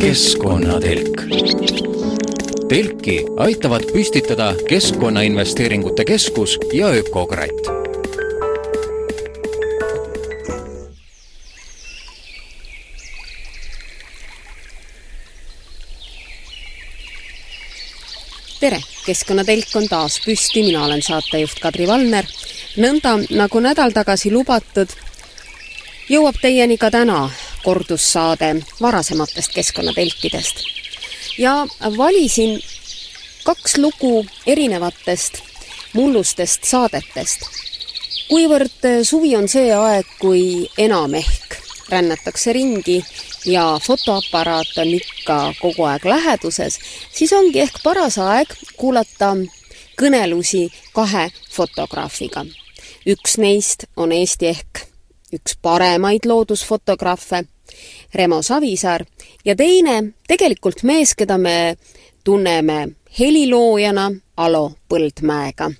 keskkonnatelk. 0.00 1.22
telki 2.68 3.24
aitavad 3.36 3.82
püstitada 3.92 4.54
Keskkonnainvesteeringute 4.68 6.04
Keskus 6.04 6.58
ja 6.72 6.90
Ökokratt 6.90 7.70
tere, 18.60 18.78
Keskkonnatelk 19.06 19.76
on 19.76 19.88
taas 19.90 20.20
püsti, 20.24 20.62
mina 20.62 20.84
olen 20.84 21.02
saatejuht 21.02 21.58
Kadri 21.62 21.86
Valner. 21.86 22.26
Nõnda 22.76 23.16
nagu 23.30 23.60
nädal 23.60 23.92
tagasi 23.92 24.30
lubatud, 24.32 24.88
jõuab 26.08 26.38
teieni 26.40 26.78
ka 26.78 26.90
täna 26.90 27.30
kordussaade 27.64 28.54
varasematest 28.80 29.52
keskkonnatelkidest. 29.54 30.64
ja 31.38 31.66
valisin 31.96 32.60
kaks 33.44 33.76
lugu 33.76 34.26
erinevatest 34.46 35.42
mullustest 35.92 36.64
saadetest. 36.64 37.40
kuivõrd 38.28 39.04
suvi 39.04 39.36
on 39.36 39.48
see 39.48 39.74
aeg, 39.74 40.06
kui 40.18 40.68
enam 40.78 41.14
ehk 41.14 41.58
rännatakse 41.88 42.52
ringi 42.52 43.04
ja 43.44 43.78
fotoaparaat 43.82 44.78
on 44.78 44.88
ikka 44.88 45.54
kogu 45.60 45.84
aeg 45.84 46.04
läheduses, 46.04 46.78
siis 47.12 47.32
ongi 47.32 47.60
ehk 47.60 47.82
paras 47.82 48.18
aeg 48.18 48.48
kuulata 48.76 49.36
kõnelusi 50.00 50.68
kahe 50.94 51.30
fotograafiga. 51.50 52.46
Üks 53.06 53.38
neist 53.38 53.84
on 53.96 54.12
Eesti 54.12 54.46
ehk 54.46 54.86
üks 55.32 55.56
paremaid 55.62 56.26
loodusfotograafe, 56.28 57.44
Remo 58.14 58.42
Savisaar, 58.42 59.04
ja 59.44 59.56
teine 59.56 60.12
tegelikult 60.28 60.82
mees, 60.84 61.14
keda 61.16 61.38
me 61.38 61.76
tunneme 62.24 62.88
heliloojana 63.18 64.10
Alo 64.36 64.72
Põldmäega. 64.88 65.70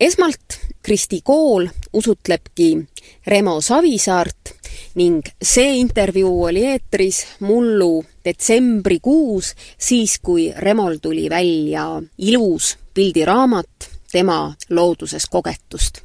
esmalt 0.00 0.58
Kristi 0.82 1.20
Kool 1.24 1.68
usutlebki 1.92 2.78
Remo 3.26 3.60
Savisaart 3.60 4.52
ning 4.94 5.22
see 5.42 5.76
intervjuu 5.78 6.44
oli 6.44 6.64
eetris 6.66 7.26
mullu 7.40 8.04
detsembrikuus, 8.24 9.54
siis 9.78 10.18
kui 10.22 10.52
Remol 10.56 10.98
tuli 11.02 11.30
välja 11.30 12.02
ilus 12.18 12.78
pildiraamat 12.94 13.90
tema 14.12 14.54
looduses 14.70 15.26
kogetust. 15.30 16.02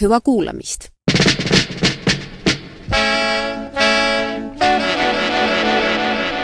Hüva 0.00 0.20
kuulamist! 0.20 0.88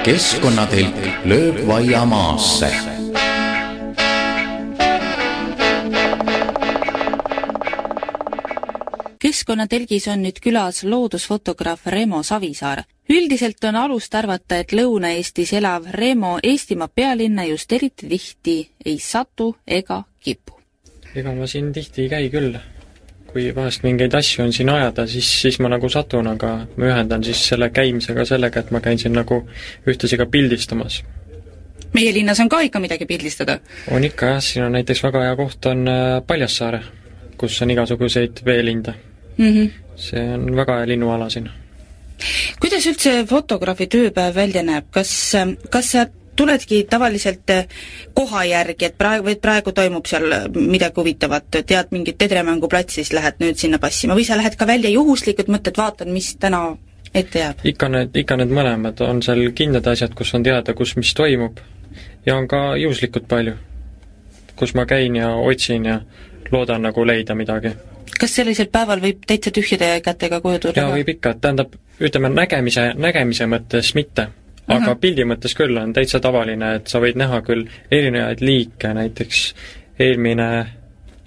keskkonnatelk 0.09 1.27
lööb 1.29 1.67
vaia 1.69 2.05
maasse 2.09 2.71
keskkonnatelgis 9.19 10.07
on 10.09 10.23
nüüd 10.25 10.39
külas 10.41 10.85
loodusfotograaf 10.85 11.87
Remo 11.87 12.23
Savisaar. 12.23 12.83
üldiselt 13.11 13.65
on 13.65 13.77
alust 13.77 14.15
arvata, 14.15 14.57
et 14.57 14.73
Lõuna-Eestis 14.73 15.53
elav 15.59 15.91
Remo 15.91 16.39
Eestimaa 16.43 16.89
pealinna 16.89 17.45
just 17.45 17.73
eriti 17.73 18.09
tihti 18.09 18.57
ei 18.85 18.99
satu 18.99 19.57
ega 19.67 20.03
kipu. 20.21 20.61
ega 21.15 21.35
ma 21.35 21.47
siin 21.47 21.73
tihti 21.73 22.03
ei 22.03 22.09
käi 22.09 22.31
küll. 22.31 22.59
Kui 23.33 23.51
vahest 23.55 23.84
mingeid 23.84 24.15
asju 24.17 24.45
on 24.47 24.53
siin 24.57 24.71
ajada, 24.73 25.07
siis, 25.11 25.29
siis 25.43 25.59
ma 25.61 25.71
nagu 25.73 25.89
satun, 25.93 26.31
aga 26.31 26.53
ma 26.77 26.91
ühendan 26.91 27.25
siis 27.27 27.43
selle 27.51 27.70
käimisega 27.75 28.25
sellega, 28.29 28.62
et 28.65 28.73
ma 28.75 28.81
käin 28.85 29.01
siin 29.01 29.17
nagu 29.17 29.43
ühtlasi 29.89 30.19
ka 30.20 30.27
pildistamas. 30.27 31.03
meie 31.93 32.13
linnas 32.13 32.41
on 32.41 32.48
ka 32.48 32.61
ikka 32.61 32.80
midagi 32.80 33.07
pildistada? 33.07 33.58
on 33.91 34.05
ikka 34.05 34.33
jah, 34.35 34.42
siin 34.45 34.64
on 34.64 34.73
näiteks 34.73 35.02
väga 35.05 35.23
hea 35.27 35.36
koht 35.36 35.67
on 35.67 35.89
äh, 35.89 36.23
Paljassaare, 36.27 36.83
kus 37.36 37.63
on 37.63 37.70
igasuguseid 37.70 38.45
veelinde 38.45 38.95
mm. 39.39 39.55
-hmm. 39.55 39.70
see 39.97 40.29
on 40.35 40.57
väga 40.57 40.79
hea 40.79 40.89
linnuala 40.89 41.31
siin. 41.31 41.51
kuidas 42.61 42.86
üldse 42.86 43.25
fotograafi 43.27 43.86
tööpäev 43.86 44.35
välja 44.35 44.63
näeb, 44.63 44.89
kas, 44.91 45.13
kas 45.70 45.92
sa 45.92 46.07
tuledki 46.39 46.85
tavaliselt 46.91 47.53
koha 48.15 48.45
järgi, 48.49 48.89
et 48.89 48.99
praegu, 48.99 49.29
et 49.33 49.41
praegu 49.43 49.73
toimub 49.75 50.07
seal 50.09 50.29
midagi 50.55 51.01
huvitavat, 51.01 51.49
tead 51.67 51.91
mingit 51.95 52.19
tedremänguplatsi, 52.19 53.03
siis 53.03 53.13
lähed 53.17 53.43
nüüd 53.43 53.59
sinna 53.61 53.81
passima 53.83 54.17
või 54.19 54.27
sa 54.29 54.39
lähed 54.39 54.57
ka 54.59 54.67
välja 54.69 54.93
juhuslikult, 54.95 55.51
mõtled, 55.53 55.79
vaatan, 55.79 56.13
mis 56.15 56.35
täna 56.41 56.63
ette 57.15 57.43
jääb? 57.43 57.65
ikka 57.65 57.89
need, 57.93 58.17
ikka 58.23 58.39
need 58.41 58.55
mõlemad, 58.55 59.03
on 59.07 59.23
seal 59.25 59.43
kindlad 59.57 59.87
asjad, 59.91 60.15
kus 60.19 60.35
on 60.39 60.47
teada, 60.47 60.75
kus 60.79 60.97
mis 60.97 61.13
toimub, 61.17 61.61
ja 62.27 62.37
on 62.37 62.49
ka 62.49 62.77
juhuslikult 62.77 63.29
palju, 63.29 63.55
kus 64.57 64.75
ma 64.75 64.87
käin 64.87 65.17
ja 65.17 65.35
otsin 65.37 65.87
ja 65.87 66.01
loodan 66.53 66.83
nagu 66.83 67.07
leida 67.07 67.35
midagi. 67.35 67.75
Kas 68.19 68.35
sellisel 68.35 68.70
päeval 68.73 69.03
võib 69.03 69.23
täitsa 69.29 69.53
tühjade 69.55 70.01
kätega 70.03 70.41
koju 70.41 70.59
tulla? 70.59 70.83
jaa, 70.83 70.93
võib 70.97 71.13
ikka, 71.15 71.35
tähendab, 71.41 71.75
ütleme 72.01 72.31
nägemise, 72.33 72.93
nägemise 72.97 73.47
mõttes 73.47 73.93
mitte, 73.95 74.29
aga 74.68 74.79
uh 74.79 74.86
-huh. 74.92 75.01
pildi 75.01 75.24
mõttes 75.24 75.55
küll 75.56 75.77
on 75.80 75.92
täitsa 75.92 76.20
tavaline, 76.20 76.74
et 76.77 76.86
sa 76.86 77.01
võid 77.01 77.17
näha 77.17 77.40
küll 77.42 77.68
erinevaid 77.90 78.40
liike, 78.40 78.95
näiteks 78.95 79.55
eelmine 79.98 80.67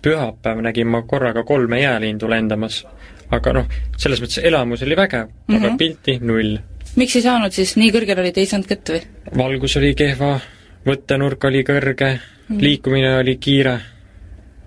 pühapäev 0.02 0.62
nägin 0.62 0.88
ma 0.88 1.02
korraga 1.02 1.44
kolme 1.44 1.82
jäälindu 1.82 2.30
lendamas. 2.30 2.86
aga 3.32 3.54
noh, 3.54 3.68
selles 3.98 4.22
mõttes 4.22 4.42
elamus 4.44 4.82
oli 4.84 4.96
vägev 4.96 5.28
uh, 5.28 5.32
-huh. 5.48 5.56
aga 5.56 5.68
mhm. 5.68 5.78
pilti 5.78 6.20
null. 6.22 6.58
miks 6.96 7.16
ei 7.16 7.22
saanud 7.22 7.52
siis, 7.52 7.76
nii 7.78 7.92
kõrgel 7.92 8.20
olid, 8.20 8.38
ei 8.38 8.46
saanud 8.46 8.68
kätte 8.68 8.94
või? 8.94 9.02
valgus 9.38 9.78
oli 9.78 9.96
kehva, 9.96 10.40
võttenurk 10.86 11.44
oli 11.44 11.64
kõrge 11.64 12.14
uh, 12.14 12.20
-huh. 12.50 12.62
liikumine 12.62 13.16
oli 13.18 13.38
kiire, 13.38 13.80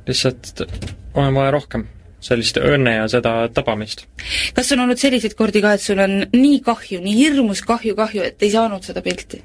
lihtsalt 0.07 0.67
on 1.15 1.35
vaja 1.35 1.51
rohkem 1.51 1.87
sellist 2.25 2.59
õnne 2.61 2.97
ja 2.99 3.07
seda 3.11 3.35
tabamist. 3.55 4.07
kas 4.57 4.73
on 4.73 4.85
olnud 4.87 5.01
selliseid 5.01 5.37
kordi 5.39 5.63
ka, 5.65 5.75
et 5.77 5.85
sul 5.85 6.01
on 6.03 6.23
nii 6.33 6.61
kahju, 6.65 7.01
nii 7.05 7.17
hirmus 7.19 7.63
kahju, 7.67 7.97
kahju, 7.99 8.25
et 8.31 8.43
ei 8.43 8.53
saanud 8.55 8.87
seda 8.87 9.03
pilti? 9.05 9.43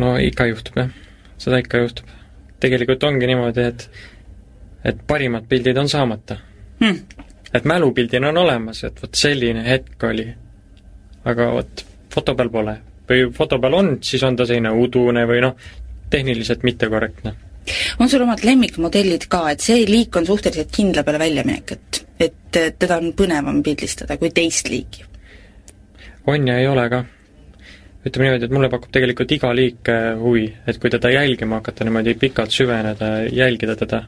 no 0.00 0.14
ikka 0.22 0.46
juhtub 0.52 0.78
jah, 0.82 0.94
seda 1.42 1.60
ikka 1.62 1.82
juhtub. 1.84 2.14
tegelikult 2.62 3.04
ongi 3.10 3.30
niimoodi, 3.30 3.68
et 3.72 3.88
et 4.92 5.04
parimad 5.06 5.46
pildid 5.50 5.78
on 5.78 5.90
saamata 5.90 6.38
hmm.. 6.80 6.98
et 7.54 7.68
mälupildina 7.68 8.30
on 8.30 8.42
olemas, 8.46 8.84
et 8.88 9.02
vot 9.02 9.22
selline 9.24 9.66
hetk 9.66 10.10
oli. 10.10 10.26
aga 11.24 11.52
vot 11.58 11.86
foto 12.12 12.34
peal 12.38 12.50
pole. 12.50 12.76
või 13.08 13.30
foto 13.34 13.58
peal 13.58 13.78
on, 13.78 13.96
siis 14.02 14.22
on 14.22 14.36
ta 14.36 14.46
selline 14.46 14.70
udune 14.70 15.26
või 15.26 15.42
noh, 15.42 15.56
tehniliselt 16.10 16.62
mittekorrektne 16.62 17.34
on 17.98 18.08
sul 18.10 18.24
omad 18.24 18.42
lemmikmodellid 18.44 19.28
ka, 19.30 19.44
et 19.52 19.62
see 19.62 19.84
liik 19.88 20.16
on 20.18 20.26
suhteliselt 20.26 20.72
kindla 20.74 21.04
peale 21.06 21.20
väljaminek, 21.22 21.74
et, 21.76 22.00
et 22.22 22.60
teda 22.78 23.00
on 23.00 23.12
põnevam 23.18 23.62
pildistada 23.64 24.18
kui 24.20 24.30
teist 24.34 24.70
liiki? 24.72 25.04
on 26.26 26.48
ja 26.48 26.58
ei 26.58 26.68
ole 26.70 26.88
ka. 26.90 27.04
ütleme 28.06 28.26
niimoodi, 28.26 28.46
et 28.48 28.54
mulle 28.54 28.68
pakub 28.70 28.90
tegelikult 28.94 29.30
iga 29.34 29.52
liik 29.54 29.88
äh, 29.90 30.08
huvi, 30.18 30.48
et 30.66 30.78
kui 30.82 30.90
teda 30.90 31.10
jälgima 31.10 31.60
hakata 31.60 31.86
niimoodi 31.86 32.14
pikalt 32.18 32.50
süveneda, 32.50 33.12
jälgida 33.30 33.76
teda, 33.78 34.02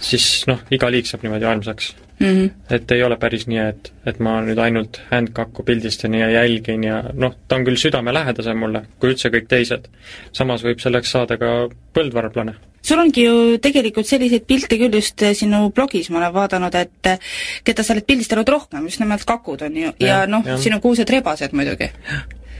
siis 0.00 0.44
noh, 0.50 0.60
iga 0.70 0.90
liik 0.92 1.08
saab 1.08 1.24
niimoodi 1.24 1.48
armsaks 1.48 1.94
mm. 2.18 2.26
-hmm. 2.26 2.50
et 2.76 2.90
ei 2.90 3.02
ole 3.02 3.16
päris 3.16 3.46
nii, 3.46 3.58
et, 3.58 3.92
et 4.06 4.20
ma 4.20 4.38
nüüd 4.44 4.60
ainult 4.60 5.00
handkakku 5.10 5.62
pildistan 5.62 6.14
ja 6.14 6.30
jälgin 6.30 6.84
ja 6.84 7.02
noh, 7.12 7.36
ta 7.48 7.56
on 7.56 7.64
küll 7.64 7.80
südamelähedasem 7.80 8.58
mulle 8.58 8.84
kui 8.98 9.14
üldse 9.14 9.32
kõik 9.32 9.48
teised. 9.48 9.88
samas 10.32 10.64
võib 10.64 10.80
selleks 10.84 11.10
saada 11.10 11.38
ka 11.38 11.68
põldvarblane 11.94 12.54
sul 12.82 13.02
ongi 13.02 13.24
ju 13.24 13.58
tegelikult 13.62 14.08
selliseid 14.08 14.46
pilte 14.48 14.78
küll 14.80 14.94
just 15.00 15.22
eh, 15.22 15.34
sinu 15.36 15.68
blogis, 15.74 16.10
ma 16.10 16.22
olen 16.22 16.34
vaadanud, 16.34 16.78
et 16.78 17.10
eh, 17.12 17.34
keda 17.66 17.84
sa 17.84 17.94
oled 17.96 18.06
pildistanud 18.08 18.48
rohkem, 18.48 18.86
just 18.88 19.02
nimelt 19.02 19.26
kakud 19.28 19.66
on 19.66 19.76
ju, 19.76 19.92
ja, 20.00 20.06
ja 20.08 20.22
noh, 20.30 20.46
siin 20.56 20.78
on 20.78 20.84
kuused-rebased 20.84 21.56
muidugi. 21.56 21.90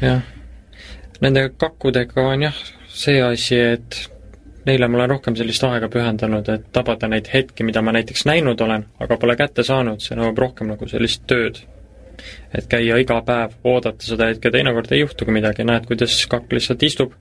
jah. 0.02 0.22
Nende 1.18 1.48
kakkudega 1.58 2.28
on 2.30 2.46
jah, 2.46 2.58
see 2.94 3.18
asi, 3.22 3.58
et 3.58 3.98
neile 4.68 4.88
ma 4.88 5.00
olen 5.00 5.10
rohkem 5.14 5.36
sellist 5.38 5.64
aega 5.66 5.88
pühendanud, 5.92 6.48
et 6.52 6.68
tabada 6.74 7.08
neid 7.10 7.30
hetki, 7.32 7.66
mida 7.66 7.82
ma 7.82 7.94
näiteks 7.96 8.26
näinud 8.28 8.60
olen, 8.64 8.84
aga 9.02 9.18
pole 9.20 9.36
kätte 9.38 9.64
saanud, 9.66 10.02
see 10.04 10.18
nõuab 10.18 10.38
rohkem 10.44 10.70
nagu 10.70 10.88
sellist 10.90 11.26
tööd. 11.30 11.64
et 12.50 12.66
käia 12.66 12.96
iga 12.98 13.20
päev, 13.22 13.52
oodata 13.64 14.02
seda 14.02 14.26
hetke, 14.26 14.50
teinekord 14.50 14.90
ei 14.90 15.04
juhtugi 15.04 15.30
midagi, 15.30 15.62
näed, 15.64 15.84
kuidas 15.86 16.16
kakk 16.26 16.50
lihtsalt 16.52 16.82
istub, 16.82 17.12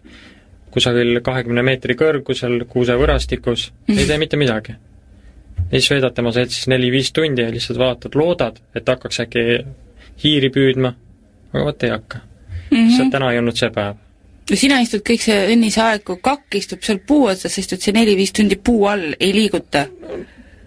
kusagil 0.78 1.22
kahekümne 1.26 1.64
meetri 1.66 1.98
kõrgusel 1.98 2.62
kuusevõrastikus, 2.70 3.72
ei 3.90 4.06
tee 4.06 4.20
mitte 4.22 4.38
midagi. 4.38 4.78
ja 5.58 5.80
siis 5.80 5.90
veedad 5.92 6.14
tema 6.16 6.32
seltsis 6.32 6.68
neli-viis 6.72 7.12
tundi 7.12 7.42
ja 7.42 7.52
lihtsalt 7.52 7.80
vaatad, 7.82 8.16
loodad, 8.16 8.60
et 8.76 8.88
hakkaks 8.88 9.24
äkki 9.26 9.46
hiiri 10.24 10.50
püüdma, 10.54 10.94
aga 11.54 11.64
vot 11.66 11.84
ei 11.84 11.90
hakka 11.90 12.20
mm. 12.20 12.78
-hmm. 12.78 12.84
lihtsalt 12.88 13.12
täna 13.12 13.32
ei 13.32 13.40
olnud 13.40 13.58
see 13.58 13.70
päev. 13.74 13.96
no 14.50 14.56
sina 14.62 14.80
istud 14.86 15.04
kõik 15.10 15.24
see 15.26 15.40
õnnise 15.54 15.82
aeg, 15.82 16.04
kui 16.04 16.22
kakk 16.22 16.60
istub 16.62 16.84
seal 16.86 17.00
puu 17.08 17.26
otsas, 17.32 17.56
sa 17.56 17.62
istud 17.62 17.82
see 17.82 17.96
neli-viis 17.98 18.34
tundi 18.34 18.56
puu 18.56 18.86
all, 18.86 19.16
ei 19.20 19.34
liiguta? 19.34 19.88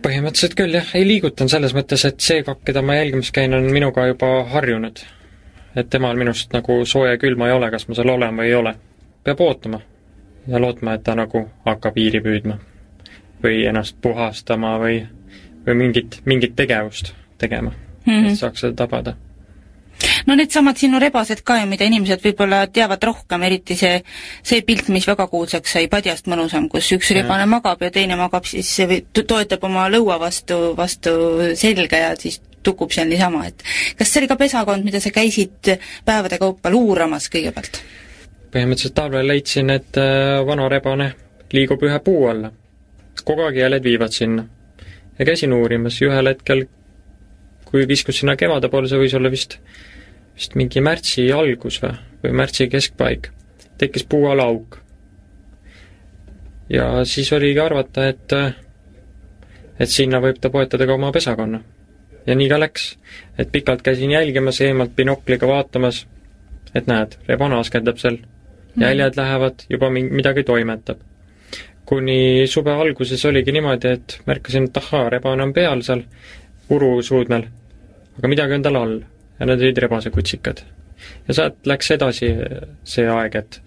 põhimõtteliselt 0.02 0.56
küll 0.56 0.74
jah, 0.74 0.90
ei 0.94 1.06
liigutan 1.06 1.48
selles 1.48 1.74
mõttes, 1.76 2.04
et 2.08 2.20
see 2.20 2.42
kakk, 2.42 2.64
keda 2.64 2.82
ma 2.82 2.96
jälgimas 2.98 3.30
käin, 3.36 3.54
on 3.54 3.70
minuga 3.70 4.06
juba 4.06 4.44
harjunud. 4.56 5.04
et 5.76 5.90
temal 5.90 6.16
minust 6.16 6.52
nagu 6.52 6.84
sooja 6.84 7.14
ja 7.14 7.18
külma 7.18 7.46
ei 7.46 7.52
ole, 7.52 7.70
kas 7.70 7.88
ma 7.88 7.94
seal 7.94 8.08
olen 8.16 8.36
või 8.36 8.50
ei 8.50 8.54
ole. 8.54 8.74
peab 9.24 9.40
ootama 9.40 9.80
ja 10.48 10.60
lootma, 10.60 10.94
et 10.94 11.04
ta 11.04 11.14
nagu 11.14 11.46
hakkab 11.66 11.96
iiri 11.98 12.20
püüdma. 12.24 12.58
või 13.42 13.64
ennast 13.64 13.96
puhastama 14.04 14.74
või, 14.78 15.06
või 15.66 15.74
mingit, 15.74 16.20
mingit 16.24 16.56
tegevust 16.56 17.14
tegema 17.38 17.70
mm, 17.70 18.12
-hmm. 18.12 18.26
et 18.28 18.38
saaks 18.38 18.60
seda 18.60 18.74
tabada 18.76 19.16
no 20.26 20.34
needsamad 20.34 20.76
sinu 20.76 21.00
rebased 21.00 21.42
ka 21.44 21.58
ju, 21.60 21.68
mida 21.70 21.84
inimesed 21.88 22.22
võib-olla 22.24 22.66
teavad 22.72 23.02
rohkem, 23.04 23.42
eriti 23.48 23.76
see, 23.76 24.02
see 24.42 24.62
pilt, 24.66 24.88
mis 24.88 25.08
väga 25.08 25.26
kuulsaks 25.30 25.76
sai, 25.76 25.88
Padjast 25.92 26.28
mõnusam, 26.30 26.68
kus 26.72 26.92
üks 26.96 27.12
rebane 27.16 27.46
magab 27.50 27.82
ja 27.82 27.90
teine 27.94 28.16
magab 28.20 28.48
siis, 28.48 28.70
toetab 29.14 29.64
oma 29.64 29.88
lõua 29.92 30.18
vastu, 30.20 30.60
vastu 30.76 31.12
selga 31.58 32.04
ja 32.04 32.12
siis 32.20 32.40
tukub 32.62 32.92
seal 32.92 33.08
niisama, 33.08 33.46
et 33.48 33.64
kas 33.96 34.10
see 34.12 34.20
oli 34.20 34.28
ka 34.28 34.36
pesakond, 34.40 34.84
mida 34.84 35.00
sa 35.00 35.12
käisid 35.14 35.74
päevade 36.04 36.38
kaupa 36.40 36.72
luuramas 36.72 37.30
kõigepealt? 37.32 37.80
Põhimõtteliselt 38.50 38.94
talvel 38.94 39.28
leidsin, 39.28 39.70
et 39.70 39.98
äh, 40.00 40.40
vana 40.46 40.68
rebane 40.68 41.12
liigub 41.52 41.82
ühe 41.82 41.98
puu 42.04 42.26
alla. 42.30 42.52
kogu 43.24 43.42
aeg 43.44 43.56
jäljed 43.56 43.84
viivad 43.84 44.12
sinna. 44.16 44.46
ja 45.18 45.24
käisin 45.24 45.52
uurimas 45.52 46.00
ja 46.00 46.08
ühel 46.08 46.32
hetkel, 46.32 46.66
kui 47.64 47.88
viskus 47.88 48.18
sinna 48.18 48.36
kevade 48.36 48.68
poole, 48.68 48.88
see 48.88 48.98
võis 48.98 49.14
olla 49.16 49.30
vist 49.30 49.58
vist 50.40 50.56
mingi 50.56 50.80
märtsi 50.80 51.26
algus 51.36 51.80
või, 51.82 51.92
või 52.22 52.36
märtsi 52.40 52.68
keskpaik, 52.72 53.28
tekkis 53.78 54.06
puuala 54.08 54.46
auk. 54.48 54.78
ja 56.70 57.04
siis 57.04 57.32
oligi 57.32 57.60
arvata, 57.60 58.08
et 58.08 58.32
et 59.80 59.88
sinna 59.88 60.20
võib 60.20 60.40
ta 60.40 60.50
poetada 60.50 60.86
ka 60.86 60.94
oma 60.94 61.12
pesakonna. 61.12 61.60
ja 62.26 62.34
nii 62.34 62.48
ka 62.48 62.60
läks. 62.60 62.96
et 63.38 63.52
pikalt 63.52 63.82
käisin 63.82 64.10
jälgimas, 64.10 64.60
eemalt 64.60 64.96
binokliga 64.96 65.46
vaatamas, 65.46 66.06
et 66.74 66.86
näed, 66.86 67.18
rebane 67.28 67.60
askendab 67.60 67.98
seal. 67.98 68.18
Jäljed 68.76 69.14
mm. 69.14 69.22
lähevad, 69.22 69.64
juba 69.70 69.90
midagi 69.90 70.44
toimetab. 70.44 70.98
kuni 71.90 72.46
suve 72.46 72.70
alguses 72.70 73.24
oligi 73.26 73.52
niimoodi, 73.52 73.88
et 73.96 74.20
märkasin, 74.26 74.68
et 74.70 74.76
ahaa, 74.76 75.08
rebane 75.10 75.42
on 75.42 75.52
peal 75.52 75.80
seal 75.82 76.04
urusuudmel, 76.70 77.48
aga 78.18 78.28
midagi 78.28 78.54
on 78.54 78.62
tal 78.62 78.76
all 78.78 79.00
ja 79.40 79.46
need 79.46 79.64
olid 79.64 79.78
rebasekutsikad. 79.78 80.62
ja 81.28 81.34
sealt 81.34 81.66
läks 81.66 81.90
edasi 81.90 82.30
see 82.84 83.08
aeg, 83.08 83.34
et 83.34 83.60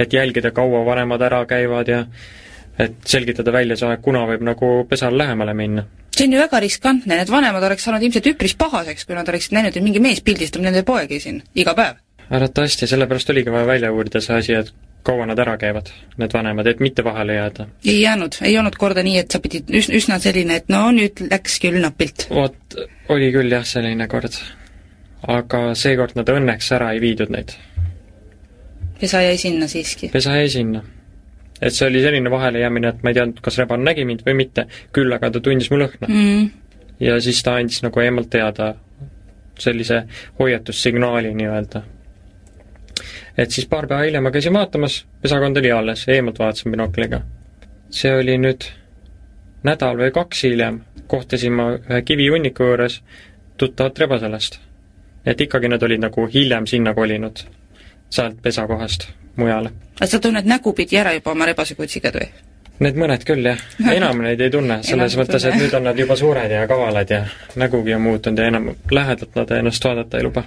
et 0.00 0.12
jälgida, 0.12 0.50
kaua 0.50 0.84
vanemad 0.84 1.22
ära 1.22 1.44
käivad 1.46 1.88
ja 1.88 2.04
et 2.78 2.96
selgitada 3.04 3.52
välja 3.52 3.76
see 3.76 3.88
aeg, 3.90 4.02
kuna 4.02 4.24
võib 4.28 4.44
nagu 4.46 4.70
pesal 4.88 5.18
lähemale 5.18 5.54
minna. 5.54 5.84
see 6.16 6.26
on 6.26 6.32
ju 6.32 6.40
väga 6.40 6.60
riskantne, 6.60 7.16
need 7.16 7.30
vanemad 7.32 7.64
oleks 7.64 7.84
saanud 7.84 8.02
ilmselt 8.02 8.26
üpris 8.32 8.56
pahaseks, 8.58 9.06
kui 9.06 9.14
nad 9.14 9.28
oleksid 9.28 9.54
näinud, 9.56 9.76
et 9.76 9.84
mingi 9.84 10.00
mees 10.00 10.20
pildistab 10.24 10.64
nende 10.64 10.82
poegi 10.84 11.20
siin 11.20 11.42
iga 11.54 11.74
päev. 11.76 12.00
Arvatavasti, 12.30 12.86
sellepärast 12.86 13.30
oligi 13.30 13.52
vaja 13.52 13.66
välja 13.66 13.92
uurida 13.92 14.20
see 14.20 14.36
asi, 14.36 14.54
et 14.54 14.72
kaua 15.02 15.26
nad 15.26 15.38
ära 15.40 15.56
käivad, 15.58 15.88
need 16.20 16.32
vanemad, 16.36 16.66
et 16.66 16.80
mitte 16.80 17.04
vahele 17.04 17.34
jääda. 17.34 17.66
ei 17.84 18.00
jäänud, 18.00 18.40
ei 18.42 18.58
olnud 18.58 18.76
korda 18.78 19.02
nii, 19.02 19.18
et 19.18 19.30
sa 19.30 19.40
pidid 19.40 19.70
üsna, 19.72 19.96
üsna 19.96 20.18
selline, 20.20 20.60
et 20.60 20.68
no 20.68 20.86
nüüd 20.94 21.24
läks 21.30 21.58
küll 21.62 21.80
napilt? 21.82 22.28
vot, 22.30 22.80
oli 23.08 23.32
küll 23.32 23.52
jah, 23.52 23.64
selline 23.66 24.08
kord 24.08 24.36
aga 25.28 25.74
seekord 25.76 26.16
nad 26.16 26.30
õnneks 26.32 26.70
ära 26.76 26.92
ei 26.94 27.02
viidud 27.02 27.32
neid. 27.32 27.52
pesa 29.00 29.22
jäi 29.24 29.36
sinna 29.38 29.68
siiski? 29.68 30.08
pesa 30.08 30.36
jäi 30.36 30.48
sinna. 30.48 30.82
et 31.60 31.74
see 31.74 31.88
oli 31.88 32.02
selline 32.02 32.30
vahelejäämine, 32.30 32.88
et 32.88 33.02
ma 33.02 33.10
ei 33.10 33.18
teadnud, 33.18 33.40
kas 33.44 33.58
rebane 33.58 33.84
nägi 33.84 34.04
mind 34.04 34.24
või 34.26 34.36
mitte, 34.44 34.66
küll 34.92 35.12
aga 35.12 35.30
ta 35.30 35.40
tundis 35.40 35.70
mu 35.70 35.80
lõhna 35.82 36.08
mm.. 36.08 36.50
ja 37.00 37.20
siis 37.20 37.42
ta 37.42 37.58
andis 37.60 37.82
nagu 37.84 38.00
eemalt 38.00 38.30
teada 38.30 38.74
sellise 39.60 40.04
hoiatussignaali 40.38 41.34
nii-öelda. 41.36 41.82
Et 43.38 43.50
siis 43.50 43.68
paar 43.68 43.86
päeva 43.86 44.04
hiljem 44.04 44.22
ma 44.22 44.30
käisin 44.30 44.54
vaatamas, 44.54 45.04
pesakond 45.22 45.56
oli 45.56 45.72
alles, 45.72 46.06
eemalt 46.08 46.38
vaatasin 46.38 46.72
binokliga. 46.72 47.20
see 47.90 48.14
oli 48.14 48.38
nüüd 48.38 48.64
nädal 49.62 49.96
või 49.98 50.10
kaks 50.14 50.44
hiljem, 50.44 50.80
kohtasin 51.06 51.52
ma 51.52 51.72
ühe 51.76 52.02
kivihunniku 52.02 52.64
juures 52.64 53.02
tuttavat 53.58 53.98
rebaselast 53.98 54.60
et 55.26 55.40
ikkagi 55.40 55.68
nad 55.68 55.82
olid 55.82 56.00
nagu 56.00 56.26
hiljem 56.26 56.66
sinna 56.66 56.94
kolinud, 56.94 57.42
sealt 58.10 58.42
pesakohast 58.42 59.08
mujale. 59.36 59.72
aga 60.00 60.06
sa 60.06 60.18
tunned 60.18 60.46
nägupidi 60.46 60.96
ära 60.96 61.12
juba 61.12 61.34
oma 61.34 61.46
rebasekutsikad 61.46 62.16
või? 62.16 62.30
Need 62.80 62.96
mõned 62.96 63.24
küll, 63.28 63.44
jah. 63.44 63.60
enam 63.98 64.22
neid 64.24 64.40
ei 64.40 64.50
tunne, 64.50 64.80
selles 64.82 65.16
mõttes, 65.20 65.44
et 65.44 65.58
nüüd 65.60 65.74
on 65.76 65.84
nad 65.90 65.98
juba 65.98 66.16
suured 66.16 66.50
ja 66.50 66.64
kavalad 66.68 67.10
ja 67.12 67.24
nägugi 67.60 67.94
on 67.94 68.06
muutunud 68.06 68.40
ja 68.40 68.48
enam 68.48 68.70
lähedalt 68.90 69.36
nad 69.36 69.52
ennast 69.58 69.84
vaadata 69.84 70.18
ei 70.18 70.24
luba. 70.24 70.44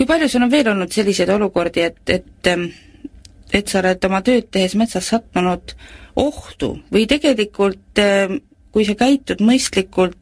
Kui 0.00 0.08
palju 0.08 0.30
sul 0.32 0.46
on 0.46 0.52
veel 0.52 0.70
olnud 0.72 0.92
selliseid 0.92 1.28
olukordi, 1.28 1.84
et, 1.84 2.00
et 2.08 2.52
et 3.52 3.68
sa 3.68 3.80
oled 3.82 4.04
oma 4.06 4.22
tööd 4.24 4.46
tehes 4.48 4.76
metsas 4.78 5.10
sattunud 5.12 5.74
ohtu 6.16 6.78
või 6.88 7.04
tegelikult 7.10 8.00
kui 8.72 8.86
sa 8.86 8.96
käitud 8.98 9.42
mõistlikult, 9.44 10.16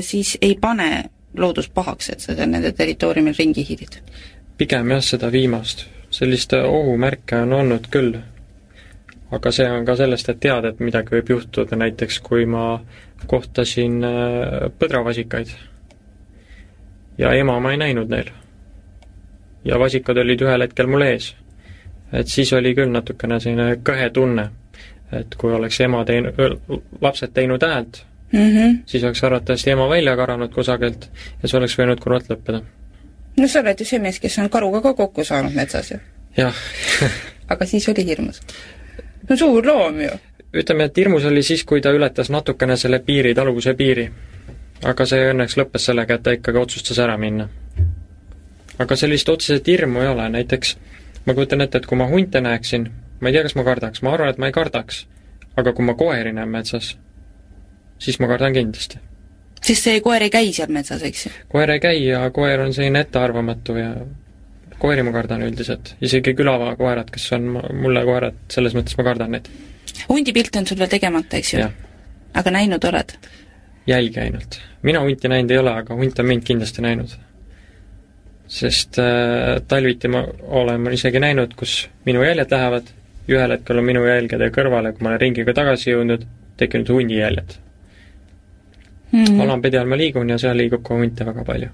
siis 0.00 0.36
ei 0.42 0.56
pane 0.60 1.10
loodus 1.38 1.68
pahaks, 1.74 2.10
et 2.10 2.24
sa 2.24 2.34
seal 2.34 2.50
nende 2.50 2.72
territooriumil 2.72 3.36
ringi 3.38 3.64
hiilid? 3.66 4.00
pigem 4.58 4.90
jah, 4.90 5.02
seda 5.04 5.30
viimast. 5.32 5.86
sellist 6.10 6.52
ohumärke 6.52 7.36
on 7.36 7.52
olnud 7.52 7.86
küll. 7.90 8.16
aga 9.30 9.52
see 9.52 9.70
on 9.70 9.84
ka 9.84 9.96
sellest, 9.96 10.28
et 10.28 10.40
tead, 10.40 10.64
et 10.64 10.80
midagi 10.80 11.14
võib 11.14 11.30
juhtuda, 11.30 11.76
näiteks 11.76 12.20
kui 12.20 12.46
ma 12.46 12.80
kohtasin 13.26 14.04
äh, 14.04 14.70
põdravasikaid 14.78 15.52
ja 17.18 17.32
ema 17.34 17.58
ma 17.60 17.72
ei 17.72 17.76
näinud 17.76 18.08
neil. 18.08 18.30
Ja 19.68 19.78
vasikad 19.78 20.16
olid 20.24 20.42
ühel 20.46 20.64
hetkel 20.64 20.88
mul 20.90 21.04
ees. 21.06 21.34
et 22.12 22.28
siis 22.28 22.52
oli 22.56 22.74
küll 22.74 22.90
natukene 22.92 23.40
selline 23.40 23.80
kõhe 23.84 24.10
tunne, 24.12 24.48
et 25.12 25.34
kui 25.36 25.52
oleks 25.52 25.80
ema 25.84 26.04
teinud, 26.08 26.38
lapsed 27.00 27.34
teinud 27.36 27.62
häält, 27.62 28.02
mm, 28.32 28.38
-hmm. 28.38 28.78
siis 28.86 29.04
oleks 29.04 29.24
arvatavasti 29.24 29.70
ema 29.70 29.88
välja 29.88 30.16
karanud 30.16 30.54
kusagilt 30.54 31.10
ja 31.42 31.48
see 31.48 31.58
oleks 31.58 31.78
võinud 31.78 32.00
kurvalt 32.00 32.30
lõppeda. 32.32 32.62
no 33.36 33.48
sa 33.48 33.60
oled 33.60 33.80
ju 33.80 33.86
see 33.86 33.98
mees, 33.98 34.20
kes 34.20 34.38
on 34.38 34.50
karuga 34.50 34.80
ka 34.80 34.94
kokku 34.94 35.24
saanud 35.24 35.54
metsas 35.54 35.90
ju. 35.90 35.98
jah 36.36 36.54
aga 37.52 37.66
siis 37.66 37.88
oli 37.88 38.06
hirmus? 38.06 38.40
no 39.28 39.36
suur 39.36 39.66
loom 39.66 40.00
ju. 40.00 40.10
ütleme, 40.54 40.84
et 40.84 40.96
hirmus 40.96 41.24
oli 41.24 41.42
siis, 41.42 41.64
kui 41.64 41.80
ta 41.80 41.92
ületas 41.92 42.30
natukene 42.30 42.76
selle 42.76 42.98
piiri, 42.98 43.34
taluvuse 43.34 43.74
piiri. 43.74 44.08
aga 44.84 45.06
see 45.06 45.30
õnneks 45.32 45.58
lõppes 45.60 45.90
sellega, 45.90 46.14
et 46.14 46.22
ta 46.22 46.36
ikkagi 46.36 46.58
otsustas 46.58 46.98
ära 46.98 47.16
minna. 47.18 47.48
Aga 48.78 48.96
sellist 48.96 49.28
otseselt 49.28 49.66
hirmu 49.66 50.02
ei 50.04 50.08
ole, 50.12 50.28
näiteks 50.28 50.76
ma 51.26 51.34
kujutan 51.34 51.64
ette, 51.64 51.82
et 51.82 51.86
kui 51.86 51.98
ma 51.98 52.06
hunte 52.08 52.40
näeksin, 52.40 52.88
ma 53.20 53.30
ei 53.30 53.36
tea, 53.36 53.44
kas 53.46 53.56
ma 53.58 53.64
kardaks, 53.66 54.02
ma 54.02 54.14
arvan, 54.14 54.32
et 54.32 54.38
ma 54.38 54.48
ei 54.48 54.56
kardaks. 54.56 55.06
aga 55.58 55.72
kui 55.74 55.84
ma 55.84 55.94
koeri 55.98 56.32
näen 56.32 56.48
metsas, 56.48 56.92
siis 57.98 58.20
ma 58.22 58.28
kardan 58.30 58.54
kindlasti. 58.54 59.00
sest 59.62 59.88
see 59.88 60.00
koer 60.00 60.22
ei 60.22 60.30
käi 60.30 60.52
seal 60.52 60.70
metsas, 60.72 61.02
eks 61.02 61.26
ju? 61.26 61.32
koer 61.52 61.70
ei 61.74 61.80
käi 61.82 62.04
ja 62.04 62.22
koer 62.30 62.60
on 62.60 62.74
selline 62.74 63.00
ettearvamatu 63.06 63.76
ja 63.76 63.90
koeri 64.78 65.02
ma 65.02 65.12
kardan 65.12 65.42
üldiselt, 65.42 65.96
isegi 66.00 66.34
külavakoerad, 66.38 67.10
kes 67.10 67.32
on 67.36 67.50
mulle 67.82 68.04
koerad, 68.06 68.38
selles 68.52 68.78
mõttes 68.78 68.96
ma 68.98 69.04
kardan 69.10 69.34
neid. 69.34 69.50
hundipilt 70.08 70.56
on 70.56 70.66
sul 70.66 70.78
veel 70.78 70.94
tegemata, 70.94 71.42
eks 71.42 71.54
ju? 71.54 71.68
aga 72.38 72.54
näinud 72.54 72.84
oled? 72.92 73.16
jälgi 73.88 74.20
ainult. 74.20 74.60
mina 74.82 75.00
hunti 75.00 75.28
näinud 75.28 75.50
ei 75.50 75.58
ole, 75.58 75.74
aga 75.82 75.94
hunt 75.94 76.18
on 76.18 76.26
mind 76.26 76.46
kindlasti 76.46 76.82
näinud. 76.82 77.18
Sest 78.48 78.98
äh, 79.02 79.60
talviti 79.68 80.08
ma 80.08 80.24
olen 80.48 80.80
ma 80.80 80.90
isegi 80.96 81.20
näinud, 81.20 81.54
kus 81.56 81.82
minu 82.08 82.24
jäljed 82.24 82.50
lähevad, 82.50 82.90
ühel 83.28 83.52
hetkel 83.52 83.78
on 83.78 83.84
minu 83.84 84.04
jälgede 84.08 84.50
kõrvale, 84.54 84.92
kui 84.92 85.04
ma 85.04 85.12
olen 85.12 85.20
ringiga 85.20 85.54
tagasi 85.54 85.90
jõudnud, 85.92 86.24
tekkinud 86.56 86.88
hundijäljed 86.96 87.58
mm 89.12 89.24
-hmm. 89.24 89.40
alampedi 89.40 89.78
all 89.78 89.88
ma 89.88 89.96
liigun 89.96 90.30
ja 90.30 90.38
seal 90.38 90.56
liigub 90.56 90.82
ka 90.82 90.94
hunte 90.94 91.26
väga 91.26 91.44
palju. 91.44 91.68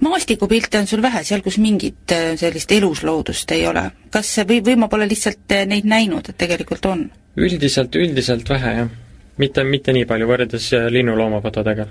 maastikupilte 0.00 0.78
on 0.78 0.86
sul 0.86 1.02
vähe, 1.02 1.24
seal 1.24 1.40
kus 1.40 1.58
mingit 1.58 2.12
äh, 2.12 2.36
sellist 2.36 2.72
elusloodust 2.72 3.50
ei 3.50 3.66
ole. 3.66 3.90
kas 4.10 4.38
või, 4.38 4.60
või 4.64 4.76
ma 4.76 4.88
pole 4.88 5.08
lihtsalt 5.08 5.52
äh, 5.52 5.66
neid 5.66 5.84
näinud, 5.84 6.28
et 6.28 6.38
tegelikult 6.38 6.86
on? 6.86 7.10
üldiselt, 7.36 7.94
üldiselt 7.94 8.48
vähe, 8.48 8.74
jah. 8.76 8.88
mitte, 9.36 9.64
mitte 9.64 9.92
nii 9.92 10.04
palju 10.04 10.26
võrreldes 10.26 10.72
äh, 10.72 10.86
linnuloomafotodega. 10.90 11.86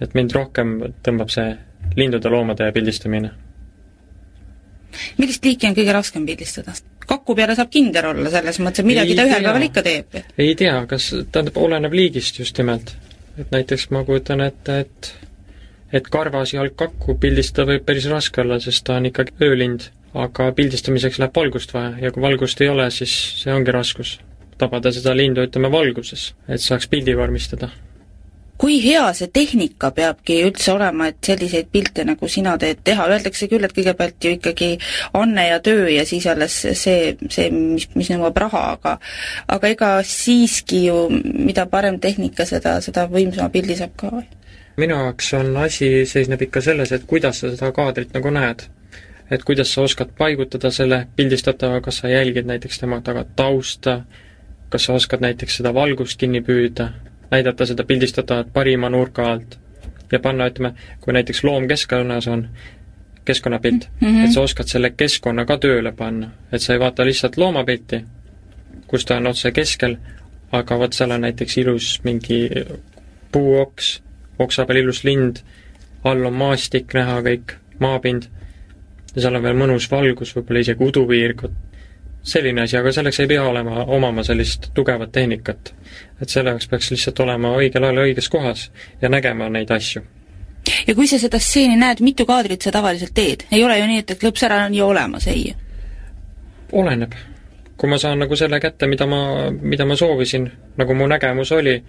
Et 0.00 0.14
mind 0.14 0.34
rohkem 0.34 0.76
tõmbab 1.04 1.30
see 1.30 1.54
lindude-loomade 1.96 2.70
pildistamine. 2.74 3.30
millist 5.18 5.44
liiki 5.44 5.68
on 5.68 5.78
kõige 5.78 5.92
raskem 5.92 6.26
pildistada? 6.26 6.74
kaku 7.06 7.34
peale 7.34 7.54
saab 7.54 7.70
kinder 7.70 8.06
olla, 8.12 8.30
selles 8.30 8.58
mõttes, 8.60 8.80
et 8.80 8.88
midagi 8.88 9.12
ei 9.12 9.16
ta 9.16 9.26
ühel 9.28 9.42
päeval 9.44 9.66
ikka 9.68 9.82
teeb. 9.82 10.20
ei 10.38 10.54
tea, 10.54 10.76
kas, 10.90 11.10
tähendab, 11.30 11.56
oleneb 11.56 11.92
liigist 11.92 12.38
just 12.38 12.58
nimelt 12.58 12.96
et 13.38 13.50
näiteks 13.50 13.88
ma 13.90 14.04
kujutan 14.04 14.42
ette, 14.44 14.78
et 14.84 15.14
et 15.94 16.08
karvas 16.10 16.50
jalgkakku 16.54 17.14
pildistada 17.22 17.68
võib 17.70 17.84
päris 17.86 18.06
raske 18.10 18.42
olla, 18.42 18.58
sest 18.62 18.82
ta 18.86 18.96
on 18.98 19.06
ikkagi 19.10 19.34
öölind, 19.46 19.88
aga 20.14 20.48
pildistamiseks 20.56 21.20
läheb 21.22 21.36
valgust 21.36 21.74
vaja 21.74 21.92
ja 22.02 22.10
kui 22.14 22.22
valgust 22.22 22.60
ei 22.64 22.70
ole, 22.72 22.88
siis 22.90 23.14
see 23.42 23.54
ongi 23.54 23.74
raskus. 23.74 24.18
tabada 24.58 24.92
seda 24.94 25.10
lindu, 25.16 25.42
ütleme, 25.42 25.66
valguses, 25.70 26.28
et 26.48 26.62
saaks 26.62 26.86
pildi 26.86 27.16
vormistada. 27.18 27.68
Kui 28.58 28.78
hea 28.84 29.04
see 29.16 29.30
tehnika 29.34 29.90
peabki 29.94 30.38
üldse 30.46 30.72
olema, 30.74 31.08
et 31.10 31.18
selliseid 31.26 31.70
pilte, 31.72 32.04
nagu 32.06 32.28
sina 32.30 32.54
teed, 32.60 32.84
teha, 32.86 33.08
öeldakse 33.10 33.48
küll, 33.50 33.64
et 33.66 33.74
kõigepealt 33.74 34.22
ju 34.22 34.34
ikkagi 34.36 34.70
anne 35.18 35.48
ja 35.48 35.58
töö 35.64 35.88
ja 35.90 36.04
siis 36.06 36.26
alles 36.30 36.60
see, 36.62 37.16
see, 37.28 37.48
mis, 37.50 37.88
mis 37.98 38.12
nõuab 38.14 38.38
raha, 38.44 38.62
aga 38.76 38.94
aga 39.56 39.72
ega 39.74 39.90
siiski 40.06 40.84
ju 40.86 41.08
mida 41.10 41.66
parem 41.70 41.98
tehnika, 42.00 42.46
seda, 42.48 42.78
seda 42.84 43.08
võimsama 43.10 43.50
pildi 43.54 43.78
saab 43.80 43.96
ka 43.98 44.12
või? 44.14 44.26
minu 44.76 44.96
jaoks 44.98 45.32
on 45.38 45.56
asi, 45.62 45.88
seisneb 46.06 46.42
ikka 46.46 46.62
selles, 46.64 46.92
et 46.92 47.06
kuidas 47.10 47.42
sa 47.42 47.50
seda 47.50 47.70
kaadrit 47.74 48.14
nagu 48.14 48.30
näed. 48.34 48.68
et 49.30 49.42
kuidas 49.42 49.72
sa 49.72 49.82
oskad 49.82 50.10
paigutada 50.18 50.70
selle 50.70 51.06
pildistatava, 51.16 51.80
kas 51.80 52.02
sa 52.02 52.08
jälgid 52.08 52.46
näiteks 52.46 52.78
tema 52.78 53.00
taga 53.00 53.24
tausta, 53.36 54.02
kas 54.68 54.84
sa 54.84 54.94
oskad 54.94 55.24
näiteks 55.24 55.56
seda 55.56 55.72
valgust 55.74 56.18
kinni 56.20 56.42
püüda, 56.44 56.90
näidata 57.30 57.66
seda 57.66 57.84
pildistatavat 57.84 58.52
parima 58.52 58.90
nurga 58.90 59.32
alt 59.32 59.58
ja 60.12 60.20
panna, 60.20 60.46
ütleme, 60.46 60.74
kui 61.00 61.12
näiteks 61.12 61.44
loom 61.44 61.68
keskkonnas 61.68 62.28
on, 62.28 62.48
keskkonnapilt 63.24 63.88
mm, 64.00 64.08
-hmm. 64.08 64.24
et 64.24 64.32
sa 64.32 64.40
oskad 64.40 64.68
selle 64.68 64.90
keskkonna 64.90 65.44
ka 65.44 65.56
tööle 65.58 65.92
panna, 65.92 66.30
et 66.52 66.62
sa 66.62 66.72
ei 66.72 66.80
vaata 66.80 67.04
lihtsalt 67.04 67.36
loomapilti, 67.36 68.04
kus 68.86 69.04
ta 69.04 69.16
on 69.16 69.26
otse 69.26 69.52
keskel, 69.52 69.96
aga 70.52 70.78
vot 70.78 70.92
seal 70.92 71.10
on 71.10 71.20
näiteks 71.20 71.58
ilus 71.58 72.00
mingi 72.04 72.50
puuoks, 73.32 74.02
oksa 74.38 74.66
peal 74.66 74.76
ilus 74.76 75.04
lind, 75.04 75.36
all 76.04 76.24
on 76.24 76.32
maastik 76.32 76.94
näha 76.94 77.20
kõik, 77.22 77.56
maapind, 77.78 78.28
ja 79.14 79.22
seal 79.22 79.34
on 79.34 79.42
veel 79.42 79.56
mõnus 79.56 79.90
valgus, 79.90 80.34
võib-olla 80.36 80.60
isegi 80.60 80.84
udupiir, 80.84 81.34
selline 82.24 82.64
asi, 82.64 82.76
aga 82.76 82.92
selleks 82.92 83.20
ei 83.20 83.28
pea 83.28 83.42
olema, 83.44 83.84
omama 83.84 84.24
sellist 84.24 84.70
tugevat 84.74 85.12
tehnikat. 85.12 85.74
et 86.22 86.28
selle 86.28 86.50
jaoks 86.50 86.68
peaks 86.68 86.90
lihtsalt 86.90 87.20
olema 87.20 87.52
õigel 87.58 87.84
ajal 87.84 88.00
õiges 88.06 88.30
kohas 88.32 88.70
ja 89.02 89.08
nägema 89.08 89.48
neid 89.52 89.70
asju. 89.70 90.02
ja 90.86 90.94
kui 90.94 91.06
sa 91.06 91.18
seda 91.18 91.38
stseeni 91.38 91.76
näed, 91.76 92.00
mitu 92.00 92.26
kaadrit 92.26 92.62
sa 92.62 92.72
tavaliselt 92.72 93.14
teed? 93.14 93.44
ei 93.52 93.64
ole 93.64 93.78
ju 93.78 93.86
nii, 93.86 93.98
et, 93.98 94.10
et 94.10 94.24
lõps 94.24 94.46
ära 94.48 94.64
on 94.64 94.74
ju 94.74 94.86
olemas, 94.86 95.26
ei? 95.28 95.54
oleneb. 96.72 97.12
kui 97.76 97.90
ma 97.90 97.98
saan 97.98 98.18
nagu 98.18 98.36
selle 98.36 98.60
kätte, 98.60 98.86
mida 98.86 99.06
ma, 99.06 99.50
mida 99.60 99.84
ma 99.84 99.96
soovisin, 99.96 100.48
nagu 100.76 100.94
mu 100.94 101.08
nägemus 101.10 101.52
oli, 101.52 101.82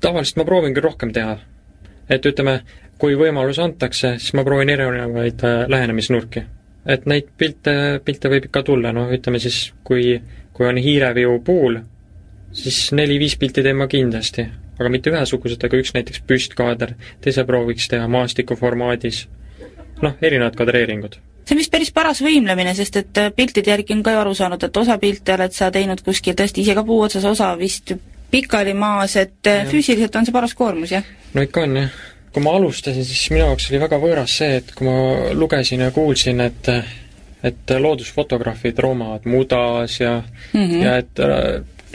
tavaliselt 0.00 0.42
ma 0.42 0.44
proovin 0.44 0.74
küll 0.74 0.84
rohkem 0.84 1.12
teha. 1.12 1.38
et 2.10 2.26
ütleme, 2.26 2.60
kui 2.98 3.16
võimalus 3.16 3.58
antakse, 3.58 4.18
siis 4.18 4.36
ma 4.36 4.44
proovin 4.44 4.68
erinevaid 4.68 5.40
äh, 5.48 5.64
lähenemisnurki 5.68 6.44
et 6.86 7.06
neid 7.08 7.30
pilte, 7.38 7.74
pilte 8.04 8.30
võib 8.32 8.48
ikka 8.48 8.62
tulla, 8.66 8.92
noh 8.92 9.12
ütleme 9.14 9.40
siis, 9.42 9.72
kui, 9.84 10.18
kui 10.52 10.68
on 10.68 10.78
hiireviu 10.80 11.38
puul, 11.44 11.78
siis 12.54 12.86
neli-viis 12.96 13.38
pilti 13.40 13.64
teen 13.64 13.78
ma 13.80 13.88
kindlasti, 13.90 14.46
aga 14.78 14.90
mitte 14.92 15.12
ühesugused, 15.12 15.64
aga 15.64 15.80
üks 15.80 15.94
näiteks 15.96 16.24
püstkaader, 16.28 16.94
teise 17.24 17.46
prooviks 17.48 17.88
teha 17.92 18.08
maastiku 18.10 18.58
formaadis, 18.60 19.24
noh, 20.02 20.18
erinevad 20.22 20.58
kadreeringud 20.58 21.20
see 21.44 21.52
on 21.52 21.60
vist 21.60 21.72
päris 21.72 21.90
paras 21.92 22.22
võimlemine, 22.24 22.72
sest 22.72 22.96
et 22.96 23.18
äh, 23.20 23.26
piltide 23.36 23.68
järgi 23.68 23.92
on 23.92 24.00
ka 24.04 24.14
ju 24.14 24.20
aru 24.22 24.32
saanud, 24.36 24.62
et 24.64 24.76
osa 24.80 24.96
pilte 24.96 25.34
oled 25.34 25.52
sa 25.52 25.68
teinud 25.72 26.00
kuskil 26.00 26.32
tõesti 26.38 26.64
ise 26.64 26.72
ka 26.72 26.84
puu 26.88 27.02
otsas, 27.04 27.26
osa 27.28 27.50
vist 27.60 27.92
pikali 28.32 28.72
maas, 28.72 29.18
et 29.20 29.44
äh, 29.50 29.60
ja. 29.60 29.68
füüsiliselt 29.68 30.16
on 30.16 30.24
see 30.24 30.32
paras 30.32 30.56
koormus, 30.56 30.94
jah? 30.96 31.04
no 31.36 31.44
ikka 31.44 31.66
on, 31.66 31.76
jah 31.82 32.00
kui 32.34 32.42
ma 32.42 32.56
alustasin, 32.58 33.04
siis 33.06 33.30
minu 33.30 33.46
jaoks 33.46 33.70
oli 33.70 33.80
väga 33.84 33.98
võõras 34.02 34.34
see, 34.40 34.58
et 34.58 34.74
kui 34.74 34.88
ma 34.88 35.32
lugesin 35.38 35.86
ja 35.86 35.90
kuulsin, 35.94 36.42
et 36.44 36.70
et 37.44 37.72
loodusfotograafid 37.78 38.78
roomavad 38.80 39.26
mudas 39.28 39.98
ja 40.00 40.22
mm, 40.52 40.60
-hmm. 40.60 40.82
ja 40.82 40.96
et 40.96 41.20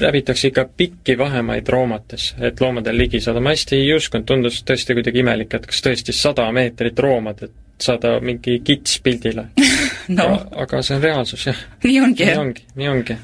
läbitakse 0.02 0.48
ikka 0.48 0.66
pikki 0.78 1.18
vahemaid 1.18 1.68
roomates, 1.68 2.36
et 2.40 2.62
loomadel 2.62 2.98
ligi 2.98 3.20
saada, 3.20 3.40
ma 3.40 3.50
hästi 3.50 3.76
ei 3.76 3.94
uskunud, 3.94 4.26
tundus 4.26 4.62
tõesti 4.64 4.96
kuidagi 4.96 5.20
imelik, 5.20 5.54
et 5.54 5.66
kas 5.66 5.82
tõesti 5.82 6.16
sada 6.16 6.46
meetrit 6.52 7.00
roomad, 7.00 7.44
et 7.44 7.52
saada 7.82 8.20
mingi 8.20 8.60
kits 8.64 9.00
pildile 9.04 9.48
no.. 10.20 10.30
aga 10.56 10.82
see 10.82 10.96
on 10.96 11.04
reaalsus, 11.04 11.48
jah. 11.48 11.66
nii 11.84 12.00
ongi, 12.00 12.24
jah? 12.24 12.38
nii 12.38 12.46
ongi, 12.46 12.64
nii 12.76 12.88
ongi. 12.88 13.18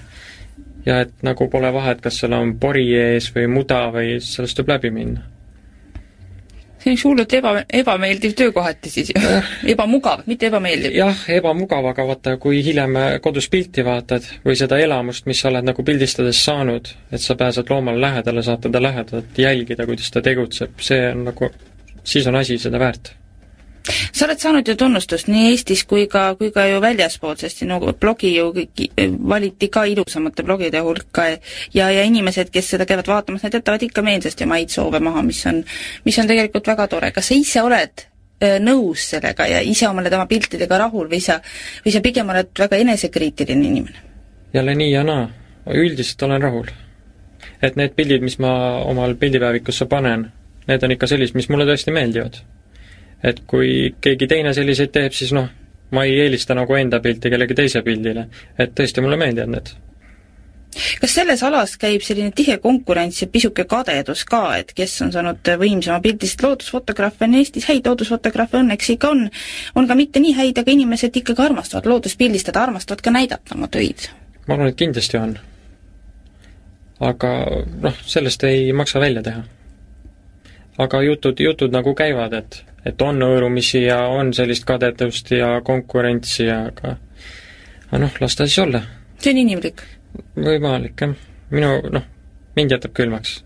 ja 0.85 0.99
et 1.05 1.13
nagu 1.23 1.47
pole 1.49 1.71
vahet, 1.73 2.01
kas 2.01 2.19
seal 2.19 2.33
on 2.33 2.57
pori 2.59 2.89
ees 2.97 3.31
või 3.35 3.47
muda 3.47 3.85
või 3.95 4.17
sellest 4.23 4.57
tuleb 4.57 4.75
läbi 4.75 4.91
minna 4.97 5.34
see 6.85 6.93
on 6.93 7.01
hullult 7.09 7.33
eba, 7.33 7.53
ebameeldiv 7.81 8.35
töö 8.37 8.53
kohati 8.55 8.91
siis. 8.93 9.11
Ju 9.15 9.33
ebamugav, 9.73 10.23
mitte 10.29 10.49
ebameeldiv. 10.51 10.95
jah, 10.95 11.25
ebamugav, 11.37 11.89
aga 11.91 12.07
vaata, 12.11 12.37
kui 12.41 12.61
hiljem 12.65 12.97
kodus 13.25 13.49
pilti 13.49 13.85
vaatad 13.85 14.27
või 14.45 14.57
seda 14.59 14.79
elamust, 14.81 15.25
mis 15.29 15.41
sa 15.41 15.49
oled 15.51 15.67
nagu 15.67 15.85
pildistades 15.85 16.43
saanud, 16.45 16.93
et 17.11 17.21
sa 17.21 17.37
pääsed 17.39 17.69
loomale 17.73 18.01
lähedale, 18.01 18.45
saad 18.45 18.65
teda 18.67 18.81
lähedalt 18.83 19.37
jälgida, 19.41 19.87
kuidas 19.89 20.11
ta 20.13 20.23
tegutseb, 20.25 20.79
see 20.79 21.01
on 21.11 21.25
nagu, 21.31 21.51
siis 22.03 22.27
on 22.29 22.41
asi 22.41 22.59
seda 22.61 22.81
väärt 22.81 23.15
sa 23.85 24.25
oled 24.25 24.41
saanud 24.41 24.67
ju 24.67 24.75
tunnustust 24.79 25.29
nii 25.29 25.51
Eestis 25.51 25.83
kui 25.87 26.07
ka, 26.11 26.27
kui 26.39 26.51
ka 26.55 26.65
ju 26.69 26.79
väljaspool, 26.83 27.35
sest 27.39 27.61
sinu 27.61 27.79
blogi 27.99 28.33
ju 28.35 28.51
valiti 29.29 29.69
ka 29.73 29.85
ilusamate 29.89 30.43
blogide 30.43 30.81
hulka 30.85 31.27
ja, 31.29 31.89
ja 31.91 32.03
inimesed, 32.03 32.49
kes 32.53 32.73
seda 32.73 32.87
käivad 32.89 33.07
vaatamas, 33.11 33.43
need 33.43 33.59
jätavad 33.59 33.85
ikka 33.85 34.01
meelsasti 34.05 34.47
oma 34.47 34.59
häid 34.59 34.73
soove 34.73 34.99
maha, 34.99 35.23
mis 35.25 35.43
on, 35.49 35.63
mis 36.05 36.19
on 36.19 36.29
tegelikult 36.31 36.67
väga 36.67 36.87
tore. 36.91 37.11
kas 37.11 37.29
sa 37.29 37.37
ise 37.37 37.61
oled 37.61 38.05
äh, 38.05 38.57
nõus 38.63 39.09
sellega 39.11 39.47
ja 39.51 39.61
ise 39.61 39.89
oled 39.89 40.13
oma 40.13 40.25
piltidega 40.31 40.81
rahul 40.85 41.09
või 41.11 41.21
sa, 41.21 41.39
või 41.85 41.93
sa 41.93 42.01
pigem 42.01 42.29
oled 42.33 42.51
väga 42.59 42.81
enesekriitiline 42.85 43.67
inimene? 43.67 44.01
jälle 44.53 44.75
nii 44.75 44.91
ja 44.91 45.03
naa. 45.03 45.29
üldiselt 45.73 46.23
olen 46.23 46.41
rahul. 46.41 46.67
et 47.61 47.75
need 47.75 47.93
pildid, 47.95 48.21
mis 48.21 48.39
ma 48.39 48.81
omal 48.85 49.15
pildipäevikusse 49.15 49.85
panen, 49.85 50.31
need 50.67 50.83
on 50.83 50.91
ikka 50.91 51.07
sellised, 51.07 51.35
mis 51.35 51.49
mulle 51.49 51.65
tõesti 51.69 51.93
meeldivad 51.93 52.41
et 53.25 53.41
kui 53.49 53.95
keegi 54.01 54.27
teine 54.29 54.53
selliseid 54.53 54.93
teeb, 54.93 55.15
siis 55.15 55.33
noh, 55.35 55.47
ma 55.95 56.05
ei 56.05 56.19
eelista 56.25 56.55
nagu 56.57 56.77
enda 56.77 56.99
pilti 57.01 57.31
kellegi 57.33 57.57
teise 57.57 57.81
pildile. 57.85 58.27
et 58.59 58.75
tõesti, 58.77 59.01
mulle 59.01 59.17
meeldivad 59.17 59.51
need. 59.53 59.71
kas 61.01 61.15
selles 61.15 61.43
alas 61.47 61.77
käib 61.79 62.03
selline 62.03 62.33
tihe 62.35 62.57
konkurents 62.63 63.21
ja 63.21 63.27
pisuke 63.31 63.63
kadedus 63.69 64.25
ka, 64.29 64.43
et 64.57 64.73
kes 64.75 64.97
on 65.05 65.13
saanud 65.13 65.51
võimsama 65.61 66.01
pildi, 66.03 66.27
sest 66.27 66.43
loodusfotograafe 66.43 67.25
on 67.25 67.39
Eestis 67.39 67.69
häid, 67.69 67.87
loodusfotograafe 67.87 68.59
õnneks 68.61 68.91
ikka 68.97 69.13
on, 69.15 69.25
on 69.75 69.87
ka 69.87 69.95
mitte 69.95 70.19
nii 70.19 70.35
häid, 70.35 70.61
aga 70.61 70.75
inimesed 70.75 71.21
ikkagi 71.21 71.47
armastavad 71.47 71.89
loodust 71.89 72.19
pildistada, 72.19 72.67
armastavad 72.67 73.01
ka 73.01 73.15
näidata 73.15 73.55
oma 73.57 73.71
töid. 73.71 74.09
ma 74.47 74.57
arvan, 74.57 74.69
et 74.73 74.79
kindlasti 74.83 75.17
on. 75.17 75.37
aga 76.99 77.33
noh, 77.81 78.05
sellest 78.05 78.43
ei 78.43 78.71
maksa 78.73 78.99
välja 78.99 79.23
teha. 79.23 79.43
aga 80.77 81.03
jutud, 81.07 81.39
jutud 81.39 81.71
nagu 81.71 81.95
käivad, 81.95 82.33
et 82.33 82.63
et 82.85 83.01
on 83.01 83.21
hõõrumisi 83.21 83.85
ja 83.85 83.99
on 84.13 84.33
sellist 84.33 84.65
kadedust 84.65 85.31
ja 85.33 85.59
konkurentsi, 85.65 86.49
aga 86.51 86.97
aga 87.87 88.01
noh, 88.01 88.19
las 88.21 88.35
ta 88.35 88.47
siis 88.47 88.59
olla. 88.59 88.81
see 89.19 89.33
on 89.33 89.41
inimlik? 89.41 89.81
võimalik, 90.35 91.01
jah. 91.01 91.15
minu, 91.51 91.71
noh, 91.91 92.05
mind 92.55 92.75
jätab 92.75 92.93
külmaks. 92.97 93.39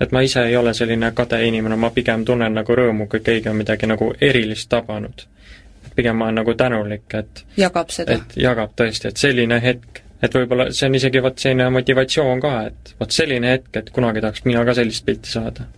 et 0.00 0.12
ma 0.12 0.22
ise 0.22 0.44
ei 0.48 0.56
ole 0.56 0.74
selline 0.74 1.12
kade 1.14 1.40
inimene, 1.46 1.76
ma 1.76 1.90
pigem 1.90 2.24
tunnen 2.24 2.54
nagu 2.54 2.76
rõõmu, 2.80 3.08
kui 3.08 3.20
keegi 3.20 3.48
on 3.48 3.56
midagi 3.62 3.86
nagu 3.86 4.12
erilist 4.20 4.68
tabanud. 4.68 5.26
pigem 5.94 6.16
ma 6.16 6.26
olen 6.26 6.42
nagu 6.42 6.54
tänulik, 6.54 7.14
et 7.14 7.44
jagab 7.56 7.90
seda? 7.90 8.18
et 8.18 8.36
jagab 8.36 8.74
tõesti, 8.76 9.08
et 9.08 9.16
selline 9.16 9.60
hetk, 9.62 10.02
et 10.22 10.34
võib-olla 10.34 10.70
see 10.72 10.88
on 10.88 10.94
isegi 10.94 11.22
vot 11.22 11.38
selline 11.38 11.70
motivatsioon 11.70 12.40
ka, 12.40 12.54
et 12.66 12.94
vot 13.00 13.10
selline 13.10 13.56
hetk, 13.56 13.76
et 13.76 13.90
kunagi 13.90 14.20
tahaks 14.20 14.44
mina 14.44 14.64
ka 14.64 14.74
sellist 14.74 15.04
pilti 15.06 15.30
saada 15.30 15.68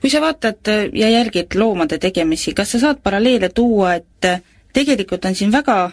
kui 0.00 0.10
sa 0.10 0.20
vaatad 0.24 0.72
äh, 0.72 0.88
ja 0.92 1.10
jälgid 1.10 1.54
loomade 1.54 1.98
tegemisi, 1.98 2.54
kas 2.54 2.72
sa 2.72 2.82
saad 2.82 3.02
paralleele 3.02 3.48
tuua, 3.54 3.94
et 3.94 4.24
äh, 4.24 4.42
tegelikult 4.72 5.24
on 5.24 5.34
siin 5.34 5.52
väga 5.52 5.90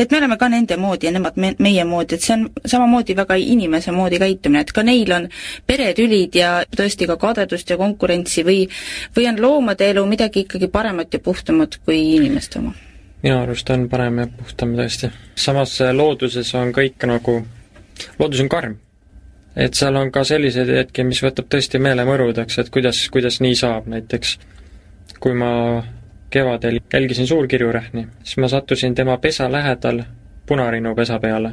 et 0.00 0.10
me 0.10 0.18
oleme 0.18 0.36
ka 0.40 0.48
nende 0.48 0.76
moodi 0.80 1.06
ja 1.06 1.12
nemad 1.12 1.36
me, 1.36 1.52
meie 1.58 1.84
moodi, 1.84 2.16
et 2.16 2.24
see 2.24 2.36
on 2.36 2.46
samamoodi 2.72 3.16
väga 3.16 3.36
inimese 3.36 3.92
moodi 3.92 4.20
käitumine, 4.22 4.64
et 4.64 4.72
ka 4.72 4.84
neil 4.86 5.12
on 5.12 5.28
peretülid 5.68 6.38
ja 6.40 6.52
tõesti 6.76 7.08
ka 7.10 7.18
kadedust 7.20 7.70
ja 7.70 7.76
konkurentsi 7.80 8.44
või 8.46 8.62
või 9.16 9.28
on 9.28 9.40
loomade 9.44 9.90
elu 9.92 10.06
midagi 10.08 10.46
ikkagi 10.46 10.70
paremat 10.72 11.12
ja 11.12 11.20
puhtamat 11.24 11.80
kui 11.84 12.00
inimeste 12.16 12.62
oma? 12.62 12.72
minu 13.20 13.36
arust 13.42 13.70
on 13.70 13.88
parem 13.92 14.22
ja 14.22 14.28
puhtam 14.38 14.72
tõesti. 14.78 15.12
samas 15.36 15.76
looduses 15.92 16.54
on 16.54 16.72
kõik 16.72 17.04
nagu, 17.10 17.42
loodus 18.18 18.40
on 18.40 18.48
karm 18.48 18.78
et 19.56 19.74
seal 19.74 19.96
on 19.96 20.10
ka 20.12 20.24
selliseid 20.24 20.70
hetki, 20.74 21.04
mis 21.04 21.22
võtab 21.24 21.48
tõesti 21.50 21.80
meele 21.82 22.04
mõrudeks, 22.06 22.58
et 22.62 22.70
kuidas, 22.70 23.02
kuidas 23.12 23.40
nii 23.40 23.56
saab, 23.58 23.88
näiteks 23.90 24.36
kui 25.20 25.34
ma 25.34 25.82
kevadel 26.30 26.80
jälgisin 26.92 27.26
suurkirjurähni, 27.26 28.06
siis 28.22 28.38
ma 28.38 28.48
sattusin 28.48 28.94
tema 28.94 29.18
pesa 29.18 29.52
lähedal 29.52 30.02
punarinnu 30.46 30.94
pesa 30.94 31.18
peale. 31.18 31.50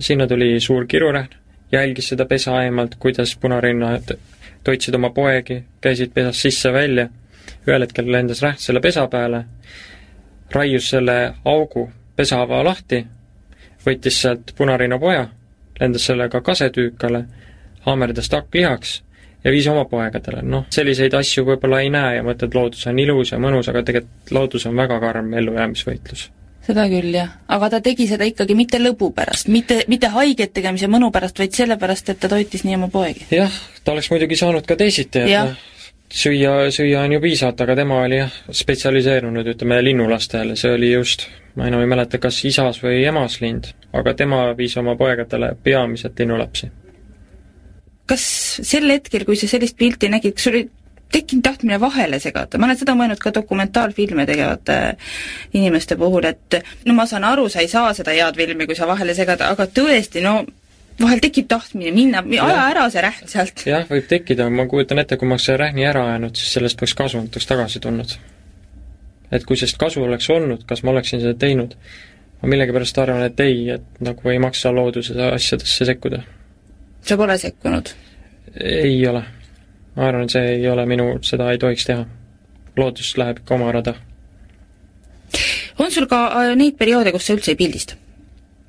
sinna 0.00 0.26
tuli 0.26 0.60
suur 0.60 0.86
kirurähn, 0.86 1.28
jälgis 1.72 2.08
seda 2.08 2.24
pesa 2.24 2.62
eemalt, 2.62 2.94
kuidas 2.98 3.36
punarinnad 3.36 4.16
toitsid 4.64 4.94
oma 4.94 5.10
poegi, 5.10 5.64
käisid 5.80 6.12
pesast 6.14 6.40
sisse-välja, 6.40 7.08
ühel 7.68 7.82
hetkel 7.82 8.12
lendas 8.12 8.42
rähn 8.42 8.58
selle 8.58 8.80
pesa 8.80 9.06
peale, 9.08 9.44
raius 10.52 10.90
selle 10.90 11.34
augu 11.44 11.90
pesava 12.16 12.64
lahti, 12.64 13.06
võttis 13.86 14.22
sealt 14.22 14.54
punarinnapoja 14.56 15.28
lendas 15.80 16.06
sellega 16.06 16.40
kasetüükale, 16.40 17.24
haamerdas 17.86 18.28
takk 18.28 18.54
lihaks 18.54 19.00
ja 19.44 19.52
viis 19.52 19.68
oma 19.72 19.86
poegadele, 19.88 20.42
noh, 20.44 20.66
selliseid 20.74 21.14
asju 21.16 21.46
võib-olla 21.48 21.80
ei 21.84 21.92
näe 21.92 22.18
ja 22.18 22.26
mõtled, 22.26 22.54
loodus 22.54 22.86
on 22.90 22.98
ilus 23.00 23.32
ja 23.32 23.40
mõnus, 23.40 23.70
aga 23.72 23.82
tegelikult 23.86 24.34
loodus 24.36 24.68
on 24.68 24.76
väga 24.76 25.00
karm 25.00 25.32
ellujäämisvõitlus 25.40 26.28
seda 26.70 26.84
küll, 26.90 27.10
jah. 27.14 27.32
aga 27.48 27.70
ta 27.72 27.80
tegi 27.84 28.06
seda 28.10 28.26
ikkagi 28.28 28.54
mitte 28.58 28.78
lõbu 28.78 29.10
pärast, 29.16 29.48
mitte, 29.52 29.82
mitte 29.90 30.10
haiget 30.12 30.52
tegemise 30.56 30.90
mõnu 30.92 31.10
pärast, 31.14 31.40
vaid 31.40 31.56
sellepärast, 31.56 32.12
et 32.12 32.20
ta 32.20 32.30
toitis 32.30 32.66
nii 32.66 32.76
oma 32.78 32.90
poegi. 32.92 33.26
jah, 33.34 33.60
ta 33.84 33.94
oleks 33.94 34.10
muidugi 34.12 34.38
saanud 34.38 34.68
ka 34.68 34.76
teisiti, 34.78 35.24
et 35.24 35.32
noh, 35.32 35.56
süüa, 36.12 36.54
süüa 36.74 37.04
on 37.06 37.16
ju 37.16 37.22
piisavalt, 37.22 37.64
aga 37.64 37.78
tema 37.80 38.02
oli 38.04 38.20
jah, 38.20 38.36
spetsialiseerunud, 38.62 39.52
ütleme, 39.54 39.80
linnulastele, 39.88 40.56
see 40.60 40.74
oli 40.76 40.92
just, 40.92 41.26
ma 41.56 41.68
enam 41.68 41.82
ei 41.82 41.90
mäleta, 41.90 42.20
kas 42.22 42.42
isas 42.44 42.82
või 42.82 43.02
emas 43.08 43.40
lind, 43.42 43.72
aga 43.96 44.14
tema 44.14 44.42
viis 44.58 44.76
oma 44.80 44.96
poegadele 44.96 45.54
peamiselt 45.62 46.18
linnulapsi. 46.18 46.70
kas 48.10 48.22
sel 48.66 48.90
hetkel, 48.90 49.24
kui 49.24 49.36
sa 49.38 49.46
sellist 49.46 49.76
pilti 49.78 50.08
nägid, 50.10 50.34
kas 50.34 50.48
sul 50.48 50.56
oli 50.58 50.68
tekkinud 51.12 51.42
tahtmine 51.42 51.80
vahele 51.80 52.18
segada, 52.22 52.58
ma 52.58 52.66
olen 52.68 52.78
seda 52.78 52.94
mõelnud 52.98 53.18
ka 53.22 53.32
dokumentaalfilme 53.34 54.26
tegevate 54.26 54.78
inimeste 55.58 55.98
puhul, 55.98 56.26
et 56.30 56.60
no 56.86 56.94
ma 56.94 57.06
saan 57.10 57.26
aru, 57.26 57.48
sa 57.50 57.62
ei 57.62 57.70
saa 57.70 57.92
seda 57.94 58.14
head 58.14 58.38
filmi, 58.38 58.66
kui 58.66 58.78
sa 58.78 58.88
vahele 58.90 59.14
segad, 59.14 59.42
aga 59.46 59.66
tõesti, 59.66 60.22
no 60.26 60.40
vahel 61.00 61.22
tekib 61.22 61.48
tahtmine 61.50 61.92
minna, 61.94 62.22
aja 62.22 62.66
ära 62.70 62.88
see 62.92 63.02
rähn 63.04 63.30
sealt. 63.30 63.64
jah, 63.66 63.86
võib 63.90 64.06
tekkida, 64.10 64.50
ma 64.54 64.66
kujutan 64.70 65.02
ette, 65.02 65.18
kui 65.18 65.28
ma 65.28 65.38
oleks 65.38 65.48
selle 65.50 65.64
rähni 65.64 65.86
ära 65.88 66.06
ajanud, 66.12 66.36
siis 66.38 66.58
sellest 66.58 66.78
poleks 66.80 66.98
kasu, 66.98 67.24
oleks 67.24 67.50
tagasi 67.50 67.82
tulnud. 67.82 68.18
Et 69.32 69.44
kui 69.46 69.56
sellest 69.56 69.78
kasu 69.78 70.02
oleks 70.04 70.30
olnud, 70.30 70.64
kas 70.66 70.82
ma 70.82 70.94
oleksin 70.94 71.22
seda 71.22 71.34
teinud? 71.34 71.76
ma 72.40 72.48
millegipärast 72.48 72.98
arvan, 72.98 73.22
et 73.26 73.40
ei, 73.44 73.66
et 73.76 74.00
nagu 74.00 74.30
ei 74.32 74.38
maksa 74.40 74.72
looduse 74.72 75.16
asjadesse 75.32 75.84
sekkuda. 75.84 76.22
sa 77.02 77.16
pole 77.16 77.38
sekkunud? 77.38 77.92
ei 78.60 79.06
ole 79.06 79.24
ma 79.96 80.06
arvan, 80.08 80.24
et 80.24 80.34
see 80.34 80.54
ei 80.56 80.68
ole 80.70 80.86
minu, 80.88 81.10
seda 81.26 81.50
ei 81.52 81.58
tohiks 81.60 81.88
teha. 81.88 82.06
loodus 82.78 83.10
läheb 83.18 83.42
ikka 83.42 83.54
oma 83.54 83.72
rada. 83.72 83.94
on 85.78 85.90
sul 85.90 86.06
ka 86.06 86.20
äh, 86.28 86.54
neid 86.56 86.78
perioode, 86.78 87.12
kus 87.12 87.26
sa 87.26 87.36
üldse 87.36 87.52
ei 87.54 87.58
pildista? 87.58 87.98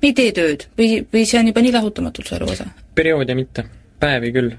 ei 0.02 0.12
tee 0.18 0.32
tööd 0.34 0.66
või, 0.78 1.04
või 1.12 1.24
see 1.28 1.38
on 1.40 1.48
juba 1.52 1.62
nii 1.62 1.72
lahutamatult 1.78 2.28
su 2.28 2.36
elu 2.36 2.50
osa? 2.56 2.66
perioode 2.94 3.34
mitte, 3.38 3.64
päevi 4.00 4.32
küll. 4.34 4.52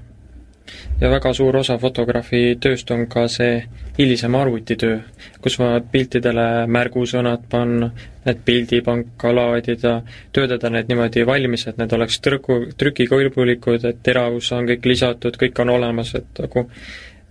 Ja 1.01 1.10
väga 1.12 1.34
suur 1.34 1.55
osa 1.60 1.77
fotograafi 1.77 2.58
tööst 2.62 2.91
on 2.91 3.05
ka 3.12 3.27
see 3.27 3.63
hilisem 3.98 4.36
arvutitöö, 4.36 5.00
kus 5.41 5.58
ma 5.60 5.75
piltidele 5.91 6.65
märgusõnad 6.72 7.48
panna, 7.50 7.89
need 8.25 8.43
pildipanka 8.46 9.34
laadida, 9.36 9.96
töötada 10.34 10.72
need 10.74 10.91
niimoodi 10.91 11.25
valmis, 11.27 11.67
et 11.67 11.79
need 11.82 11.93
oleks 11.93 12.20
trüku, 12.24 12.60
trükikõlbulikud, 12.77 13.86
et 13.89 14.03
teravus 14.03 14.51
on 14.55 14.70
kõik 14.70 14.88
lisatud, 14.93 15.38
kõik 15.41 15.60
on 15.63 15.74
olemas, 15.75 16.13
et 16.20 16.43
nagu 16.46 16.67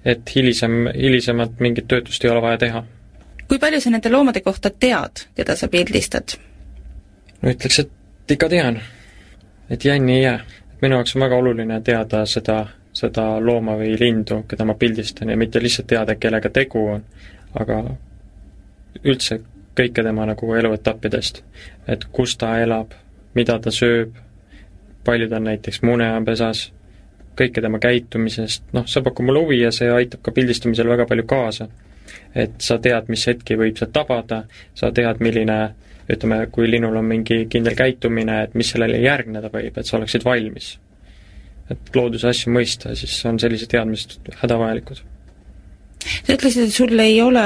et 0.05 0.35
hilisem, 0.35 0.89
hilisemalt 0.95 1.61
mingit 1.62 1.89
töötust 1.89 2.25
ei 2.25 2.31
ole 2.31 2.43
vaja 2.43 2.59
teha. 2.59 2.85
kui 3.49 3.59
palju 3.59 3.81
sa 3.81 3.91
nende 3.91 4.11
loomade 4.11 4.41
kohta 4.41 4.71
tead, 4.71 5.27
keda 5.37 5.57
sa 5.57 5.69
pildistad? 5.69 6.37
no 7.43 7.51
ütleks, 7.51 7.79
et 7.79 8.37
ikka 8.37 8.49
tean. 8.49 8.81
et 9.71 9.85
jänni 9.85 10.17
ei 10.17 10.23
jää. 10.23 10.41
minu 10.83 10.95
jaoks 10.95 11.17
on 11.17 11.23
väga 11.23 11.37
oluline 11.37 11.81
teada 11.81 12.27
seda 12.27 12.67
seda 12.92 13.25
looma 13.40 13.76
või 13.80 13.94
lindu, 14.00 14.42
keda 14.49 14.66
ma 14.68 14.75
pildistan 14.78 15.32
ja 15.32 15.37
mitte 15.37 15.61
lihtsalt 15.62 15.88
teada, 15.88 16.16
kellega 16.20 16.50
tegu 16.52 16.84
on, 16.96 17.04
aga 17.61 17.78
üldse 19.08 19.40
kõike 19.76 20.04
tema 20.04 20.26
nagu 20.28 20.54
eluetappidest. 20.54 21.42
et 21.88 22.04
kus 22.12 22.37
ta 22.37 22.58
elab, 22.61 22.92
mida 23.34 23.58
ta 23.58 23.70
sööb, 23.70 24.12
palju 25.04 25.28
tal 25.28 25.42
näiteks 25.42 25.82
mune 25.82 26.11
on 26.16 26.25
pesas, 26.25 26.70
kõike 27.37 27.62
tema 27.62 27.78
käitumisest, 27.78 28.64
noh, 28.72 28.87
see 28.87 29.02
pakub 29.02 29.26
mulle 29.26 29.40
huvi 29.40 29.62
ja 29.62 29.72
see 29.72 29.90
aitab 29.90 30.22
ka 30.22 30.32
pildistamisel 30.32 30.88
väga 30.88 31.06
palju 31.06 31.25
kaasa. 31.26 31.68
et 32.34 32.52
sa 32.58 32.78
tead, 32.78 33.08
mis 33.08 33.26
hetki 33.26 33.56
võib 33.56 33.76
sealt 33.76 33.92
tabada, 33.92 34.44
sa 34.75 34.92
tead, 34.92 35.20
milline 35.20 35.75
ütleme, 36.11 36.46
kui 36.52 36.70
linnul 36.70 36.96
on 36.96 37.05
mingi 37.05 37.46
kindel 37.48 37.74
käitumine, 37.76 38.42
et 38.42 38.55
mis 38.55 38.70
sellele 38.70 38.98
järgneda 38.98 39.48
võib, 39.48 39.78
et 39.78 39.87
sa 39.87 39.96
oleksid 39.96 40.24
valmis 40.24 40.78
et 41.72 41.96
looduse 41.96 42.28
asju 42.30 42.52
mõista, 42.54 42.94
siis 42.98 43.14
on 43.28 43.40
sellised 43.42 43.70
teadmised 43.72 44.32
hädavajalikud. 44.42 45.02
sa 46.02 46.37
ütlesid, 46.37 46.68
et 46.68 46.74
sul 46.74 46.98
ei 46.98 47.20
ole 47.22 47.44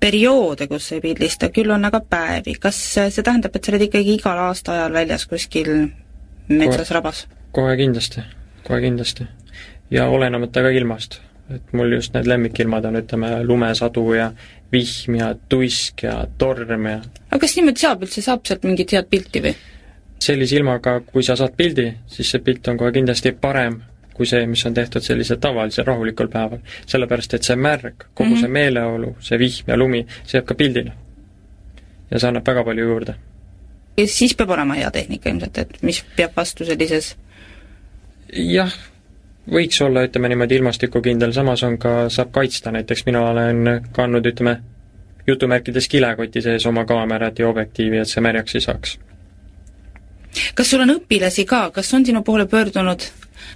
perioode, 0.00 0.66
kus 0.70 0.92
ei 0.96 1.02
pildista, 1.04 1.50
küll 1.54 1.70
on 1.74 1.84
aga 1.84 2.00
päevi, 2.00 2.56
kas 2.60 2.78
see 2.96 3.24
tähendab, 3.24 3.56
et 3.56 3.64
sa 3.64 3.74
oled 3.74 3.88
ikkagi 3.88 4.16
igal 4.16 4.44
aastaajal 4.48 4.94
väljas 4.96 5.26
kuskil 5.30 5.72
metsas, 6.48 6.92
rabas? 6.96 7.26
kohe 7.52 7.74
kindlasti, 7.76 8.24
kohe 8.66 8.80
kindlasti. 8.84 9.26
ja 9.90 10.08
olenemata 10.08 10.62
ka 10.62 10.72
ilmast. 10.74 11.20
et 11.54 11.72
mul 11.74 11.92
just 11.92 12.14
need 12.14 12.28
lemmikilmad 12.30 12.84
on, 12.86 12.96
ütleme, 13.02 13.32
lumesadu 13.44 14.04
ja 14.14 14.30
vihm 14.72 15.18
ja 15.18 15.34
tuisk 15.48 16.04
ja 16.06 16.24
torm 16.38 16.86
ja 16.86 17.00
aga 17.30 17.40
kas 17.42 17.56
niimoodi 17.58 17.82
saab 17.82 18.06
üldse, 18.06 18.22
saab 18.22 18.46
sealt 18.46 18.64
mingit 18.64 18.94
head 18.94 19.10
pilti 19.10 19.42
või? 19.44 19.54
Sellise 20.20 20.56
ilmaga, 20.56 21.00
kui 21.00 21.22
sa 21.22 21.36
saad 21.36 21.56
pildi, 21.56 21.86
siis 22.06 22.30
see 22.30 22.42
pilt 22.44 22.68
on 22.68 22.76
kohe 22.76 22.92
kindlasti 22.92 23.32
parem 23.32 23.80
kui 24.20 24.28
see, 24.28 24.44
mis 24.46 24.66
on 24.68 24.74
tehtud 24.76 25.00
sellisel 25.00 25.38
tavalisel 25.40 25.86
rahulikul 25.88 26.28
päeval. 26.28 26.58
sellepärast, 26.86 27.34
et 27.34 27.46
see 27.48 27.56
märg, 27.56 28.04
kogu 28.14 28.28
mm 28.28 28.34
-hmm. 28.34 28.40
see 28.40 28.48
meeleolu, 28.48 29.14
see 29.20 29.38
vihm 29.38 29.70
ja 29.72 29.76
lumi, 29.76 30.06
see 30.24 30.36
jääb 30.38 30.46
ka 30.46 30.54
pildile. 30.54 30.92
ja 32.10 32.18
see 32.18 32.28
annab 32.28 32.46
väga 32.46 32.64
palju 32.64 32.84
juurde. 32.84 33.14
ja 33.96 34.06
siis 34.06 34.34
peab 34.34 34.50
olema 34.50 34.74
hea 34.74 34.90
tehnika 34.90 35.30
ilmselt, 35.30 35.58
et 35.58 35.82
mis 35.82 36.04
peab 36.16 36.36
vastu 36.36 36.64
sellises 36.64 37.16
jah, 38.32 38.72
võiks 39.50 39.84
olla, 39.84 40.04
ütleme 40.04 40.28
niimoodi, 40.28 40.54
ilmastikukindel, 40.54 41.32
samas 41.32 41.62
on 41.62 41.78
ka, 41.78 42.08
saab 42.08 42.30
kaitsta, 42.30 42.70
näiteks 42.70 43.06
mina 43.06 43.28
olen 43.30 43.80
kandnud, 43.92 44.26
ütleme, 44.26 44.60
jutumärkides 45.26 45.88
kilekoti 45.88 46.42
sees 46.42 46.66
oma 46.66 46.84
kaamerat 46.84 47.38
ja 47.38 47.48
objektiivi, 47.48 47.98
et 47.98 48.08
see 48.08 48.20
märjaks 48.20 48.54
ei 48.54 48.60
saaks 48.60 48.98
kas 50.54 50.70
sul 50.70 50.84
on 50.84 50.94
õpilasi 50.96 51.46
ka, 51.48 51.70
kas 51.74 51.94
on 51.94 52.06
sinu 52.06 52.22
poole 52.26 52.46
pöördunud 52.46 53.06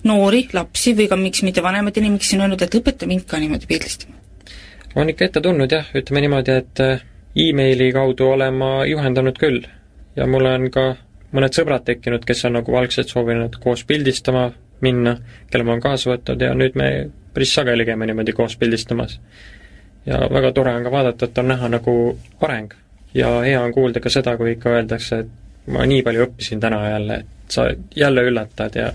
noori, 0.09 0.49
lapsi 0.53 0.95
või 0.97 1.09
ka 1.09 1.17
miks 1.21 1.43
mitte 1.47 1.63
vanemad 1.63 1.97
inimesed, 1.97 2.23
kes 2.25 2.35
on 2.37 2.45
öelnud, 2.47 2.63
et 2.63 2.79
õpeta 2.81 3.09
mind 3.11 3.27
ka 3.29 3.41
niimoodi 3.43 3.71
pildistama? 3.71 4.21
on 4.95 5.11
ikka 5.11 5.27
ette 5.27 5.41
tulnud 5.43 5.73
jah, 5.73 5.89
ütleme 5.99 6.23
niimoodi, 6.23 6.59
et 6.63 6.83
äh, 6.83 7.03
emaili 7.37 7.91
kaudu 7.93 8.29
olen 8.31 8.55
ma 8.55 8.71
juhendanud 8.87 9.39
küll. 9.39 9.65
ja 10.17 10.27
mul 10.27 10.47
on 10.47 10.71
ka 10.71 10.95
mõned 11.35 11.57
sõbrad 11.57 11.83
tekkinud, 11.87 12.25
kes 12.25 12.45
on 12.47 12.61
nagu 12.61 12.77
algselt 12.79 13.11
soovinud 13.11 13.59
koos 13.63 13.83
pildistama 13.85 14.53
minna, 14.85 15.17
kelle 15.51 15.67
ma 15.67 15.75
olen 15.75 15.83
kaasa 15.83 16.13
võtnud 16.13 16.43
ja 16.43 16.55
nüüd 16.55 16.79
me 16.79 16.91
päris 17.35 17.55
sageli 17.55 17.87
käime 17.89 18.07
niimoodi 18.07 18.33
koos 18.33 18.57
pildistamas. 18.57 19.21
ja 20.07 20.21
väga 20.31 20.53
tore 20.53 20.75
on 20.75 20.85
ka 20.85 20.91
vaadata, 20.91 21.25
et 21.25 21.39
on 21.39 21.49
näha 21.49 21.69
nagu 21.69 22.19
areng. 22.41 22.75
ja 23.15 23.41
hea 23.41 23.63
on 23.63 23.73
kuulda 23.73 24.01
ka 24.01 24.11
seda, 24.11 24.37
kui 24.37 24.53
ikka 24.53 24.71
öeldakse, 24.71 25.19
et 25.19 25.44
ma 25.73 25.87
nii 25.89 26.03
palju 26.05 26.27
õppisin 26.29 26.61
täna 26.61 26.81
jälle, 26.91 27.21
et 27.25 27.53
sa 27.53 27.69
jälle 27.97 28.25
üllatad 28.29 28.77
ja 28.77 28.91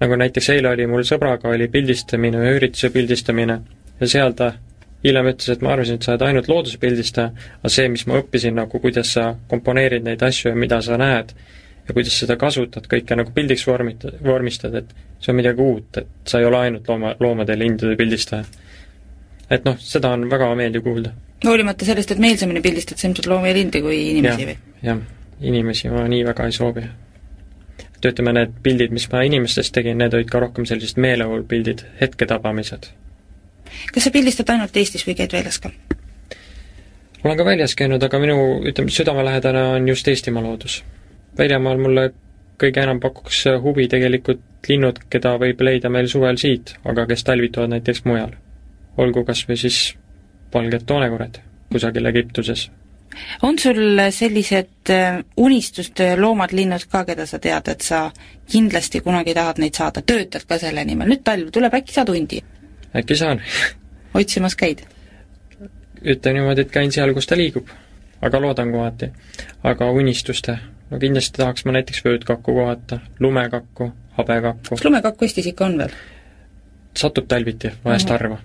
nagu 0.00 0.16
näiteks 0.20 0.50
eile 0.54 0.70
oli 0.72 0.86
mul 0.90 1.04
sõbraga, 1.06 1.52
oli 1.52 1.68
pildistamine, 1.72 2.40
ühe 2.40 2.58
ürituse 2.58 2.90
pildistamine 2.94 3.58
ja 4.00 4.08
seal 4.10 4.34
ta 4.38 4.52
hiljem 5.04 5.28
ütles, 5.34 5.50
et 5.52 5.64
ma 5.64 5.74
arvasin, 5.74 5.98
et 5.98 6.06
sa 6.06 6.14
oled 6.14 6.24
ainult 6.28 6.48
looduse 6.48 6.80
pildistaja, 6.80 7.32
aga 7.60 7.72
see, 7.72 7.90
mis 7.92 8.06
ma 8.08 8.18
õppisin 8.22 8.56
nagu, 8.56 8.80
kuidas 8.80 9.12
sa 9.16 9.32
komponeerid 9.50 10.06
neid 10.06 10.22
asju 10.24 10.52
ja 10.52 10.58
mida 10.58 10.80
sa 10.84 10.96
näed 11.00 11.34
ja 11.84 11.92
kuidas 11.92 12.16
seda 12.16 12.38
kasutad, 12.40 12.88
kõike 12.88 13.18
nagu 13.20 13.34
pildiks 13.36 13.66
vormid, 13.68 14.06
vormistad, 14.24 14.76
et 14.80 14.94
see 15.20 15.34
on 15.34 15.40
midagi 15.40 15.60
uut, 15.60 16.00
et 16.00 16.30
sa 16.30 16.40
ei 16.40 16.48
ole 16.48 16.62
ainult 16.64 16.88
looma, 16.88 17.12
loomade 17.20 17.52
ja 17.52 17.60
lindude 17.60 17.98
pildistaja. 18.00 18.44
et 19.52 19.66
noh, 19.68 19.76
seda 19.78 20.14
on 20.16 20.24
väga 20.30 20.48
meeldiv 20.56 20.86
kuulda. 20.86 21.12
hoolimata 21.44 21.84
sellest, 21.84 22.16
et 22.16 22.24
meelsamini 22.24 22.64
pildistad 22.64 22.96
sa 22.96 23.08
ilmselt 23.08 23.28
loomi 23.28 23.52
ja 23.52 23.58
linde 23.60 23.84
kui 23.84 24.00
inimesi 24.14 24.48
või? 24.48 24.56
jah 24.88 25.04
inimesi 25.40 25.90
ma 25.92 26.06
nii 26.08 26.24
väga 26.26 26.46
ei 26.48 26.52
soovi. 26.52 26.84
et 27.96 28.06
ütleme, 28.10 28.32
need 28.36 28.52
pildid, 28.62 28.92
mis 28.92 29.06
ma 29.12 29.22
inimestest 29.24 29.74
tegin, 29.74 29.98
need 29.98 30.14
olid 30.14 30.30
ka 30.30 30.40
rohkem 30.40 30.66
sellised 30.66 31.00
meeleolupildid, 31.00 31.84
hetketabamised. 32.00 32.90
kas 33.94 34.04
sa 34.04 34.10
pildistad 34.10 34.50
ainult 34.54 34.76
Eestis 34.76 35.06
või 35.06 35.16
käid 35.18 35.32
väljas 35.32 35.58
ka? 35.58 35.70
olen 37.24 37.36
ka 37.36 37.44
väljas 37.44 37.74
käinud, 37.74 38.02
aga 38.02 38.20
minu, 38.20 38.36
ütleme, 38.68 38.90
südamelähedane 38.90 39.62
on 39.78 39.88
just 39.88 40.08
Eestimaa 40.08 40.42
loodus. 40.42 40.82
väljamaal 41.38 41.78
mulle 41.78 42.10
kõige 42.62 42.82
enam 42.82 43.00
pakuks 43.00 43.44
huvi 43.62 43.88
tegelikult 43.88 44.68
linnud, 44.68 44.98
keda 45.10 45.34
võib 45.38 45.60
leida 45.60 45.90
meil 45.90 46.06
suvel 46.08 46.38
siit, 46.40 46.76
aga 46.84 47.06
kes 47.06 47.24
talvituvad 47.24 47.72
näiteks 47.74 48.04
mujal. 48.04 48.36
olgu 48.96 49.24
kas 49.24 49.48
või 49.48 49.56
siis 49.56 49.94
valged 50.54 50.86
toonekured 50.86 51.40
kusagil 51.72 52.06
Egiptuses 52.06 52.68
on 53.42 53.58
sul 53.58 54.00
sellised 54.10 54.90
äh, 54.90 55.20
unistuste 55.36 56.14
loomad, 56.16 56.52
linnud 56.52 56.86
ka, 56.90 57.04
keda 57.04 57.26
sa 57.26 57.38
tead, 57.38 57.68
et 57.68 57.80
sa 57.80 58.10
kindlasti 58.50 59.00
kunagi 59.00 59.34
tahad 59.34 59.60
neid 59.62 59.74
saada, 59.74 60.02
töötad 60.02 60.46
ka 60.48 60.58
selle 60.58 60.84
nimel, 60.84 61.08
nüüd 61.12 61.24
talv 61.24 61.52
tuleb, 61.54 61.74
äkki 61.80 61.96
saad 61.96 62.12
hundi? 62.12 62.42
äkki 62.94 63.16
saan 63.18 63.42
otsimas 64.14 64.56
käid? 64.56 64.84
ütlen 66.04 66.34
niimoodi, 66.34 66.60
et 66.60 66.70
käin 66.70 66.92
seal, 66.92 67.14
kus 67.14 67.26
ta 67.26 67.36
liigub. 67.36 67.68
aga 68.22 68.40
loodan 68.40 68.72
kohati. 68.72 69.10
aga 69.64 69.90
unistuste, 69.90 70.58
no 70.90 70.98
kindlasti 70.98 71.42
tahaks 71.42 71.64
ma 71.64 71.72
näiteks 71.72 72.04
vöötkakku 72.04 72.54
kohata, 72.54 72.98
lumekakku, 73.20 73.92
habekakku. 74.18 74.76
kas 74.76 74.84
lumekakku 74.84 75.24
Eestis 75.24 75.46
ikka 75.46 75.64
on 75.64 75.78
veel? 75.78 75.96
satub 76.98 77.28
talviti 77.28 77.72
vahest 77.84 78.10
harva. 78.10 78.38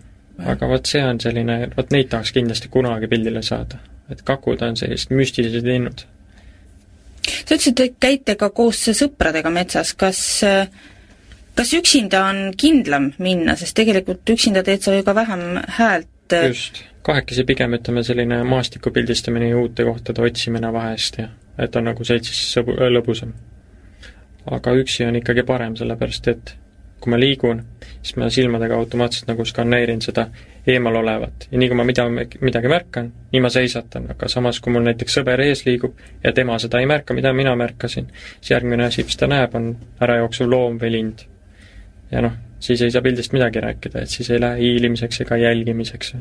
aga 0.46 0.68
vot 0.68 0.86
see 0.86 1.04
on 1.04 1.20
selline, 1.22 1.62
vot 1.78 1.92
neid 1.92 2.10
tahaks 2.10 2.32
kindlasti 2.32 2.68
kunagi 2.72 3.08
pildile 3.08 3.42
saada. 3.42 3.78
Et 4.10 4.22
kakud 4.26 4.62
on 4.66 4.78
sellised 4.80 5.14
müstilised 5.16 5.68
linnud. 5.68 6.06
sa 7.26 7.56
ütlesid, 7.56 7.80
et 7.80 7.98
käite 8.00 8.36
ka 8.36 8.50
koos 8.50 8.86
sõpradega 9.02 9.52
metsas, 9.54 9.94
kas 9.94 10.22
kas 11.56 11.74
üksinda 11.76 12.24
on 12.30 12.54
kindlam 12.58 13.12
minna, 13.20 13.56
sest 13.60 13.76
tegelikult 13.76 14.30
üksinda 14.30 14.64
teed 14.64 14.86
sa 14.86 14.96
ju 14.96 15.04
ka 15.04 15.16
vähem 15.16 15.60
häält 15.80 16.38
just, 16.48 16.84
kahekesi 17.04 17.44
pigem 17.44 17.76
ütleme 17.78 18.04
selline 18.06 18.44
maastiku 18.48 18.94
pildistamine 18.96 19.50
ja 19.50 19.60
uute 19.60 19.86
kohtade 19.88 20.24
otsimine 20.24 20.72
vahest 20.74 21.20
ja 21.20 21.30
et 21.60 21.76
on 21.76 21.90
nagu 21.90 22.06
seltsis 22.08 22.40
sõbu-, 22.56 22.78
lõbusam. 22.94 23.34
aga 24.50 24.74
üksi 24.80 25.06
on 25.06 25.20
ikkagi 25.20 25.44
parem, 25.44 25.76
sellepärast 25.76 26.28
et 26.32 26.54
kui 27.00 27.14
ma 27.14 27.20
liigun, 27.20 27.64
siis 28.02 28.16
ma 28.20 28.30
silmadega 28.34 28.76
automaatselt 28.76 29.28
nagu 29.32 29.46
skaneerin 29.46 30.02
seda 30.02 30.30
eemal 30.68 30.96
olevat 30.96 31.48
ja 31.52 31.60
nii 31.60 31.70
kui 31.70 31.78
ma 31.78 31.86
mida, 31.88 32.06
midagi 32.42 32.72
märkan, 32.72 33.12
nii 33.34 33.42
ma 33.44 33.52
seisatan, 33.54 34.10
aga 34.14 34.30
samas, 34.32 34.60
kui 34.64 34.74
mul 34.74 34.86
näiteks 34.88 35.20
sõber 35.20 35.42
ees 35.46 35.66
liigub 35.68 35.98
ja 36.24 36.34
tema 36.36 36.58
seda 36.62 36.82
ei 36.82 36.90
märka, 36.90 37.16
mida 37.18 37.34
mina 37.34 37.56
märkasin, 37.60 38.10
siis 38.40 38.54
järgmine 38.56 38.88
asi, 38.90 39.06
mis 39.08 39.18
ta 39.20 39.30
näeb, 39.32 39.56
on 39.56 39.72
ärajooksev 40.04 40.52
loom 40.52 40.78
või 40.82 40.94
lind. 40.98 41.26
ja 42.12 42.24
noh, 42.26 42.36
siis 42.60 42.82
ei 42.82 42.92
saa 42.92 43.06
pildist 43.06 43.34
midagi 43.34 43.64
rääkida, 43.64 44.04
et 44.04 44.14
siis 44.14 44.30
ei 44.30 44.42
lähe 44.42 44.60
hiilimiseks 44.60 45.22
ega 45.26 45.38
jälgimiseks. 45.38 46.14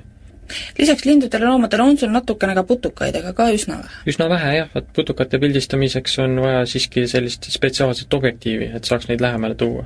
lisaks 0.78 1.04
lindudele, 1.04 1.44
loomadele 1.44 1.82
on 1.82 1.98
sul 1.98 2.12
natukene 2.14 2.54
ka 2.54 2.64
putukaid, 2.64 3.16
aga 3.20 3.32
ka 3.36 3.50
üsna 3.52 3.82
vähe? 3.82 4.02
üsna 4.14 4.28
vähe 4.32 4.56
jah, 4.56 4.74
vot 4.74 4.92
putukate 4.96 5.38
pildistamiseks 5.38 6.18
on 6.24 6.40
vaja 6.40 6.66
siiski 6.66 7.06
sellist 7.06 7.50
spetsiaalset 7.52 8.14
objektiivi, 8.14 8.72
et 8.74 8.84
saaks 8.84 9.08
neid 9.08 9.20
lähemale 9.20 9.54
tuua. 9.54 9.84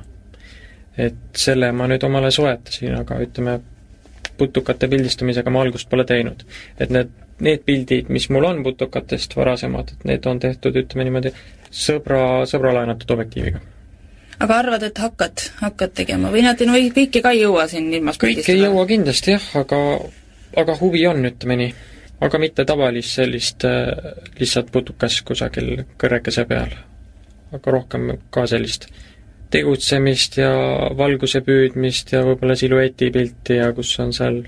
Et 0.97 1.37
selle 1.37 1.71
ma 1.71 1.87
nüüd 1.89 2.03
omale 2.05 2.31
soetasin, 2.31 2.95
aga 2.99 3.17
ütleme, 3.23 3.59
putukate 4.37 4.89
pildistamisega 4.89 5.51
ma 5.53 5.61
algust 5.65 5.89
pole 5.89 6.05
teinud. 6.05 6.45
et 6.79 6.89
need, 6.89 7.11
need 7.39 7.61
pildid, 7.65 8.09
mis 8.09 8.29
mul 8.29 8.45
on 8.49 8.63
putukatest 8.63 9.35
varasemad, 9.37 9.93
et 9.93 10.09
need 10.09 10.25
on 10.25 10.39
tehtud, 10.39 10.75
ütleme 10.83 11.07
niimoodi, 11.09 11.33
sõbra, 11.71 12.43
sõbra 12.49 12.73
laenatud 12.79 13.15
objektiiviga. 13.15 13.61
aga 14.39 14.57
arvad, 14.57 14.83
et 14.83 14.97
hakkad, 14.97 15.47
hakkad 15.61 15.95
tegema 16.01 16.31
või 16.33 16.43
nad, 16.45 16.61
no 16.67 16.77
kõike 16.97 17.21
ka 17.21 17.31
ei 17.31 17.43
jõua 17.45 17.67
siin 17.71 17.93
ilmas 17.93 18.19
kõik 18.21 18.45
ei 18.49 18.61
jõua 18.65 18.85
kindlasti 18.89 19.35
jah, 19.37 19.49
aga 19.61 19.79
aga 20.57 20.77
huvi 20.81 21.05
on, 21.07 21.25
ütleme 21.25 21.57
nii. 21.61 21.73
aga 22.23 22.39
mitte 22.39 22.65
tavalist 22.65 23.17
sellist 23.17 23.65
äh, 23.67 23.89
lihtsalt 24.39 24.69
putukas 24.71 25.21
kusagil 25.27 25.85
kõrrekese 25.99 26.45
peal. 26.49 26.75
aga 27.53 27.71
rohkem 27.71 28.11
ka 28.33 28.47
sellist 28.49 28.89
tegutsemist 29.53 30.39
ja 30.41 30.51
valguse 30.97 31.43
püüdmist 31.45 32.13
ja 32.15 32.23
võib-olla 32.25 32.55
silueti 32.57 33.11
pilti 33.13 33.59
ja 33.59 33.69
kus 33.77 33.93
on 34.01 34.13
seal 34.15 34.41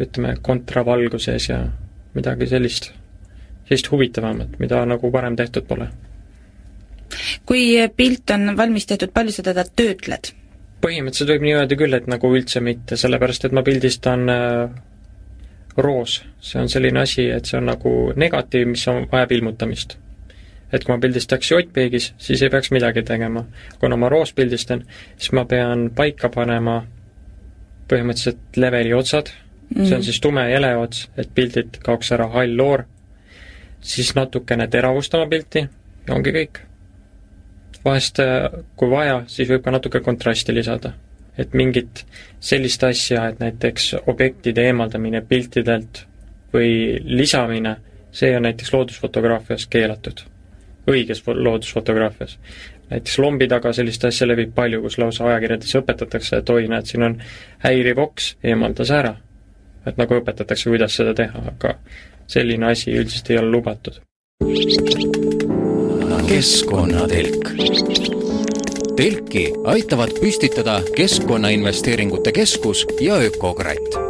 ütleme, 0.00 0.36
kontravalguses 0.44 1.48
ja 1.50 1.60
midagi 2.14 2.48
sellist, 2.50 2.90
sellist 3.66 3.90
huvitavamat, 3.90 4.58
mida 4.62 4.84
nagu 4.88 5.12
varem 5.12 5.36
tehtud 5.36 5.66
pole. 5.68 5.88
kui 7.46 7.68
pilt 7.96 8.30
on 8.34 8.56
valmis 8.56 8.86
tehtud, 8.86 9.12
palju 9.14 9.32
sa 9.32 9.42
teda 9.46 9.64
töötled? 9.64 10.32
põhimõtteliselt 10.86 11.32
võib 11.32 11.46
nii 11.46 11.54
öelda 11.56 11.78
küll, 11.80 11.96
et 11.96 12.06
nagu 12.10 12.30
üldse 12.36 12.60
mitte, 12.60 12.98
sellepärast 13.00 13.46
et 13.48 13.54
ma 13.56 13.62
pildistan 13.66 14.28
äh, 14.30 14.74
roos, 15.76 16.20
see 16.40 16.60
on 16.60 16.68
selline 16.70 17.00
asi, 17.02 17.28
et 17.32 17.48
see 17.48 17.58
on 17.58 17.70
nagu 17.72 17.94
negatiiv, 18.16 18.68
mis 18.74 18.84
on, 18.92 19.06
vajab 19.12 19.32
ilmutamist. 19.38 19.96
Et 20.76 20.84
kui 20.84 20.92
ma 20.92 21.00
pildistaks 21.00 21.50
jottpeegis, 21.52 22.10
siis 22.20 22.42
ei 22.44 22.52
peaks 22.52 22.70
midagi 22.74 23.02
tegema. 23.06 23.44
kuna 23.80 23.96
ma 23.96 24.10
roos 24.12 24.32
pildistan, 24.36 24.84
siis 25.16 25.32
ma 25.32 25.44
pean 25.44 25.88
paika 25.96 26.28
panema 26.28 26.82
põhimõtteliselt 27.88 28.60
leveli 28.60 28.92
otsad 28.92 29.30
mm, 29.74 29.84
see 29.84 29.96
on 29.96 30.04
siis 30.04 30.20
tume 30.20 30.44
jele 30.50 30.74
ots, 30.76 31.08
et 31.16 31.32
pildilt 31.34 31.80
kaoks 31.82 32.12
ära 32.12 32.28
hall 32.34 32.56
loor, 32.58 32.84
siis 33.80 34.14
natukene 34.18 34.68
teravustama 34.68 35.28
pilti 35.30 35.64
ja 35.64 36.14
ongi 36.14 36.34
kõik. 36.34 36.62
vahest, 37.84 38.22
kui 38.76 38.90
vaja, 38.90 39.20
siis 39.30 39.48
võib 39.50 39.62
ka 39.62 39.74
natuke 39.74 40.00
kontrasti 40.02 40.54
lisada 40.54 40.94
et 41.38 41.54
mingit 41.54 42.04
sellist 42.40 42.84
asja, 42.84 43.26
et 43.28 43.40
näiteks 43.40 43.94
objektide 44.06 44.64
eemaldamine 44.70 45.20
piltidelt 45.28 46.06
või 46.54 46.96
lisamine, 47.04 47.76
see 48.12 48.32
on 48.36 48.46
näiteks 48.48 48.72
loodusfotograafias 48.72 49.66
keelatud. 49.68 50.22
Õiges 50.90 51.22
loodusfotograafias. 51.26 52.38
näiteks 52.90 53.18
lombi 53.18 53.48
taga 53.48 53.72
sellist 53.72 54.04
asja 54.04 54.28
levib 54.28 54.54
palju, 54.54 54.82
kus 54.82 54.98
lausa 54.98 55.24
ajakirjades 55.24 55.74
õpetatakse, 55.80 56.36
et 56.36 56.50
oi, 56.50 56.68
näed, 56.68 56.86
siin 56.86 57.02
on 57.02 57.16
häiriv 57.64 57.98
oks, 57.98 58.36
eemalda 58.44 58.84
see 58.84 58.98
ära. 58.98 59.16
et 59.86 59.96
nagu 59.96 60.14
õpetatakse, 60.14 60.70
kuidas 60.70 60.96
seda 60.96 61.14
teha, 61.14 61.42
aga 61.54 61.78
selline 62.26 62.70
asi 62.70 62.90
üldiselt 62.92 63.30
ei 63.30 63.38
ole 63.38 63.50
lubatud. 63.50 64.00
keskkonnatelk 66.26 67.52
telki 68.96 69.52
aitavad 69.64 70.10
püstitada 70.20 70.80
Keskkonnainvesteeringute 70.96 72.32
Keskus 72.32 72.86
ja 73.00 73.16
Ökokratt. 73.16 74.06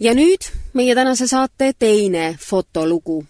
ja 0.00 0.14
nüüd 0.14 0.48
meie 0.72 0.94
tänase 0.94 1.26
saate 1.26 1.72
teine 1.78 2.36
fotolugu. 2.40 3.24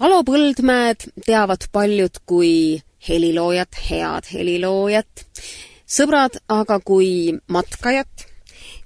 Alo 0.00 0.22
Põldmäed 0.24 1.02
teavad 1.26 1.66
paljud 1.76 2.22
kui 2.24 2.80
heliloojat, 3.04 3.76
head 3.90 4.30
heliloojat, 4.32 5.24
sõbrad 5.84 6.38
aga 6.48 6.78
kui 6.80 7.34
matkajat, 7.52 8.24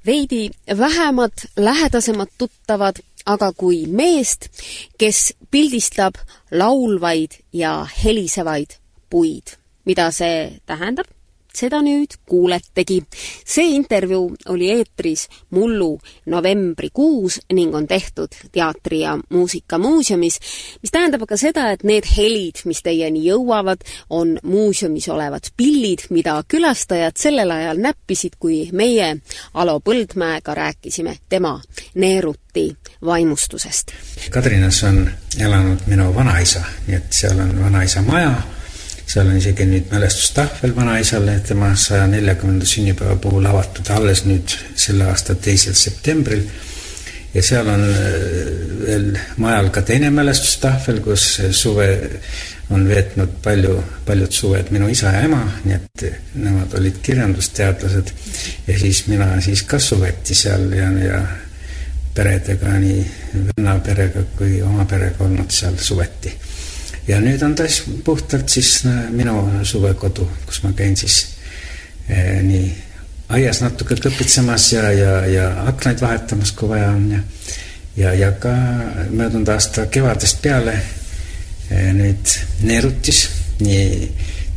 veidi 0.03 0.49
vähemad, 0.67 1.47
lähedasemad 1.55 2.35
tuttavad 2.35 2.99
aga 3.31 3.53
kui 3.55 3.85
meest, 3.87 4.51
kes 4.99 5.37
pildistab 5.55 6.19
laulvaid 6.51 7.39
ja 7.55 7.77
helisevaid 8.03 8.75
puid. 9.07 9.55
mida 9.87 10.11
see 10.11 10.59
tähendab? 10.67 11.14
Seda 11.57 11.81
nüüd 11.83 12.19
kuuletegi. 12.27 13.03
see 13.47 13.75
intervjuu 13.77 14.37
oli 14.49 14.71
eetris 14.71 15.29
mullu 15.51 15.99
novembrikuus 16.27 17.41
ning 17.53 17.75
on 17.75 17.87
tehtud 17.87 18.29
Teatri- 18.53 19.01
ja 19.01 19.19
Muusikamuuseumis, 19.29 20.39
mis 20.83 20.91
tähendab 20.91 21.23
aga 21.23 21.37
seda, 21.37 21.71
et 21.73 21.85
need 21.85 22.07
helid, 22.17 22.63
mis 22.65 22.83
teieni 22.83 23.25
jõuavad, 23.27 23.85
on 24.11 24.39
muuseumis 24.43 25.09
olevad 25.09 25.51
pillid, 25.57 26.07
mida 26.11 26.43
külastajad 26.49 27.19
sellel 27.19 27.51
ajal 27.51 27.81
näppisid, 27.83 28.39
kui 28.39 28.69
meie 28.73 29.17
Alo 29.55 29.81
Põldmäega 29.81 30.55
rääkisime 30.55 31.17
tema 31.29 31.61
neeruti 31.95 32.77
vaimustusest. 33.05 33.93
Kadrinas 34.31 34.83
on 34.85 35.11
elanud 35.41 35.87
minu 35.87 36.15
vanaisa, 36.15 36.65
nii 36.87 36.97
et 36.97 37.13
seal 37.13 37.39
on 37.39 37.57
vanaisa 37.61 38.03
maja 38.03 38.35
seal 39.07 39.29
on 39.29 39.37
isegi 39.39 39.67
nüüd 39.69 39.91
mälestustahvel 39.93 40.75
vanaisale 40.77 41.39
tema 41.47 41.75
saja 41.77 42.07
neljakümnenda 42.11 42.67
sünnipäeva 42.67 43.17
puhul 43.21 43.45
avatud 43.51 43.91
alles 43.93 44.25
nüüd 44.29 44.55
selle 44.77 45.09
aasta 45.11 45.35
teisel 45.35 45.77
septembril. 45.79 46.45
ja 47.35 47.43
seal 47.43 47.69
on 47.69 47.85
veel 48.87 49.09
majal 49.43 49.71
ka 49.75 49.83
teine 49.83 50.11
mälestustahvel, 50.15 51.01
kus 51.03 51.41
suve 51.51 51.89
on 52.71 52.87
veetnud 52.89 53.33
palju, 53.43 53.75
paljud 54.07 54.33
suved 54.33 54.71
minu 54.73 54.89
isa 54.89 55.13
ja 55.13 55.25
ema, 55.27 55.43
nii 55.65 55.75
et 55.75 56.05
nemad 56.35 56.79
olid 56.79 57.01
kirjandusteadlased. 57.03 58.13
ja 58.67 58.79
siis 58.79 59.07
mina 59.07 59.41
siis 59.41 59.63
ka 59.63 59.79
suveti 59.79 60.35
seal 60.35 60.71
ja, 60.73 60.89
ja 61.05 61.21
peredega, 62.15 62.79
nii 62.79 63.05
venna 63.35 63.79
perega 63.85 64.23
kui 64.39 64.63
oma 64.63 64.87
perega 64.89 65.25
olnud 65.27 65.51
seal 65.51 65.77
suveti 65.77 66.33
ja 67.09 67.21
nüüd 67.21 67.43
on 67.43 67.55
ta 67.55 67.69
siis 67.69 68.01
puhtalt 68.05 68.49
siis 68.49 68.85
minu 69.11 69.37
suvekodu, 69.63 70.29
kus 70.47 70.63
ma 70.65 70.73
käin 70.77 70.97
siis 70.97 71.21
eh, 72.09 72.41
nii 72.43 72.73
aias 73.35 73.61
natuke 73.65 73.97
kõpitsemas 73.97 74.73
ja, 74.73 74.91
ja, 74.93 75.13
ja 75.27 75.51
aknaid 75.69 76.01
vahetamas, 76.01 76.53
kui 76.53 76.69
vaja 76.69 76.91
on 76.93 77.11
ja 77.17 77.23
ja, 77.97 78.15
ja 78.15 78.33
ka 78.33 78.53
möödunud 79.11 79.49
aasta 79.49 79.87
kevadest 79.87 80.43
peale 80.43 80.75
eh, 81.71 81.91
nüüd 81.95 82.33
neerutis 82.67 83.25
nii, 83.61 84.09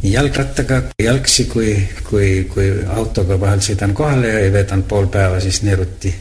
nii 0.02 0.14
jalgrattaga, 0.14 0.82
jalgsi 1.04 1.46
kui, 1.52 1.74
kui, 2.10 2.48
kui 2.54 2.72
autoga 2.96 3.40
vahel 3.40 3.62
sõidan 3.66 3.94
kohale 3.98 4.34
ja 4.34 4.54
veedan 4.54 4.84
pool 4.90 5.10
päeva 5.14 5.42
siis 5.44 5.62
neeruti 5.68 6.14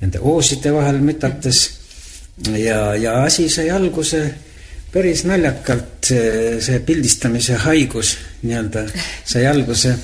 nende 0.00 0.20
ooside 0.20 0.72
vahel 0.74 1.00
mütates 1.04 1.62
ja, 2.52 2.94
ja 2.94 3.20
asi 3.24 3.48
sai 3.52 3.70
alguse 3.72 4.22
päris 4.96 5.26
naljakalt 5.28 6.08
see 6.08 6.78
pildistamise 6.88 7.58
haigus 7.66 8.14
nii-öelda 8.46 8.86
sai 9.28 9.46
alguse. 9.46 9.96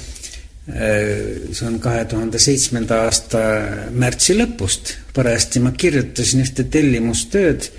see 0.63 1.67
on 1.67 1.79
kahe 1.83 2.05
tuhande 2.07 2.39
seitsmenda 2.39 3.01
aasta 3.07 3.41
märtsi 3.91 4.37
lõpust. 4.37 4.93
parajasti 5.15 5.63
ma 5.65 5.73
kirjutasin 5.73 6.45
ühte 6.45 6.69
tellimustööd 6.71 7.71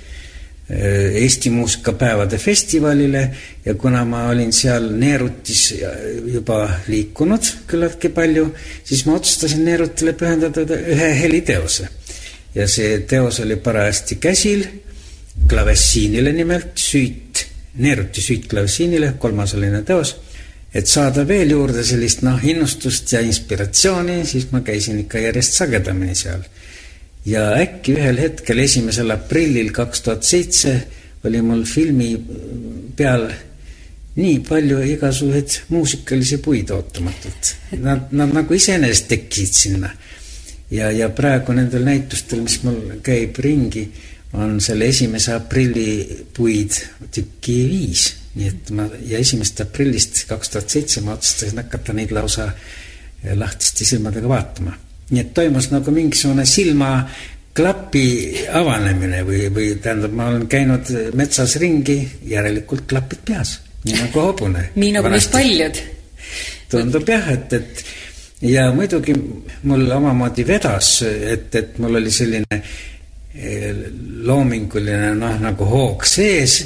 Eesti 0.74 1.50
muusikapäevade 1.52 2.38
festivalile 2.40 3.24
ja 3.66 3.74
kuna 3.76 4.06
ma 4.06 4.24
olin 4.32 4.54
seal 4.56 4.90
Neerutis 4.98 5.74
juba 6.34 6.62
liikunud 6.88 7.50
küllaltki 7.68 8.10
palju, 8.10 8.48
siis 8.84 9.04
ma 9.06 9.18
otsustasin 9.20 9.66
Neerutile 9.68 10.16
pühendada 10.18 10.64
ühe 10.64 11.12
heliteose. 11.20 11.90
ja 12.56 12.68
see 12.68 13.00
teos 13.10 13.40
oli 13.40 13.56
parajasti 13.56 14.16
käsil, 14.16 14.66
klavessiinile 15.50 16.34
nimelt, 16.36 16.78
süüt, 16.80 17.48
Neeruti 17.74 18.22
süüt 18.22 18.46
klavessiinile, 18.52 19.16
kolmasosaline 19.20 19.82
teos 19.88 20.16
et 20.74 20.90
saada 20.90 21.24
veel 21.30 21.54
juurde 21.54 21.84
sellist 21.86 22.24
noh, 22.26 22.42
innustust 22.50 23.12
ja 23.14 23.22
inspiratsiooni, 23.22 24.24
siis 24.26 24.50
ma 24.52 24.64
käisin 24.66 25.00
ikka 25.04 25.22
järjest 25.22 25.60
sagedamini 25.60 26.16
seal 26.18 26.42
ja 27.26 27.54
äkki 27.60 27.96
ühel 27.98 28.20
hetkel, 28.20 28.60
esimesel 28.64 29.14
aprillil 29.14 29.72
kaks 29.76 30.02
tuhat 30.06 30.26
seitse 30.28 30.74
oli 31.24 31.42
mul 31.46 31.64
filmi 31.68 32.10
peal 32.98 33.30
nii 34.18 34.40
palju 34.46 34.82
igasuguseid 34.94 35.60
muusikalisi 35.74 36.38
puid 36.44 36.70
ootamatult. 36.76 37.54
Nad, 37.82 38.12
nad 38.12 38.34
nagu 38.36 38.54
iseenesest 38.54 39.08
tekkisid 39.10 39.54
sinna. 39.58 39.90
ja, 40.72 40.92
ja 40.92 41.10
praegu 41.10 41.54
nendel 41.54 41.86
näitustel, 41.86 42.42
mis 42.42 42.60
mul 42.64 43.00
käib 43.06 43.38
ringi, 43.40 43.88
on 44.34 44.58
selle 44.62 44.88
esimese 44.90 45.34
aprilli 45.38 46.26
puid 46.34 46.80
tükki 47.14 47.58
viis. 47.70 48.08
nii 48.34 48.48
et 48.50 48.72
ma 48.74 48.88
ja 49.06 49.20
esimesest 49.22 49.62
aprillist 49.62 50.24
kaks 50.30 50.50
tuhat 50.50 50.70
seitse 50.70 51.02
ma 51.06 51.14
otsustasin 51.14 51.62
hakata 51.62 51.94
neid 51.94 52.12
lausa 52.12 52.48
lahtiste 53.38 53.86
silmadega 53.86 54.30
vaatama 54.30 54.74
nii 55.14 55.22
et 55.22 55.34
toimus 55.34 55.70
nagu 55.72 55.92
mingisugune 55.94 56.46
silmaklapi 56.48 58.06
avanemine 58.60 59.24
või, 59.28 59.48
või 59.54 59.74
tähendab, 59.82 60.16
ma 60.16 60.30
olen 60.32 60.48
käinud 60.52 60.90
metsas 61.20 61.58
ringi, 61.62 62.00
järelikult 62.30 62.88
klapid 62.90 63.26
peas, 63.28 63.58
nii 63.86 64.00
nagu 64.00 64.24
hobune. 64.24 64.70
nii 64.76 64.94
nagu 64.96 65.12
vist 65.14 65.34
paljud. 65.34 65.82
tundub 66.72 67.10
jah, 67.10 67.30
et, 67.36 67.54
et 67.54 67.84
ja 68.54 68.70
muidugi 68.76 69.16
mul 69.70 69.86
omamoodi 70.00 70.48
vedas, 70.48 70.96
et, 71.04 71.54
et 71.56 71.78
mul 71.84 72.02
oli 72.02 72.12
selline 72.12 72.58
eh, 72.58 72.80
loominguline 73.34 75.16
noh, 75.18 75.40
nagu 75.42 75.66
hoog 75.66 76.06
sees 76.06 76.60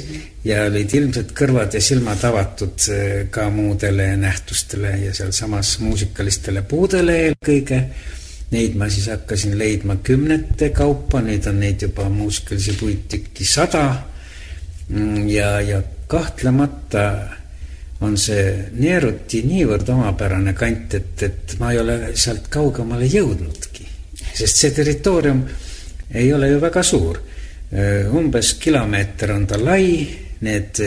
ja 0.44 0.66
olid 0.68 0.92
ilmselt 0.94 1.32
kõrvad 1.36 1.72
ja 1.74 1.80
silmad 1.80 2.20
avatud 2.28 2.88
eh, 2.92 3.26
ka 3.32 3.48
muudele 3.50 4.10
nähtustele 4.20 4.92
ja 5.06 5.14
sealsamas 5.16 5.78
muusikalistele 5.80 6.62
puudele 6.68 7.16
eelkõige 7.24 7.82
Neid 8.48 8.78
ma 8.80 8.86
siis 8.88 9.10
hakkasin 9.12 9.58
leidma 9.60 9.98
kümnete 10.00 10.70
kaupa, 10.72 11.20
nüüd 11.20 11.44
on 11.50 11.58
neid 11.60 11.82
juba 11.84 12.06
muusikalisi 12.08 12.78
puid 12.80 13.02
tükki 13.12 13.44
sada. 13.44 13.82
Mm, 14.88 15.26
ja, 15.28 15.50
ja 15.60 15.82
kahtlemata 16.08 17.02
on 18.00 18.16
see 18.16 18.70
Neeruti 18.78 19.42
niivõrd 19.44 19.90
omapärane 19.92 20.54
kant, 20.56 20.96
et, 20.96 21.24
et 21.26 21.56
ma 21.60 21.74
ei 21.74 21.82
ole 21.82 21.98
sealt 22.16 22.48
kaugemale 22.48 23.10
jõudnudki. 23.12 23.84
sest 24.38 24.62
see 24.62 24.70
territoorium 24.72 25.42
ei 26.14 26.32
ole 26.32 26.48
ju 26.48 26.60
väga 26.60 26.82
suur. 26.82 27.20
umbes 28.16 28.54
kilomeeter 28.54 29.32
on 29.32 29.46
ta 29.46 29.58
lai, 29.60 30.08
need 30.40 30.80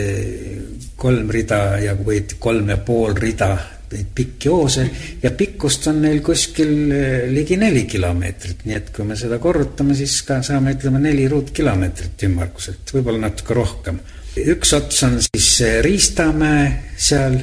kolm 0.96 1.30
rida 1.30 1.78
ja 1.78 1.94
või 1.94 2.24
kolm 2.40 2.70
ja 2.70 2.78
pool 2.78 3.14
rida 3.14 3.52
neid 3.92 4.12
pikki 4.16 4.50
hoose 4.52 4.86
ja 5.24 5.32
pikkust 5.38 5.88
on 5.92 6.02
neil 6.06 6.22
kuskil 6.24 6.74
eh, 6.96 7.28
ligi 7.32 7.58
neli 7.60 7.84
kilomeetrit, 7.90 8.66
nii 8.66 8.78
et 8.78 8.92
kui 8.96 9.08
me 9.08 9.18
seda 9.20 9.40
korrutame, 9.42 9.96
siis 9.98 10.22
ka 10.28 10.42
saame, 10.46 10.76
ütleme, 10.78 11.02
neli 11.04 11.28
ruutkilomeetrit 11.32 12.28
ümmarguselt, 12.30 12.96
võib-olla 12.96 13.28
natuke 13.28 13.58
rohkem. 13.58 14.00
üks 14.46 14.74
ots 14.78 15.04
on 15.08 15.20
siis 15.22 15.50
Riistamäe 15.84 16.68
seal 16.96 17.36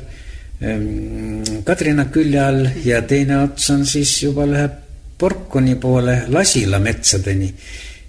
ehm, 0.61 1.63
Kadrina 1.65 2.09
külje 2.13 2.41
all 2.41 2.69
ja 2.85 3.03
teine 3.03 3.43
ots 3.45 3.71
on 3.75 3.85
siis 3.87 4.15
juba 4.23 4.49
läheb 4.49 4.88
Porkuni 5.19 5.75
poole 5.75 6.23
Lasila 6.29 6.79
metsadeni 6.79 7.49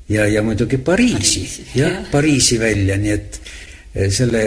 ja, 0.09 0.27
ja 0.27 0.43
muidugi 0.43 0.77
Pariisi, 0.77 1.65
jah, 1.75 2.03
Pariisi 2.11 2.59
välja, 2.59 2.97
nii 2.97 3.11
et 3.13 3.41
eh, 3.95 4.11
selle 4.11 4.43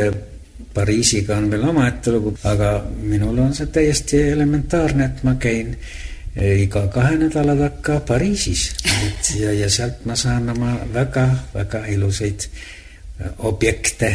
Pariisiga 0.74 1.36
on 1.36 1.50
veel 1.52 1.66
omaette 1.68 2.12
lugu, 2.14 2.32
aga 2.48 2.74
minul 3.02 3.38
on 3.44 3.54
see 3.54 3.68
täiesti 3.72 4.22
elementaarne, 4.32 5.10
et 5.10 5.24
ma 5.26 5.36
käin 5.40 5.74
eh, 5.74 6.62
iga 6.64 6.86
kahe 6.92 7.18
nädala 7.20 7.56
takka 7.58 8.00
Pariisis. 8.08 8.70
et 9.06 9.34
ja, 9.40 9.52
ja 9.52 9.70
sealt 9.70 10.06
ma 10.08 10.16
saan 10.16 10.48
oma 10.54 10.76
väga-väga 10.94 11.86
ilusaid 11.94 12.48
eh, 12.48 13.32
objekte 13.38 14.12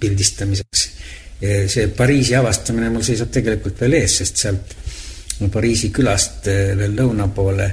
pildistamiseks. 0.00 0.82
see 1.66 1.88
Pariisi 1.96 2.36
avastamine 2.38 2.88
mul 2.94 3.02
seisab 3.02 3.32
tegelikult 3.34 3.80
veel 3.82 3.96
ees, 3.98 4.20
sest 4.20 4.38
sealt 4.38 4.74
Pariisi 5.52 5.90
külast 5.90 6.46
veel 6.46 6.94
lõuna 6.94 7.26
poole 7.34 7.66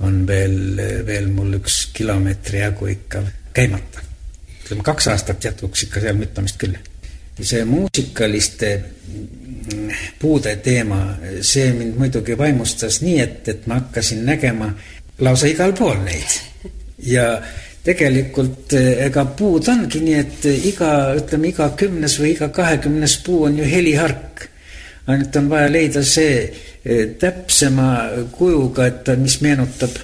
on 0.00 0.24
veel, 0.26 0.80
veel 1.06 1.28
mul 1.30 1.60
üks 1.60 1.86
kilomeetri 1.94 2.64
jagu 2.64 2.88
ikka 2.90 3.22
käimata 3.54 4.04
ütleme, 4.64 4.84
kaks 4.84 5.08
aastat 5.12 5.44
jätkuks 5.44 5.86
ikka 5.86 6.00
seal 6.00 6.16
müttamist 6.18 6.58
küll. 6.60 6.76
see 7.42 7.64
muusikaliste 7.66 8.68
puude 10.20 10.54
teema, 10.62 11.00
see 11.42 11.72
mind 11.74 11.98
muidugi 11.98 12.36
vaimustas 12.38 13.00
nii, 13.02 13.18
et, 13.20 13.48
et 13.48 13.66
ma 13.66 13.80
hakkasin 13.80 14.24
nägema 14.24 14.70
lausa 15.18 15.50
igal 15.50 15.74
pool 15.76 15.98
neid. 16.04 16.38
ja 17.02 17.42
tegelikult 17.84 18.72
ega 18.78 19.24
puud 19.36 19.68
ongi 19.68 20.00
nii, 20.00 20.18
et 20.20 20.46
iga, 20.70 20.90
ütleme, 21.18 21.50
iga 21.50 21.68
kümnes 21.76 22.18
või 22.20 22.32
iga 22.36 22.48
kahekümnes 22.48 23.18
puu 23.26 23.44
on 23.50 23.58
ju 23.58 23.68
helihark. 23.68 24.48
Ainult 25.06 25.36
on 25.36 25.48
vaja 25.50 25.72
leida 25.72 26.02
see 26.02 26.36
eh, 26.44 27.06
täpsema 27.20 27.88
kujuga, 28.32 28.86
et 28.86 29.10
mis 29.20 29.40
meenutab 29.44 29.98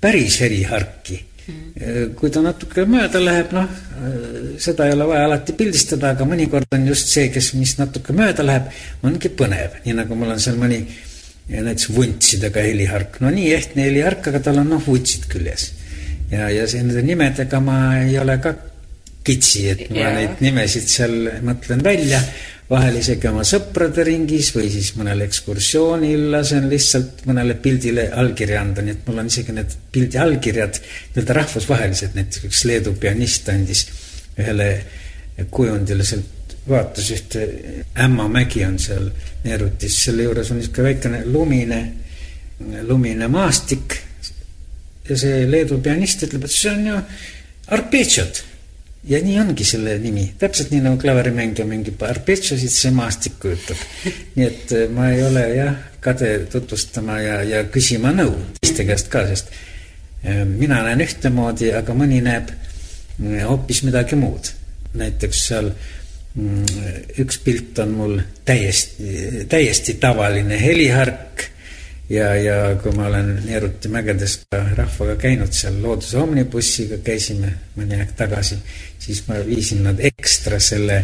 päris 0.00 0.40
heliharki 0.40 1.22
Äh, 1.46 2.08
kui 2.18 2.30
ta 2.34 2.40
natuke 2.42 2.82
mööda 2.90 3.20
läheb, 3.22 3.52
noh, 3.54 3.66
äh, 4.00 4.46
seda 4.62 4.88
ei 4.88 4.94
ole 4.96 5.06
vaja 5.12 5.26
alati 5.28 5.54
pildistada, 5.54 6.14
aga 6.16 6.26
mõnikord 6.26 6.72
on 6.74 6.88
just 6.88 7.12
see, 7.12 7.28
kes, 7.30 7.52
mis 7.54 7.76
natuke 7.78 8.14
mööda 8.16 8.42
läheb, 8.42 8.72
ongi 9.06 9.30
põnev, 9.38 9.76
nii 9.84 9.94
nagu 10.00 10.18
mul 10.18 10.34
on 10.34 10.42
seal 10.42 10.58
mõni 10.58 10.80
näiteks 11.46 11.92
vuntsidega 11.94 12.64
helihark, 12.66 13.20
no 13.22 13.30
nii 13.30 13.52
ehtne 13.54 13.86
helihark, 13.86 14.26
aga 14.32 14.40
tal 14.48 14.58
on 14.64 14.72
noh, 14.74 14.82
vuntsid 14.82 15.28
küljes. 15.30 15.68
ja, 16.32 16.48
ja 16.50 16.66
nende 16.74 17.04
nimedega 17.06 17.60
ma 17.62 17.78
ei 18.00 18.18
ole 18.18 18.40
ka 18.42 18.56
kitsi, 19.26 19.68
et 19.70 19.86
ma 19.92 20.02
ja. 20.02 20.14
neid 20.16 20.42
nimesid 20.42 20.90
seal 20.90 21.14
mõtlen 21.46 21.84
välja 21.86 22.18
vahel 22.70 22.98
isegi 22.98 23.28
oma 23.30 23.44
sõprade 23.46 24.04
ringis 24.06 24.50
või 24.56 24.68
siis 24.72 24.92
mõnel 24.98 25.22
ekskursioonil 25.26 26.26
lasen 26.32 26.66
lihtsalt 26.70 27.22
mõnele 27.28 27.54
pildile 27.62 28.08
allkirja 28.22 28.60
anda, 28.62 28.82
nii 28.82 28.96
et 28.96 29.04
mul 29.06 29.22
on 29.22 29.30
isegi 29.30 29.54
need 29.54 29.76
pildi 29.94 30.18
allkirjad 30.18 30.80
nii-öelda 30.82 31.36
rahvusvahelised, 31.40 32.16
näiteks 32.18 32.48
üks 32.48 32.64
Leedu 32.66 32.96
pianist 33.00 33.48
andis 33.52 33.86
ühele 34.36 34.70
kujundile 35.50 36.04
sealt 36.04 36.56
vaatas 36.66 37.12
ühte, 37.14 37.46
Ämmamägi 38.02 38.64
on 38.66 38.78
seal 38.82 39.06
Neerutis, 39.44 40.00
selle 40.08 40.26
juures 40.26 40.50
on 40.50 40.58
niisugune 40.60 40.88
väikene 40.88 41.22
lumine, 41.30 41.80
lumine 42.88 43.28
maastik. 43.30 43.94
Ja 45.06 45.14
see 45.18 45.44
Leedu 45.46 45.78
pianist 45.82 46.26
ütleb, 46.26 46.48
et 46.48 46.54
see 46.54 46.72
on 46.72 46.86
ju 46.90 46.98
arpeggiod 47.76 48.42
ja 49.06 49.20
nii 49.22 49.38
ongi 49.40 49.64
selle 49.66 49.96
nimi, 50.02 50.26
täpselt 50.38 50.72
nii 50.74 50.82
nagu 50.84 50.98
klaverimängija 51.00 51.66
mängib 51.68 52.02
arpeggiasid, 52.06 52.72
see 52.72 52.92
maastik 52.94 53.38
kujutab. 53.42 53.80
nii 54.34 54.46
et 54.46 54.74
äh, 54.74 54.86
ma 54.92 55.10
ei 55.12 55.22
ole 55.26 55.44
jah, 55.54 55.74
kade 56.02 56.32
tutvustama 56.52 57.20
ja, 57.22 57.40
ja 57.46 57.64
küsima 57.72 58.12
nõu 58.14 58.34
teiste 58.60 58.86
käest 58.88 59.10
ka, 59.12 59.26
sest 59.30 59.52
äh, 59.52 60.42
mina 60.46 60.82
näen 60.86 61.04
ühtemoodi, 61.06 61.70
aga 61.78 61.96
mõni 61.98 62.22
näeb 62.24 62.50
äh, 62.52 63.42
hoopis 63.46 63.84
midagi 63.86 64.18
muud. 64.18 64.52
näiteks 64.96 65.42
seal 65.50 65.70
mm, 66.34 66.64
üks 67.22 67.38
pilt 67.44 67.78
on 67.84 67.94
mul 67.94 68.18
täiesti, 68.48 69.44
täiesti 69.50 69.98
tavaline 70.02 70.58
helihark 70.60 71.50
ja, 72.08 72.34
ja 72.38 72.56
kui 72.82 72.92
ma 72.96 73.08
olen 73.10 73.32
Neeruti 73.44 73.90
mägedes 73.92 74.38
ka 74.50 74.62
rahvaga 74.76 75.16
käinud 75.20 75.52
seal 75.54 75.80
looduse 75.82 76.18
omnibussiga, 76.22 77.00
käisime 77.04 77.52
mõni 77.76 77.98
aeg 77.98 78.14
tagasi, 78.18 78.58
siis 78.98 79.24
ma 79.28 79.40
viisin 79.46 79.84
nad 79.86 80.00
ekstra 80.00 80.60
selle 80.62 81.02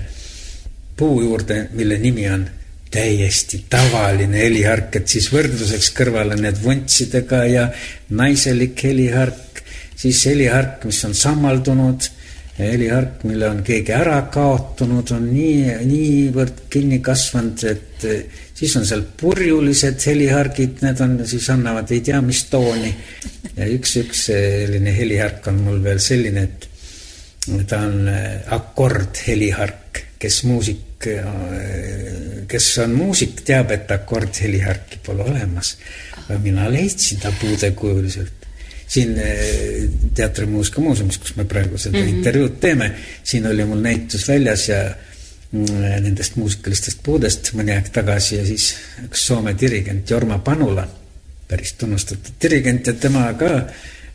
puu 0.96 1.22
juurde, 1.24 1.66
mille 1.72 1.98
nimi 1.98 2.28
on 2.30 2.46
täiesti 2.92 3.64
tavaline 3.72 4.42
helihark, 4.44 4.96
et 5.00 5.08
siis 5.08 5.30
võrdluseks 5.32 5.92
kõrvale 5.96 6.36
need 6.40 6.60
vuntsidega 6.62 7.44
ja 7.48 7.68
naiselik 8.12 8.84
helihark, 8.84 9.62
siis 9.96 10.20
helihark, 10.28 10.84
mis 10.84 11.00
on 11.08 11.16
sammaldunud 11.16 12.10
helihark, 12.58 13.24
mille 13.24 13.48
on 13.48 13.62
keegi 13.64 13.94
ära 13.96 14.18
kaotanud, 14.32 15.08
on 15.16 15.24
nii, 15.32 15.78
niivõrd 15.88 16.66
kinni 16.72 17.00
kasvanud, 17.04 17.64
et 17.64 18.04
siis 18.62 18.77
on 18.79 18.85
seal 18.87 19.03
purjulised 19.18 20.05
helihargid, 20.07 20.83
need 20.87 21.01
on, 21.03 21.16
siis 21.27 21.48
annavad 21.51 21.90
ei 21.90 22.03
tea 22.07 22.20
mis 22.22 22.44
tooni. 22.51 22.92
ja 23.57 23.66
üks, 23.75 23.96
üks 24.05 24.27
selline 24.31 24.94
helihark 24.94 25.48
on 25.51 25.59
mul 25.66 25.81
veel 25.83 25.98
selline, 26.03 26.44
et 26.46 26.68
ta 27.68 27.81
on 27.88 28.07
akordhelihark, 28.55 30.03
kes 30.22 30.42
muusik, 30.46 31.09
kes 32.48 32.68
on 32.85 32.94
muusik, 32.94 33.42
teab, 33.46 33.75
et 33.75 33.90
akordheliharki 33.90 35.03
pole 35.03 35.27
olemas. 35.27 35.75
aga 36.22 36.38
mina 36.38 36.70
leidsin 36.70 37.18
ta 37.18 37.33
puudekujuliselt 37.40 38.38
siin 38.92 39.16
Teatrimuusika 40.14 40.81
muuseumis, 40.85 41.18
kus 41.18 41.35
me 41.37 41.44
praegu 41.48 41.79
seda 41.79 41.98
mm 41.98 42.05
-hmm. 42.05 42.18
intervjuud 42.18 42.61
teeme, 42.61 42.92
siin 43.25 43.46
oli 43.46 43.64
mul 43.64 43.81
näitus 43.81 44.29
väljas 44.29 44.68
ja 44.68 44.83
nendest 45.52 46.38
muusikalistest 46.40 47.02
puudest 47.04 47.52
mõni 47.58 47.74
aeg 47.74 47.90
tagasi 47.92 48.38
ja 48.38 48.44
siis 48.48 48.70
üks 49.04 49.26
Soome 49.28 49.52
dirigent 49.58 50.10
Jorma 50.10 50.38
Panula, 50.44 50.86
päris 51.48 51.74
tunnustatud 51.80 52.38
dirigent 52.40 52.88
ja 52.88 52.94
tema 52.96 53.26
ka 53.38 53.50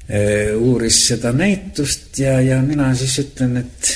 e, 0.10 0.22
uuris 0.58 1.04
seda 1.12 1.32
näitust 1.38 2.18
ja, 2.24 2.40
ja 2.42 2.58
mina 2.66 2.90
siis 2.98 3.20
ütlen, 3.22 3.60
et 3.62 3.92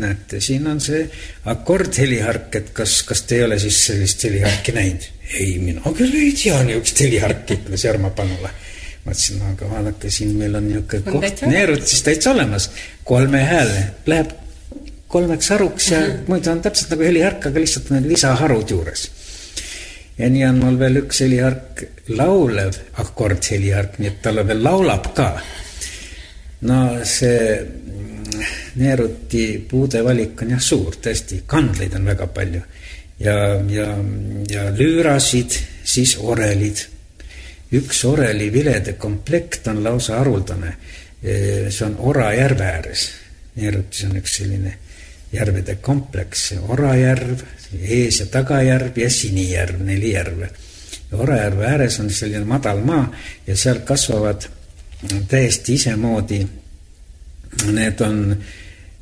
näete, 0.00 0.40
siin 0.40 0.66
on 0.72 0.80
see 0.80 1.04
akordhelihark, 1.52 2.54
et 2.62 2.72
kas, 2.76 3.02
kas 3.04 3.26
te 3.28 3.36
ei 3.36 3.44
ole 3.44 3.58
siis 3.60 3.84
sellist 3.90 4.24
heliharki 4.24 4.72
näinud? 4.76 5.08
ei, 5.32 5.56
mina 5.60 5.92
küll 5.96 6.16
ei 6.16 6.32
tea 6.36 6.58
niisugust 6.64 7.00
heliharki, 7.04 7.60
ütles 7.60 7.84
Jarmo 7.86 8.10
Panula. 8.16 8.50
Ma 9.02 9.12
ütlesin, 9.12 9.40
aga 9.48 9.68
vaadake, 9.68 10.10
siin 10.12 10.36
meil 10.38 10.54
on 10.56 10.68
niisugune 10.68 11.12
koht, 11.12 11.44
neerud 11.48 11.84
siis 11.88 12.04
täitsa 12.06 12.32
olemas, 12.32 12.68
kolme 13.08 13.40
hääle, 13.48 13.86
läheb 14.06 14.32
kolmeks 15.12 15.50
haruks 15.52 15.90
ja 15.90 16.00
mm 16.00 16.06
-hmm. 16.06 16.28
muidu 16.28 16.50
on 16.50 16.62
täpselt 16.62 16.90
nagu 16.94 17.02
helihark, 17.08 17.46
aga 17.46 17.60
lihtsalt 17.60 17.90
need 17.90 18.06
lisaharud 18.12 18.70
juures. 18.70 19.10
ja 20.18 20.28
nii 20.30 20.44
on 20.44 20.58
mul 20.64 20.78
veel 20.78 20.96
üks 21.02 21.20
helihark, 21.24 21.82
laulev 22.08 22.78
akordhelihark, 23.04 23.98
nii 23.98 24.08
et 24.08 24.22
talle 24.22 24.46
veel 24.46 24.64
laulab 24.64 25.14
ka. 25.14 25.28
no 26.60 26.78
see 27.04 27.66
neeruti 28.76 29.44
puude 29.70 30.04
valik 30.04 30.42
on 30.42 30.50
jah 30.50 30.60
suur, 30.60 30.96
tõesti, 31.06 31.42
kandleid 31.46 31.94
on 31.94 32.04
väga 32.04 32.26
palju 32.26 32.62
ja, 33.20 33.36
ja, 33.68 33.88
ja 34.50 34.70
lüürasid, 34.78 35.58
siis 35.84 36.16
orelid 36.18 36.86
üks 37.72 38.04
orelivilede 38.04 38.92
komplekt 39.00 39.66
on 39.66 39.84
lausa 39.84 40.18
haruldane. 40.18 40.76
see 41.22 41.84
on 41.86 41.94
Ora 41.98 42.32
järve 42.34 42.64
ääres. 42.64 43.10
Neerutis 43.56 44.04
on 44.04 44.16
üks 44.18 44.36
selline 44.40 44.72
järvede 45.32 45.74
kompleks, 45.74 46.52
Orajärv, 46.68 47.40
ees- 47.82 48.20
ja 48.20 48.26
tagajärv 48.26 48.98
ja 48.98 49.10
Sinijärv, 49.10 49.80
neli 49.80 50.12
järve. 50.12 50.50
Orajärve 51.12 51.66
ääres 51.66 52.00
on 52.00 52.10
selline 52.10 52.44
madal 52.44 52.80
maa 52.84 53.12
ja 53.46 53.56
seal 53.56 53.80
kasvavad 53.84 54.48
täiesti 55.28 55.74
isemoodi, 55.74 56.46
need 57.72 58.00
on 58.00 58.36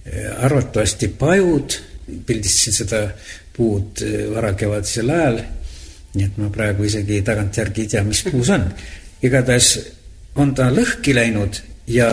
eh, 0.06 0.44
arvatavasti 0.44 1.08
pajud, 1.08 1.78
pildistasin 2.26 2.72
seda 2.72 3.02
puud 3.56 4.02
eh, 4.02 4.26
varakevadisel 4.34 5.10
ajal 5.10 5.42
nii 6.14 6.26
et 6.26 6.38
ma 6.42 6.50
praegu 6.50 6.86
isegi 6.86 7.20
tagantjärgi 7.26 7.84
ei 7.84 7.90
tea, 7.94 8.02
mis 8.04 8.22
puu 8.26 8.42
see 8.44 8.56
on. 8.56 8.66
igatahes 9.22 9.68
on 10.42 10.54
ta 10.54 10.70
lõhki 10.74 11.14
läinud 11.14 11.60
ja 11.90 12.08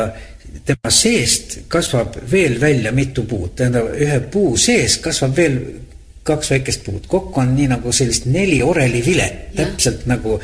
tema 0.65 0.91
seest 0.91 1.60
kasvab 1.67 2.15
veel 2.32 2.60
välja 2.62 2.91
mitu 2.91 3.24
puud, 3.24 3.56
tähendab 3.56 3.91
ühe 3.96 4.20
puu 4.32 4.56
sees 4.58 4.98
kasvab 5.04 5.36
veel 5.38 5.60
kaks 6.28 6.50
väikest 6.52 6.84
puud, 6.84 7.06
kokku 7.08 7.39
on 7.39 7.54
nii 7.56 7.70
nagu 7.72 7.91
sellist 7.96 8.26
neli 8.28 8.60
orelivilet, 8.63 9.54
täpselt 9.56 10.06
nagu 10.12 10.36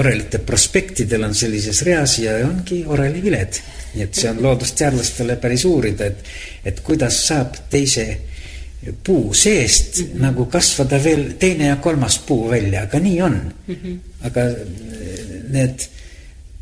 orelite 0.00 0.40
prospektidel 0.48 1.26
on 1.28 1.34
sellises 1.36 1.82
reas 1.84 2.18
ja 2.22 2.38
ongi 2.46 2.84
oreliviled. 2.86 3.60
nii 3.96 4.04
et 4.04 4.14
see 4.14 4.28
on 4.28 4.42
loodusteadlastele 4.44 5.38
päris 5.40 5.64
uurida, 5.64 6.06
et, 6.06 6.24
et 6.64 6.80
kuidas 6.84 7.20
saab 7.28 7.54
teise 7.72 8.06
puu 9.04 9.34
seest 9.34 9.98
mm 9.98 10.04
-hmm. 10.04 10.22
nagu 10.22 10.46
kasvada 10.46 11.04
veel 11.04 11.32
teine 11.38 11.66
ja 11.66 11.76
kolmas 11.76 12.18
puu 12.18 12.50
välja, 12.50 12.82
aga 12.82 12.98
nii 12.98 13.22
on 13.22 13.52
mm. 13.66 13.74
-hmm. 13.74 13.98
aga 14.26 14.42
need 15.48 15.86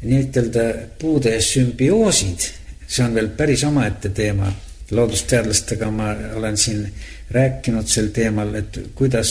nii-ütelda 0.02 0.64
puude 0.98 1.40
sümbioosid, 1.40 2.50
see 2.86 3.04
on 3.04 3.14
veel 3.14 3.28
päris 3.36 3.64
omaette 3.64 4.08
teema. 4.08 4.52
loodusteadlastega 4.90 5.90
ma 5.90 6.10
olen 6.34 6.56
siin 6.56 6.92
rääkinud 7.30 7.86
sel 7.88 8.10
teemal, 8.12 8.54
et 8.54 8.78
kuidas 8.94 9.30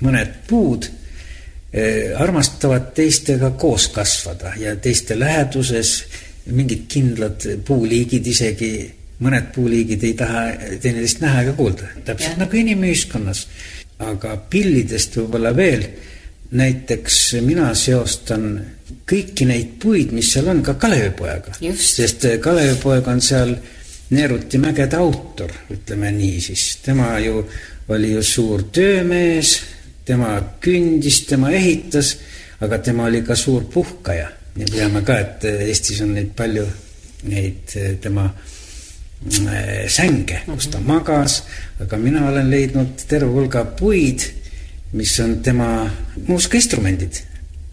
mõned 0.00 0.30
puud 0.46 0.86
eh, 1.72 2.14
armastavad 2.16 2.92
teistega 2.94 3.50
koos 3.50 3.88
kasvada 3.88 4.54
ja 4.58 4.76
teiste 4.76 5.18
läheduses 5.18 6.04
mingid 6.46 6.86
kindlad 6.88 7.46
puuliigid 7.66 8.26
isegi 8.26 8.70
mõned 9.24 9.50
puuliigid 9.54 10.02
ei 10.04 10.14
taha 10.18 10.44
teineteist 10.82 11.22
näha 11.22 11.44
ega 11.44 11.54
kuulda, 11.58 11.88
täpselt 12.04 12.34
ja. 12.34 12.42
nagu 12.44 12.58
inimühiskonnas. 12.60 13.46
aga 14.04 14.36
pillidest 14.50 15.14
võib-olla 15.16 15.52
veel, 15.56 15.84
näiteks 16.50 17.34
mina 17.42 17.70
seostan 17.74 18.60
kõiki 19.08 19.46
neid 19.48 19.76
puid, 19.82 20.12
mis 20.12 20.32
seal 20.32 20.48
on, 20.52 20.62
ka 20.62 20.74
Kalevipojaga. 20.80 21.56
sest 21.60 22.26
Kalevipoeg 22.40 23.08
on 23.08 23.20
seal 23.20 23.56
Neeruti 24.14 24.58
mägede 24.60 24.96
autor, 25.00 25.50
ütleme 25.72 26.10
niisiis. 26.12 26.76
tema 26.84 27.18
ju 27.18 27.48
oli 27.88 28.12
ju 28.12 28.22
suur 28.22 28.62
töömees, 28.72 29.60
tema 30.04 30.40
kündis, 30.60 31.24
tema 31.26 31.50
ehitas, 31.50 32.16
aga 32.60 32.78
tema 32.78 33.04
oli 33.04 33.22
ka 33.22 33.36
suur 33.36 33.64
puhkaja. 33.64 34.28
ja 34.56 34.66
teame 34.66 35.02
ka, 35.02 35.18
et 35.18 35.44
Eestis 35.44 36.00
on 36.00 36.14
neid 36.14 36.30
palju, 36.36 36.66
neid 37.24 37.72
tema 38.00 38.24
äh, 38.24 38.54
Äh, 39.24 39.88
sänge, 39.88 40.42
kus 40.44 40.66
ta 40.68 40.80
magas, 40.84 41.38
aga 41.80 41.96
mina 41.96 42.26
olen 42.28 42.50
leidnud 42.52 43.06
terve 43.08 43.30
hulga 43.32 43.62
puid, 43.78 44.20
mis 44.94 45.14
on 45.20 45.38
tema 45.42 45.68
muusikainstrumendid. 46.26 47.20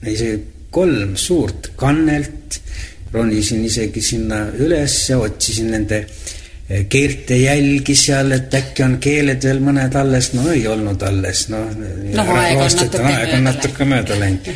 isegi 0.07 0.39
kolm 0.71 1.15
suurt 1.15 1.71
kannelt, 1.77 2.59
ronisin 3.13 3.65
isegi 3.65 4.01
sinna 4.01 4.45
üles 4.57 4.95
ja 5.09 5.19
otsisin 5.19 5.71
nende 5.75 5.99
äh, 6.01 6.85
keelte 6.89 7.37
jälgi 7.37 7.95
seal, 7.95 8.31
et 8.31 8.53
äkki 8.53 8.85
on 8.85 8.97
keeled 9.03 9.43
veel 9.43 9.61
mõned 9.63 9.95
alles, 9.99 10.31
no 10.33 10.47
ei 10.51 10.65
olnud 10.67 11.03
alles, 11.05 11.47
noh. 11.51 11.67
noh, 11.75 12.31
aeg 12.39 12.61
on 12.63 12.77
natuke 12.79 13.03
aeg 13.11 13.35
on 13.37 13.49
natuke 13.49 13.89
mööda 13.93 14.19
läinud. 14.19 14.53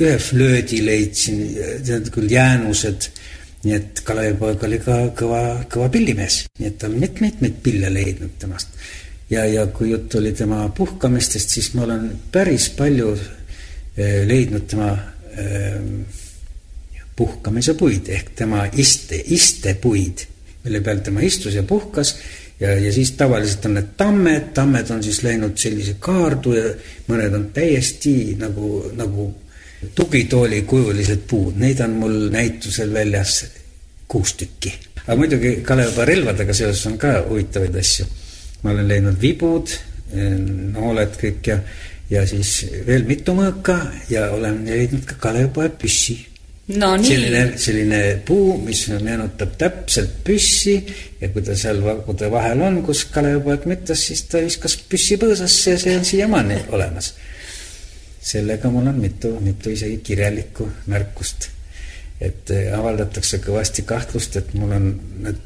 ühe 0.00 0.18
flöödi 0.22 0.84
leidsin, 0.86 1.42
tead 1.84 2.12
küll 2.14 2.30
jäänused 2.30 3.10
nii 3.64 3.76
et 3.76 4.00
Kalevipoeg 4.04 4.62
oli 4.64 4.78
ka 4.80 4.96
kõva, 5.16 5.42
kõva 5.68 5.90
pillimees, 5.92 6.44
nii 6.58 6.70
et 6.70 6.78
ta 6.80 6.88
on 6.88 6.96
mitmeid-mitmeid 7.00 7.58
pille 7.64 7.92
leidnud 7.92 8.38
temast. 8.40 8.72
Ja, 9.30 9.44
ja 9.46 9.66
kui 9.66 9.90
jutt 9.90 10.14
oli 10.14 10.32
tema 10.32 10.68
puhkamistest, 10.76 11.50
siis 11.56 11.72
ma 11.74 11.84
olen 11.86 12.10
päris 12.32 12.70
palju 12.76 13.12
eh, 13.14 14.26
leidnud 14.26 14.66
tema 14.70 14.90
eh, 15.36 15.78
puhkamise 17.16 17.74
puid 17.74 18.08
ehk 18.08 18.34
tema 18.38 18.64
iste, 18.72 19.18
istepuid, 19.36 20.26
mille 20.64 20.80
peal 20.84 21.02
tema 21.04 21.24
istus 21.24 21.54
ja 21.54 21.62
puhkas 21.62 22.14
ja, 22.60 22.74
ja 22.74 22.92
siis 22.92 23.12
tavaliselt 23.12 23.66
on 23.66 23.76
need 23.78 23.92
tammed, 23.96 24.50
tammed 24.54 24.90
on 24.90 25.02
siis 25.02 25.22
läinud 25.24 25.56
sellise 25.60 25.96
kaardu 26.00 26.56
ja 26.56 26.72
mõned 27.08 27.36
on 27.36 27.46
täiesti 27.56 28.36
nagu, 28.40 28.90
nagu 28.96 29.30
tugitooli 29.96 30.62
kujulised 30.68 31.24
puud, 31.28 31.56
neid 31.60 31.80
on 31.84 31.96
mul 32.02 32.16
näitusel 32.32 32.92
väljas 32.92 33.44
kuus 34.08 34.34
tükki. 34.34 34.74
aga 35.06 35.16
muidugi 35.16 35.56
Kalevipoja 35.64 36.06
relvadega 36.06 36.54
seoses 36.54 36.86
on 36.86 36.98
ka 36.98 37.14
huvitavaid 37.28 37.76
asju. 37.76 38.06
Ma 38.62 38.74
olen 38.74 38.88
leidnud 38.88 39.20
vibud, 39.20 39.72
nooled 40.12 41.14
kõik 41.20 41.52
ja, 41.52 41.60
ja 42.10 42.24
siis 42.26 42.64
veel 42.86 43.06
mitu 43.08 43.34
mõõka 43.36 43.78
ja 44.10 44.28
olen 44.34 44.64
leidnud 44.66 45.06
ka 45.06 45.20
Kalevipoja 45.22 45.70
püssi 45.78 46.18
no 46.78 46.90
selline, 47.02 47.42
selline 47.60 48.00
puu, 48.26 48.54
mis 48.62 48.82
meenutab 49.02 49.54
täpselt 49.58 50.20
püssi 50.26 50.76
ja 51.20 51.30
kui 51.32 51.44
ta 51.46 51.56
seal 51.58 51.80
vagude 51.84 52.30
vahel 52.32 52.62
on, 52.66 52.80
kus 52.86 53.04
Kalevipoeg 53.12 53.66
müttas, 53.70 54.04
siis 54.08 54.24
ta 54.30 54.42
viskas 54.44 54.76
püssi 54.90 55.18
põõsasse 55.20 55.74
ja 55.74 55.80
see 55.80 55.96
on 55.98 56.06
siiamaani 56.06 56.60
olemas. 56.76 57.14
Sellega 58.20 58.68
mul 58.70 58.90
on 58.90 59.00
mitu, 59.00 59.32
mitu 59.40 59.72
isegi 59.72 60.02
kirjalikku 60.04 60.68
märkust. 60.92 61.50
et 62.20 62.50
eh, 62.52 62.66
avaldatakse 62.76 63.38
kõvasti 63.40 63.82
kahtlust, 63.88 64.34
et 64.36 64.50
mul 64.52 64.74
on 64.76 64.88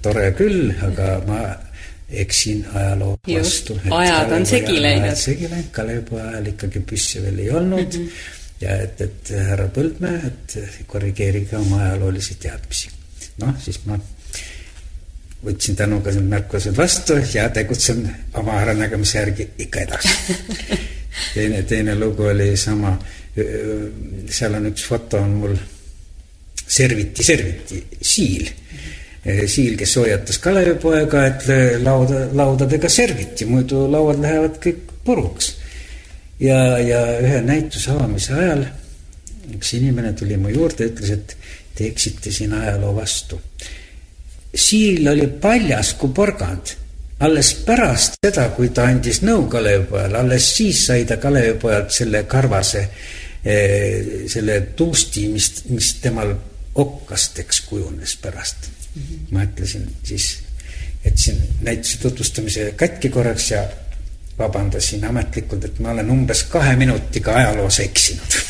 tore 0.03 0.33
küll, 0.35 0.73
aga 0.83 1.21
ma 1.23 1.39
eksin 2.21 2.65
ajaloo 2.75 3.19
vastu. 3.29 3.79
ajad 3.91 4.33
on 4.33 4.47
segi 4.47 4.81
läinud. 4.83 5.17
segi 5.17 5.51
läinud, 5.51 5.71
Kalevipoja 5.73 6.29
ajal 6.29 6.51
ikkagi 6.55 6.81
püssi 6.81 7.23
veel 7.23 7.39
ei 7.39 7.51
olnud 7.51 7.99
mm. 7.99 8.07
-hmm. 8.07 8.11
ja 8.61 8.77
et, 8.87 9.01
et 9.01 9.35
härra 9.51 9.69
Põldmäe, 9.69 10.21
et 10.27 10.59
korrigeerige 10.87 11.57
oma 11.57 11.83
ajaloolisi 11.85 12.35
teadmisi. 12.35 12.91
noh, 13.43 13.55
siis 13.61 13.81
ma 13.87 13.99
võtsin 15.45 15.77
tänuga 15.77 16.13
need 16.13 16.29
märkused 16.29 16.77
vastu 16.77 17.19
ja 17.35 17.49
tegutsen 17.53 18.07
oma 18.41 18.61
äranägemise 18.63 19.19
järgi 19.19 19.49
ikka 19.59 19.81
edasi 19.81 20.37
teine, 21.35 21.63
teine 21.63 21.95
lugu 21.99 22.23
oli 22.31 22.57
sama, 22.57 22.97
seal 24.31 24.55
on 24.59 24.71
üks 24.71 24.87
foto 24.89 25.21
on 25.21 25.39
mul 25.43 25.57
serviti, 26.67 27.25
serviti, 27.25 27.81
siil. 28.01 28.49
Siil, 29.25 29.77
kes 29.81 29.95
hoiatas 29.97 30.37
Kalevipoega, 30.39 31.23
et 31.31 31.47
lauda, 31.81 32.27
laudadega 32.37 32.91
serviti, 32.93 33.47
muidu 33.49 33.87
lauad 33.89 34.21
lähevad 34.21 34.59
kõik 34.61 34.83
puruks. 35.05 35.55
ja, 36.41 36.79
ja 36.79 37.01
ühe 37.23 37.41
näituse 37.41 37.95
avamise 37.95 38.35
ajal 38.35 38.67
üks 39.53 39.75
inimene 39.79 40.13
tuli 40.17 40.37
mu 40.41 40.53
juurde 40.53 40.89
ütles, 40.91 41.11
et 41.15 41.37
te 41.75 41.89
eksite 41.89 42.33
siin 42.33 42.53
ajaloo 42.57 42.95
vastu. 42.97 43.41
Siil 44.55 45.09
oli 45.11 45.27
paljas 45.43 45.95
kui 45.99 46.13
porgand 46.15 46.77
alles 47.25 47.53
pärast 47.67 48.19
seda, 48.25 48.49
kui 48.57 48.71
ta 48.75 48.89
andis 48.91 49.23
nõu 49.25 49.47
Kalevipojale, 49.51 50.19
alles 50.19 50.49
siis 50.57 50.85
sai 50.89 51.05
ta 51.09 51.17
Kalevipojalt 51.23 51.95
selle 51.95 52.25
karvase, 52.31 52.83
eh, 53.45 54.25
selle 54.31 54.61
tuusti, 54.77 55.29
mis, 55.33 55.51
mis 55.71 55.95
temal 56.03 56.35
okkasteks 56.75 57.61
kujunes 57.69 58.17
pärast. 58.23 58.74
Ma 59.31 59.43
ütlesin 59.43 59.89
siis, 60.05 60.39
et 61.05 61.19
siin 61.19 61.41
näituse 61.63 61.99
tutvustamise 61.99 62.73
katki 62.77 63.09
korraks 63.09 63.51
ja 63.51 63.65
vabandasin 64.39 65.05
ametlikult, 65.05 65.65
et 65.65 65.79
ma 65.79 65.91
olen 65.91 66.11
umbes 66.11 66.45
kahe 66.51 66.77
minutiga 66.77 67.35
ajaloos 67.35 67.81
eksinud 67.81 68.41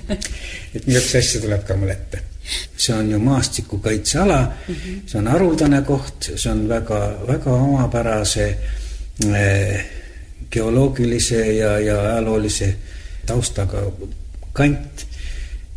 et 0.74 0.86
niisuguseid 0.86 1.22
asju 1.22 1.40
tuleb 1.46 1.64
ka 1.66 1.76
mul 1.76 1.92
ette 1.92 2.24
see 2.76 2.94
on 2.96 3.10
ju 3.10 3.18
maastikukaitseala 3.18 4.40
mm, 4.42 4.74
-hmm. 4.74 5.00
see 5.06 5.18
on 5.18 5.26
haruldane 5.26 5.82
koht, 5.82 6.30
see 6.36 6.52
on 6.52 6.68
väga, 6.68 7.00
väga 7.26 7.50
omapärase 7.52 8.58
eh, 9.34 9.84
geoloogilise 10.50 11.52
ja, 11.52 11.78
ja 11.80 12.00
ajaloolise 12.00 12.76
taustaga 13.26 13.82
kant. 14.52 15.06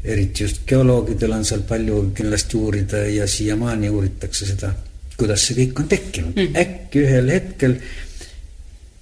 Eriti 0.03 0.43
just 0.43 0.65
geoloogidel 0.67 1.31
on 1.31 1.45
seal 1.45 1.63
palju 1.67 2.09
kindlasti 2.15 2.57
uurida 2.57 3.05
ja 3.07 3.27
siiamaani 3.27 3.89
uuritakse 3.89 4.45
seda, 4.45 4.73
kuidas 5.17 5.47
see 5.47 5.61
kõik 5.61 5.79
on 5.79 5.87
tekkinud 5.91 6.35
mm. 6.35 6.59
äkki 6.59 7.05
ühel 7.05 7.31
hetkel 7.31 7.77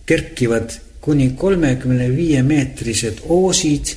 kerkivad 0.05 0.77
kuni 1.01 1.31
kolmekümne 1.37 2.09
viie 2.15 2.43
meetrised 2.45 3.23
oosid 3.29 3.95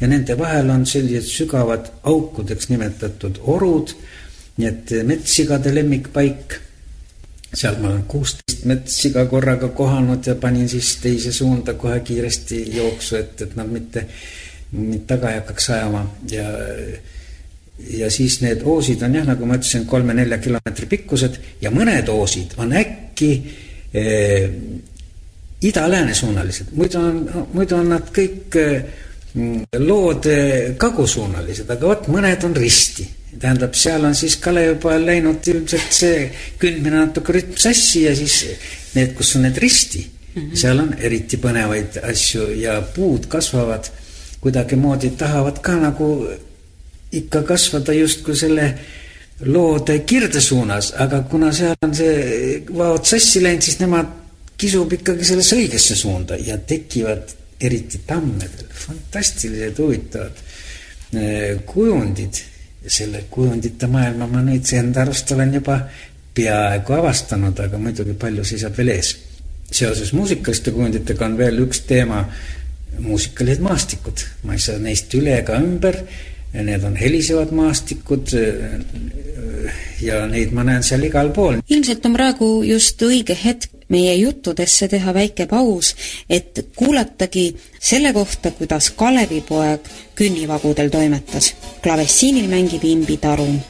ja 0.00 0.08
nende 0.08 0.36
vahel 0.38 0.70
on 0.72 0.86
sellised 0.88 1.28
sügavad 1.28 1.90
aukudeks 2.08 2.70
nimetatud 2.72 3.40
orud, 3.52 3.92
nii 4.56 4.68
et 4.68 4.94
metssigade 5.08 5.74
lemmikpaik. 5.74 6.60
seal 7.56 7.76
ma 7.80 7.88
olen 7.88 8.02
kuusteist 8.08 8.64
metssiga 8.68 9.24
korraga 9.26 9.68
kohanud 9.68 10.26
ja 10.26 10.34
panin 10.34 10.68
siis 10.68 10.96
teise 11.00 11.32
suunda 11.32 11.74
kohe 11.74 12.00
kiiresti 12.00 12.58
jooksu, 12.76 13.16
et, 13.16 13.40
et 13.42 13.56
nad 13.56 13.70
mitte, 13.70 14.06
mind 14.72 15.06
taga 15.06 15.30
ei 15.30 15.40
hakkaks 15.40 15.70
ajama 15.70 16.02
ja 16.30 16.48
ja 17.90 18.10
siis 18.10 18.40
need 18.40 18.62
oosid 18.64 19.02
on 19.04 19.14
jah, 19.14 19.26
nagu 19.28 19.46
ma 19.46 19.58
ütlesin, 19.58 19.84
kolme-nelja 19.88 20.38
kilomeetri 20.42 20.88
pikkused 20.90 21.40
ja 21.60 21.70
mõned 21.70 22.08
oosid 22.08 22.56
on 22.62 22.72
äkki 22.76 23.30
eh, 23.92 24.46
ida-lääne 25.66 26.14
suunalised, 26.14 26.72
muidu 26.76 27.00
on, 27.00 27.20
muidu 27.52 27.76
on 27.76 27.92
nad 27.92 28.08
kõik 28.16 28.56
eh, 28.60 29.04
lood 29.78 30.26
kagusuunalised, 30.80 31.68
aga 31.68 31.92
vot 31.92 32.08
mõned 32.12 32.48
on 32.48 32.56
risti. 32.56 33.04
tähendab, 33.36 33.74
seal 33.76 34.04
on 34.08 34.14
siis 34.16 34.38
Kalevipojal 34.40 35.02
läinud 35.04 35.48
ilmselt 35.52 35.92
see 35.92 36.30
kündmine 36.58 37.02
natuke 37.02 37.34
rütm 37.36 37.58
sassi 37.60 38.06
ja 38.06 38.14
siis 38.16 38.38
need, 38.94 39.12
kus 39.18 39.34
on 39.36 39.42
need 39.44 39.58
risti 39.60 40.00
mm, 40.06 40.40
-hmm. 40.40 40.56
seal 40.56 40.80
on 40.80 40.94
eriti 40.96 41.36
põnevaid 41.36 42.00
asju 42.00 42.48
ja 42.56 42.80
puud 42.80 43.26
kasvavad 43.28 43.90
kuidagimoodi, 44.40 45.10
tahavad 45.18 45.58
ka 45.64 45.76
nagu 45.80 46.10
ikka 47.12 47.42
kasvada 47.42 47.92
justkui 47.92 48.36
selle 48.36 48.68
loode 49.44 49.98
kirde 50.08 50.40
suunas, 50.40 50.92
aga 50.96 51.20
kuna 51.30 51.52
seal 51.52 51.76
on 51.84 51.94
see 51.94 52.62
vaod 52.76 53.04
sassi 53.04 53.42
läinud, 53.44 53.64
siis 53.64 53.80
nemad 53.82 54.12
kisub 54.56 54.92
ikkagi 54.96 55.24
sellesse 55.28 55.58
õigesse 55.58 55.96
suunda 55.98 56.38
ja 56.40 56.56
tekivad 56.58 57.34
eriti 57.60 58.00
tammedel, 58.06 58.68
fantastilised 58.72 59.78
huvitavad 59.78 60.44
eh, 61.14 61.56
kujundid. 61.66 62.44
selle 62.86 63.24
kujundite 63.30 63.88
maailma 63.90 64.28
ma 64.30 64.40
nüüd 64.46 64.68
enda 64.78 65.00
arust 65.02 65.32
olen 65.34 65.56
juba 65.56 65.80
peaaegu 66.36 66.92
avastanud, 66.94 67.58
aga 67.58 67.80
muidugi 67.82 68.12
palju 68.14 68.44
seisab 68.46 68.76
veel 68.78 68.92
ees. 68.94 69.16
seoses 69.70 70.12
muusikaliste 70.14 70.70
kujunditega 70.70 71.26
on 71.26 71.34
veel 71.38 71.58
üks 71.64 71.80
teema, 71.88 72.20
muusikalised 73.00 73.62
maastikud, 73.64 74.24
ma 74.44 74.56
ei 74.56 74.62
saa 74.62 74.78
neist 74.82 75.14
üle 75.14 75.38
ega 75.40 75.60
ümber 75.60 76.00
need 76.52 76.84
on 76.84 76.96
helisevad 76.96 77.52
maastikud 77.52 78.32
ja 80.00 80.26
neid 80.30 80.52
ma 80.56 80.64
näen 80.64 80.84
seal 80.86 81.04
igal 81.04 81.30
pool. 81.34 81.60
ilmselt 81.68 82.04
on 82.06 82.14
praegu 82.16 82.50
just 82.64 83.02
õige 83.02 83.36
hetk 83.36 83.72
meie 83.88 84.14
juttudesse 84.18 84.88
teha 84.90 85.14
väike 85.14 85.46
paus, 85.46 85.92
et 86.30 86.66
kuulatagi 86.76 87.46
selle 87.78 88.12
kohta, 88.12 88.50
kuidas 88.50 88.90
Kalevipoeg 88.90 89.90
künnivagudel 90.14 90.90
toimetas. 90.90 91.54
klavessiinil 91.82 92.48
mängib 92.50 92.84
Imbi 92.84 93.16
Tarum 93.16 93.60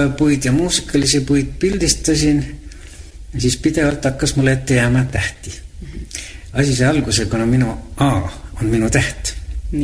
kalevipoepuid 0.00 0.44
ja 0.44 0.52
muusikalisi 0.52 1.20
puid 1.20 1.46
pildistasin, 1.58 2.60
siis 3.38 3.56
pidevalt 3.56 4.04
hakkas 4.04 4.36
mulle 4.36 4.52
ette 4.52 4.74
jääma 4.74 5.04
tähti. 5.04 5.60
asi 6.52 6.76
sai 6.76 6.86
alguse, 6.86 7.26
kuna 7.26 7.46
minu 7.46 7.78
A 7.96 8.28
on 8.60 8.66
minu 8.66 8.90
täht, 8.90 9.34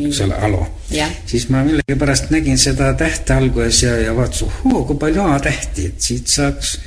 eks 0.06 0.20
ole, 0.20 0.34
alo. 0.34 0.80
siis 1.26 1.48
ma 1.48 1.64
millegipärast 1.64 2.30
nägin 2.30 2.58
seda 2.58 2.94
tähte 2.94 3.34
alguses 3.34 3.82
ja, 3.82 3.96
ja 3.96 4.16
vaatasin, 4.16 4.48
ohoo, 4.64 4.84
kui 4.84 4.96
palju 4.96 5.22
A-tähti, 5.22 5.86
et 5.86 6.00
siit 6.00 6.26
saaks 6.26 6.78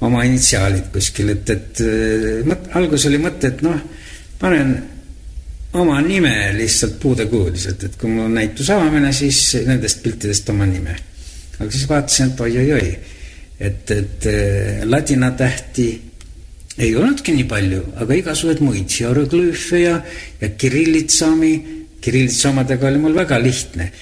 oma 0.00 0.22
initsiaalid 0.22 0.92
kuskil, 0.92 1.28
et, 1.34 1.50
et 1.50 1.82
mõt-, 2.46 2.68
alguses 2.74 3.08
oli 3.10 3.18
mõte, 3.18 3.50
et 3.50 3.64
noh, 3.66 3.80
panen 4.38 4.76
oma 5.74 6.00
nime 6.00 6.52
lihtsalt 6.54 7.00
puudekujuliselt, 7.02 7.84
et 7.84 7.96
kui 7.98 8.12
mul 8.12 8.28
on 8.28 8.38
näituse 8.38 8.76
avamine, 8.76 9.12
siis 9.12 9.56
nendest 9.66 10.02
piltidest 10.02 10.48
oma 10.54 10.66
nime. 10.66 10.94
Aga 11.58 11.70
siis 11.70 11.86
vaatasin, 11.88 12.32
et 12.32 12.40
oi-oi-oi, 12.40 12.90
et, 13.60 13.90
et 13.94 14.28
ladina 14.90 15.30
tähti 15.38 15.88
ei 16.78 16.94
olnudki 16.96 17.34
nii 17.36 17.46
palju, 17.50 17.82
aga 18.02 18.16
igasuguseid 18.18 18.62
muid 18.64 18.90
hieroglüüfe 18.90 19.82
ja, 19.84 19.98
ja 20.40 20.48
kirillitsami, 20.58 21.52
kirillitsa 22.02 22.50
omadega 22.50 22.88
oli 22.90 23.02
mul 23.02 23.16
väga 23.16 23.38
lihtne. 23.42 23.92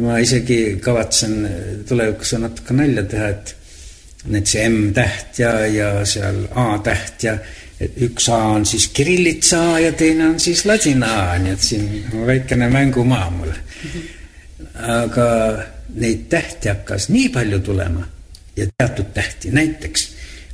ma 0.00 0.20
isegi 0.22 0.78
kavatsen 0.78 1.32
tulevikus 1.88 2.36
natuke 2.38 2.74
nalja 2.78 3.02
teha, 3.10 3.30
et 3.34 3.56
need 4.30 4.46
see 4.46 4.68
M-täht 4.68 5.40
ja, 5.42 5.50
ja 5.66 5.88
seal 6.06 6.44
A-täht 6.54 7.24
ja 7.26 7.34
et 7.80 7.96
üks 8.06 8.28
A 8.30 8.38
on 8.54 8.66
siis 8.68 8.86
kirillitsa 8.94 9.60
A 9.72 9.80
ja 9.80 9.90
teine 9.98 10.28
on 10.28 10.38
siis 10.40 10.62
ladina 10.68 11.10
A, 11.32 11.38
nii 11.42 11.56
et 11.56 11.64
siin 11.64 11.88
on 12.12 12.22
väikene 12.28 12.68
mängumaa 12.70 13.30
mul. 13.34 13.50
aga 14.78 15.26
neid 15.94 16.28
tähti 16.32 16.68
hakkas 16.68 17.08
nii 17.08 17.28
palju 17.34 17.60
tulema 17.64 18.06
ja 18.56 18.66
teatud 18.78 19.12
tähti, 19.14 19.50
näiteks 19.50 20.08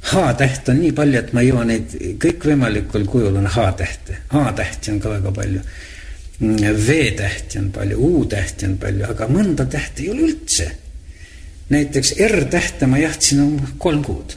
H-täht 0.07 0.69
on 0.69 0.79
nii 0.79 0.93
palju, 0.95 1.19
et 1.19 1.33
ma 1.35 1.43
ei 1.43 1.49
jõua 1.51 1.65
neid 1.67 1.95
kõikvõimalikul 2.23 3.07
kujul 3.11 3.39
on 3.41 3.49
H-tähte, 3.51 4.21
A-tähti 4.39 4.93
on 4.93 5.01
ka 5.03 5.11
väga 5.17 5.33
palju. 5.35 5.63
V-tähti 6.87 7.59
on 7.59 7.71
palju, 7.75 8.11
U-tähti 8.11 8.69
on 8.69 8.77
palju, 8.79 9.07
aga 9.09 9.27
mõnda 9.33 9.67
tähte 9.67 10.05
ei 10.05 10.11
ole 10.13 10.29
üldse. 10.29 10.71
näiteks 11.69 12.13
R-tähte 12.23 12.87
ma 12.87 12.99
jahtisin 12.99 13.59
kolm 13.83 14.05
kuud 14.07 14.37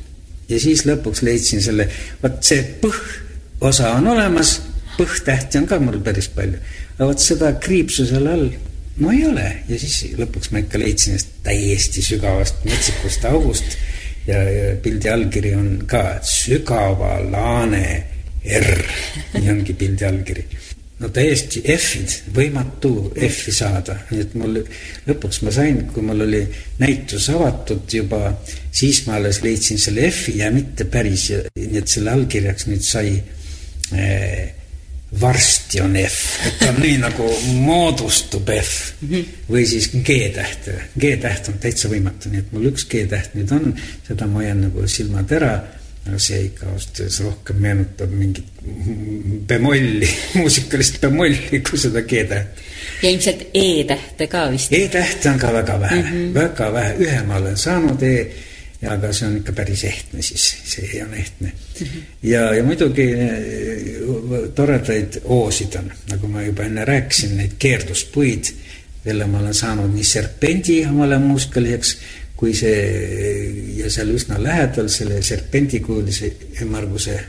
ja 0.49 0.59
siis 0.59 0.81
lõpuks 0.87 1.21
leidsin 1.21 1.61
selle, 1.61 1.85
vot 2.23 2.39
see 2.41 2.63
põh-osa 2.81 3.91
on 3.99 4.07
olemas, 4.15 4.55
põh-tähti 4.97 5.59
on 5.61 5.67
ka 5.69 5.77
mul 5.79 5.99
päris 6.01 6.31
palju, 6.33 6.57
aga 6.95 7.11
vot 7.11 7.21
seda 7.21 7.53
kriipsu 7.61 8.07
seal 8.09 8.25
all 8.31 8.49
no 8.99 9.11
ei 9.11 9.25
ole. 9.27 9.47
Ja 9.69 9.79
siis 9.79 10.15
lõpuks 10.19 10.51
ma 10.53 10.63
ikka 10.63 10.81
leidsin 10.81 11.15
ennast 11.15 11.35
täiesti 11.45 12.03
sügavast 12.05 12.63
metsikust 12.67 13.25
august 13.29 13.77
ja, 14.27 14.41
ja 14.43 14.73
pildi 14.83 15.11
allkiri 15.11 15.53
on 15.57 15.69
ka 15.89 16.03
sügava 16.25 17.17
laane 17.23 17.85
R, 18.59 18.83
nii 19.35 19.51
ongi 19.51 19.75
pildi 19.77 20.07
allkiri. 20.07 20.45
No 20.99 21.07
täiesti 21.15 21.61
F-id, 21.63 22.11
võimatu 22.35 22.89
F-i 23.15 23.53
saada, 23.55 23.95
nii 24.09 24.23
et 24.25 24.33
mul 24.35 24.57
lõpuks 25.07 25.39
ma 25.47 25.53
sain, 25.55 25.85
kui 25.93 26.03
mul 26.03 26.25
oli 26.25 26.41
näitus 26.81 27.29
avatud 27.31 27.87
juba, 27.95 28.33
siis 28.67 29.05
ma 29.07 29.15
alles 29.15 29.39
leidsin 29.45 29.79
selle 29.79 30.09
F-i 30.11 30.41
ja 30.41 30.51
mitte 30.51 30.89
päris, 30.91 31.29
nii 31.55 31.79
et 31.79 31.87
selle 31.87 32.11
allkirjaks 32.17 32.67
nüüd 32.67 32.83
sai 32.83 33.13
eh, 33.95 34.58
varsti 35.21 35.81
on 35.81 35.95
F, 35.97 36.45
et 36.45 36.59
ta 36.59 36.69
on 36.69 36.79
nii 36.83 36.99
nagu 37.01 37.27
moodustub 37.63 38.49
F 38.53 39.01
või 39.49 39.65
siis 39.65 39.89
G-täht. 39.93 40.69
G-täht 40.93 41.49
on 41.49 41.57
täitsa 41.61 41.89
võimatu, 41.89 42.29
nii 42.29 42.43
et 42.43 42.53
mul 42.53 42.69
üks 42.69 42.85
G-täht 42.91 43.33
nüüd 43.37 43.51
on, 43.55 43.73
seda 44.07 44.29
ma 44.29 44.43
hoian 44.43 44.67
nagu 44.67 44.85
silmad 44.87 45.31
ära 45.39 45.53
aga 46.09 46.19
see 46.21 46.39
ikka 46.47 46.67
ausalt 46.71 46.99
öeldes 47.03 47.19
rohkem 47.25 47.57
meenutab 47.63 48.11
mingit 48.15 48.61
bemolli, 49.49 50.09
muusikalist 50.39 50.99
bemolli 51.03 51.61
kui 51.65 51.81
seda 51.81 52.03
G-täht. 52.07 52.61
ja 53.03 53.09
ilmselt 53.09 53.47
E-tähte 53.53 54.29
ka 54.31 54.45
vist? 54.53 54.73
E-tähte 54.73 55.33
on 55.33 55.41
ka 55.41 55.53
väga 55.53 55.79
vähe 55.79 56.01
mm, 56.01 56.07
-hmm. 56.11 56.33
väga 56.33 56.71
vähe, 56.73 56.95
ühe 57.05 57.23
ma 57.27 57.41
olen 57.41 57.57
saanud 57.57 58.03
E, 58.03 58.13
ja 58.81 58.93
aga 58.95 59.11
see 59.13 59.27
on 59.27 59.37
ikka 59.41 59.53
päris 59.57 59.83
ehtne 59.83 60.21
siis, 60.23 60.45
see 60.71 61.03
on 61.03 61.13
ehtne 61.13 61.51
mm. 61.51 61.85
-hmm. 61.85 62.01
ja, 62.23 62.53
ja 62.55 62.63
muidugi 62.63 63.07
eh, 63.11 64.49
toredaid 64.55 65.21
O-sid 65.23 65.75
on, 65.75 65.91
nagu 66.11 66.27
ma 66.27 66.43
juba 66.43 66.63
enne 66.63 66.85
rääkisin, 66.85 67.37
neid 67.37 67.57
keerduspuid, 67.59 68.53
mille 69.05 69.27
ma 69.27 69.39
olen 69.39 69.53
saanud 69.53 69.93
nii 69.93 70.03
serpendi 70.03 70.85
omale 70.85 71.17
muusikaliseks 71.19 71.97
kui 72.39 72.53
see 72.55 73.75
ja 73.75 73.89
seal 73.91 74.13
üsna 74.15 74.37
lähedal, 74.43 74.87
selle 74.87 75.21
serpendikujulise 75.21 76.31
ümmarguse 76.63 77.19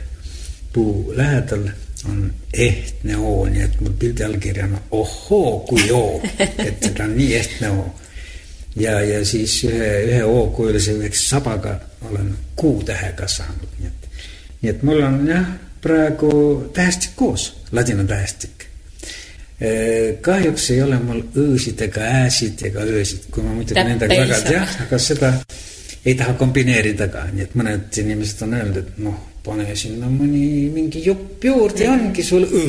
puu 0.73 1.11
lähedal 1.15 1.65
on 2.09 2.33
ehtne 2.53 3.17
oo, 3.17 3.45
nii 3.45 3.65
et 3.65 3.81
mul 3.81 3.93
pildi 3.99 4.23
allkiri 4.23 4.63
on 4.63 4.77
ohhoo 4.91 5.59
kui 5.67 5.91
oo, 5.91 6.21
et 6.39 6.79
ta 6.95 7.03
on 7.03 7.17
nii 7.17 7.35
ehtne 7.35 7.71
oo. 7.75 7.89
Ja, 8.75 8.99
ja 9.01 9.25
siis 9.25 9.63
ühe, 9.67 9.91
ühe 10.07 10.23
oo-kujulise 10.25 10.95
üheks 10.99 11.27
sabaga 11.29 11.79
olen 12.09 12.33
kuutähega 12.55 13.27
saanud, 13.27 13.77
nii 13.79 13.87
et, 13.87 14.09
nii 14.61 14.73
et 14.73 14.83
mul 14.87 15.03
on 15.05 15.21
jah, 15.27 15.47
praegu 15.81 16.33
tähestik 16.73 17.15
koos, 17.15 17.51
ladina 17.71 18.03
tähestik 18.07 18.67
kahjuks 20.21 20.71
ei 20.73 20.79
ole 20.81 20.97
mul 21.03 21.19
õ-sid 21.37 21.81
ega 21.85 22.05
ä-sid 22.23 22.63
ega 22.71 22.81
öösid, 22.81 23.27
kui 23.33 23.43
ma 23.45 23.53
muidugi 23.53 23.83
nendega 23.85 24.15
väga 24.23 24.39
jah, 24.55 24.71
aga 24.87 24.97
seda 25.01 25.29
ei 26.01 26.15
taha 26.17 26.33
kombineerida 26.39 27.07
ka, 27.13 27.27
nii 27.29 27.45
et 27.45 27.53
mõned 27.59 27.99
inimesed 28.01 28.41
on 28.47 28.55
öelnud, 28.57 28.79
et 28.81 29.03
noh, 29.05 29.19
pane 29.45 29.67
sinna 29.77 30.09
mõni 30.09 30.65
mingi 30.73 31.03
jupp 31.05 31.45
juurde 31.45 31.85
ja 31.85 31.93
ongi 31.93 32.25
sul 32.25 32.47
õ. 32.47 32.63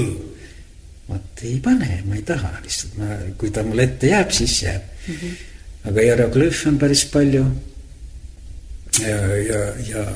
vot 1.09 1.45
ei 1.49 1.57
pane, 1.65 2.03
ma 2.09 2.19
ei 2.19 2.27
taha 2.29 2.53
lihtsalt, 2.61 3.01
ma, 3.01 3.17
kui 3.41 3.51
ta 3.51 3.65
mul 3.65 3.81
ette 3.85 4.13
jääb, 4.13 4.31
siis 4.31 4.59
jääb 4.63 4.85
mm. 4.85 5.15
-hmm. 5.15 5.41
Aga 5.85 6.01
hieroglüüfe 6.09 6.69
on 6.69 6.79
päris 6.79 7.05
palju. 7.11 7.45
ja, 9.01 9.21
ja, 9.37 9.63
ja 9.89 10.09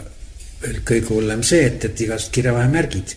veel 0.62 0.82
kõige 0.84 1.14
hullem 1.14 1.42
see, 1.46 1.64
et, 1.66 1.84
et 1.84 2.00
igasugused 2.06 2.34
kirjavahemärgid 2.34 3.16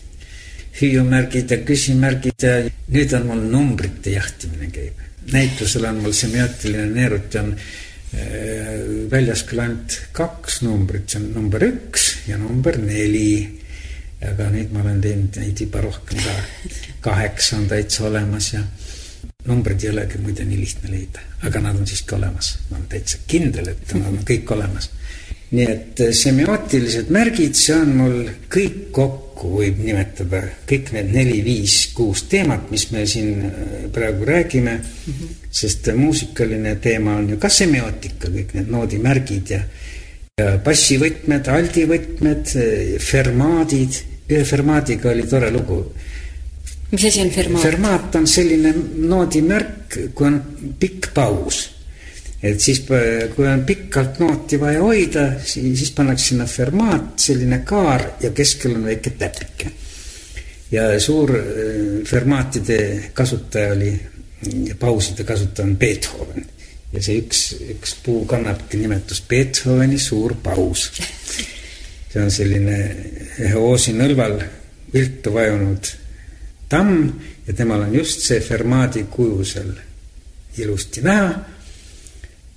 hüüumärgid 0.78 1.50
ja 1.50 1.60
küsimärgid 1.66 2.44
ja 2.44 2.56
nüüd 2.94 3.14
on 3.18 3.28
mul 3.28 3.46
numbrite 3.52 4.14
jahtimine 4.14 4.70
käib. 4.72 4.98
näitusel 5.32 5.84
on 5.84 6.00
mul 6.04 6.14
semiootiline 6.16 6.86
neeruti 6.94 7.38
on 7.38 7.50
äh, 7.54 8.20
väljas 9.10 9.44
küll 9.48 9.62
ainult 9.62 9.98
kaks 10.16 10.62
numbrit, 10.66 11.08
see 11.10 11.20
on 11.20 11.32
number 11.34 11.64
üks 11.66 12.06
ja 12.28 12.38
number 12.38 12.78
neli. 12.78 13.58
aga 14.20 14.50
nüüd 14.52 14.72
ma 14.72 14.82
olen 14.84 15.00
teinud 15.00 15.36
neid 15.40 15.60
juba 15.64 15.82
rohkem 15.84 16.22
ka. 16.22 16.34
kaheksa 17.00 17.56
on 17.56 17.68
täitsa 17.68 18.06
olemas 18.08 18.52
ja 18.54 18.62
numbrid 19.48 19.84
ei 19.84 19.90
olegi 19.94 20.20
muide 20.20 20.44
nii 20.44 20.60
lihtne 20.60 20.90
leida, 20.92 21.22
aga 21.46 21.62
nad 21.64 21.78
on 21.78 21.86
siiski 21.88 22.14
olemas. 22.14 22.52
ma 22.70 22.76
olen 22.76 22.88
täitsa 22.88 23.18
kindel, 23.26 23.70
et 23.72 23.94
nad 23.96 24.08
on 24.12 24.24
kõik 24.26 24.52
olemas. 24.56 24.90
nii 25.50 25.66
et 25.66 26.02
semiootilised 26.14 27.08
märgid, 27.10 27.56
see 27.58 27.74
on 27.74 27.94
mul 27.96 28.18
kõik 28.52 28.90
kokku 28.94 29.54
võib 29.56 29.80
nimetada 29.82 30.42
kõik 30.68 30.92
need 30.94 31.10
neli, 31.14 31.40
viis, 31.44 31.88
kuus 31.96 32.26
teemat, 32.30 32.68
mis 32.70 32.86
me 32.92 33.06
siin 33.08 33.46
äh, 33.48 33.88
praegu 33.92 34.28
räägime 34.28 34.76
mm. 34.76 35.12
-hmm. 35.12 35.48
sest 35.50 35.88
muusikaline 35.96 36.76
teema 36.76 37.16
on 37.16 37.30
ju 37.30 37.38
ka 37.38 37.48
semiootika, 37.48 38.28
kõik 38.28 38.54
need 38.54 38.70
noodimärgid 38.70 39.50
ja, 39.50 39.62
ja 40.38 40.58
bassivõtmed, 40.64 41.48
aldivõtmed, 41.48 42.54
fermaadid. 42.98 44.04
ühe 44.30 44.44
fermaadiga 44.44 45.10
oli 45.10 45.22
tore 45.26 45.50
lugu. 45.50 45.84
Mis 46.90 47.04
asi 47.04 47.20
on 47.20 47.30
fermaat? 47.30 47.62
fermaat 47.62 48.16
on 48.20 48.26
selline 48.26 48.74
noodimärk, 49.10 49.98
kui 50.14 50.26
on 50.26 50.40
pikk 50.78 51.12
paus 51.14 51.68
et 52.42 52.60
siis, 52.60 52.80
kui 53.34 53.46
on 53.48 53.64
pikalt 53.68 54.20
nooti 54.22 54.58
vaja 54.60 54.80
hoida, 54.80 55.26
siis, 55.44 55.74
siis 55.78 55.92
pannakse 55.96 56.30
sinna 56.30 56.46
fermaat, 56.48 57.12
selline 57.20 57.60
kaar 57.68 58.06
ja 58.22 58.32
keskel 58.36 58.78
on 58.78 58.86
väike 58.88 59.12
täpike. 59.20 59.72
ja 60.70 61.00
suur 61.00 61.34
äh, 61.36 61.44
fermaatide 62.06 63.10
kasutaja 63.14 63.72
oli, 63.72 63.92
pauside 64.78 65.24
kasutaja 65.24 65.68
on 65.68 65.76
Beethoven. 65.76 66.46
ja 66.92 67.02
see 67.02 67.20
üks, 67.20 67.42
üks 67.76 67.94
puu 68.04 68.24
kannabki 68.24 68.80
nimetust 68.80 69.28
Beethoveni 69.28 69.98
suur 69.98 70.34
paus. 70.42 70.90
see 72.10 72.22
on 72.22 72.30
selline 72.30 72.78
ühe 73.38 73.56
oosinõlval 73.56 74.40
viltu 74.94 75.34
vajunud 75.34 75.92
tamm 76.70 77.08
ja 77.46 77.54
temal 77.56 77.86
on 77.86 77.94
just 77.94 78.26
see 78.26 78.40
fermaadi 78.40 79.06
kuju 79.10 79.44
seal 79.44 79.72
ilusti 80.58 81.02
näha 81.04 81.32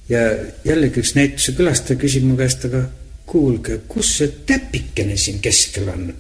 ja 0.10 0.26
jällegi 0.66 1.02
üks 1.04 1.16
näituse 1.18 1.56
külastaja 1.58 2.00
küsib 2.00 2.28
mu 2.28 2.38
käest, 2.40 2.66
aga 2.70 2.84
kuulge, 3.30 3.80
kus 3.88 4.18
see 4.20 4.30
täpikene 4.48 5.18
siin 5.18 5.40
keskel 5.44 5.90
on? 5.94 6.12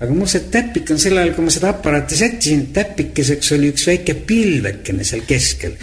aga 0.00 0.14
mul 0.16 0.28
see 0.32 0.46
täpik 0.52 0.88
on 0.94 1.00
sel 1.00 1.18
ajal, 1.20 1.34
kui 1.36 1.44
ma 1.44 1.52
seda 1.52 1.74
aparaati 1.74 2.16
sättisin, 2.16 2.62
täpikeseks 2.72 3.50
oli 3.56 3.68
üks 3.74 3.84
väike 3.84 4.14
pilvekene 4.28 5.04
seal 5.04 5.26
keskel. 5.28 5.74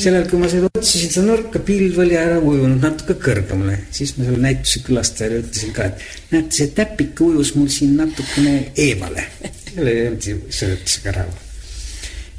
sel 0.00 0.16
ajal, 0.16 0.30
kui 0.30 0.40
ma 0.40 0.48
seda 0.48 0.70
otsisin, 0.70 1.12
seda 1.12 1.26
nurka, 1.26 1.60
pilv 1.60 2.00
oli 2.06 2.16
ära 2.16 2.38
ujunud 2.40 2.80
natuke 2.80 3.18
kõrgemale. 3.20 3.82
siis 3.92 4.16
ma 4.16 4.30
selle 4.30 4.40
näituse 4.46 4.80
külastajale 4.86 5.42
ütlesin 5.44 5.76
ka, 5.76 5.90
et 5.90 6.32
näete, 6.32 6.56
see 6.56 6.72
täpik 6.78 7.20
ujus 7.28 7.52
mul 7.58 7.68
siin 7.72 7.98
natukene 8.00 8.56
eemale. 8.86 9.28
selle 9.76 9.94
ju 10.16 10.38
seletusega 10.50 11.12
rahul. 11.12 11.42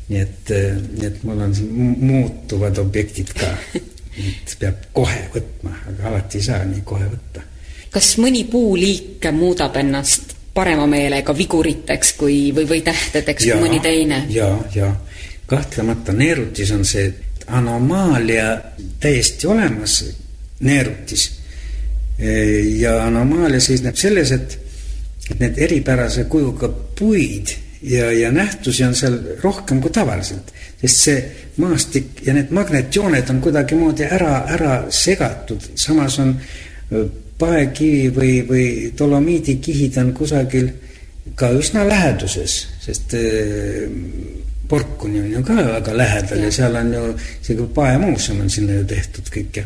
nii 0.08 0.22
et, 0.24 0.52
nii 0.94 1.08
et 1.08 1.24
mul 1.28 1.42
on 1.44 1.54
muutuvad 2.00 2.78
objektid 2.84 3.34
ka. 3.38 3.52
et 4.18 4.56
peab 4.60 4.88
kohe 4.96 5.28
võtma, 5.34 5.76
aga 5.92 6.10
alati 6.12 6.42
ei 6.42 6.48
saa 6.48 6.64
nii 6.66 6.82
kohe 6.88 7.10
võtta. 7.12 7.44
kas 7.94 8.16
mõni 8.22 8.44
puuliik 8.50 9.30
muudab 9.32 9.78
ennast 9.78 10.36
parema 10.58 10.88
meelega 10.90 11.36
viguriteks 11.38 12.14
kui, 12.18 12.38
või, 12.56 12.66
või 12.70 12.82
tähtedeks 12.86 13.46
ja, 13.46 13.56
kui 13.56 13.68
mõni 13.68 13.82
teine. 13.84 14.24
ja, 14.34 14.50
ja 14.76 14.92
kahtlemata 15.48 16.16
neerutis 16.18 16.72
on 16.76 16.86
see 16.86 17.12
anomaalia 17.48 18.58
täiesti 19.00 19.48
olemas, 19.48 20.00
neerutis. 20.60 21.32
ja 22.80 22.96
anomaalia 23.06 23.60
seisneb 23.62 23.96
selles, 23.96 24.32
et, 24.34 24.58
et 25.32 25.39
need 25.39 25.57
eripärase 25.67 26.28
kujuga 26.32 26.69
puid 26.97 27.53
ja, 27.82 28.11
ja 28.11 28.32
nähtusi 28.32 28.84
on 28.84 28.95
seal 28.95 29.17
rohkem 29.43 29.82
kui 29.82 29.91
tavaliselt, 29.93 30.53
sest 30.82 31.03
see 31.03 31.19
maastik 31.61 32.23
ja 32.25 32.36
need 32.38 32.51
magnetjooned 32.55 33.30
on 33.34 33.41
kuidagimoodi 33.43 34.07
ära, 34.07 34.41
ära 34.55 34.73
segatud, 34.93 35.71
samas 35.75 36.19
on 36.23 36.36
paekivi 37.38 38.09
või, 38.15 38.34
või 38.47 38.67
dolomiidikihid 38.97 39.97
on 40.01 40.13
kusagil 40.17 40.69
ka 41.38 41.51
üsna 41.53 41.86
läheduses, 41.88 42.59
sest 42.82 43.15
Porkuni 44.67 45.21
on 45.21 45.32
ju 45.32 45.41
ka 45.47 45.53
väga 45.55 45.93
lähedal 45.95 46.41
ja 46.43 46.49
seal 46.51 46.75
on 46.75 46.89
ju 46.91 47.03
isegi 47.15 47.67
paemuuseum 47.75 48.41
on 48.43 48.49
sinna 48.51 48.82
ju 48.82 48.88
tehtud 48.89 49.30
kõik 49.32 49.61
ja 49.61 49.63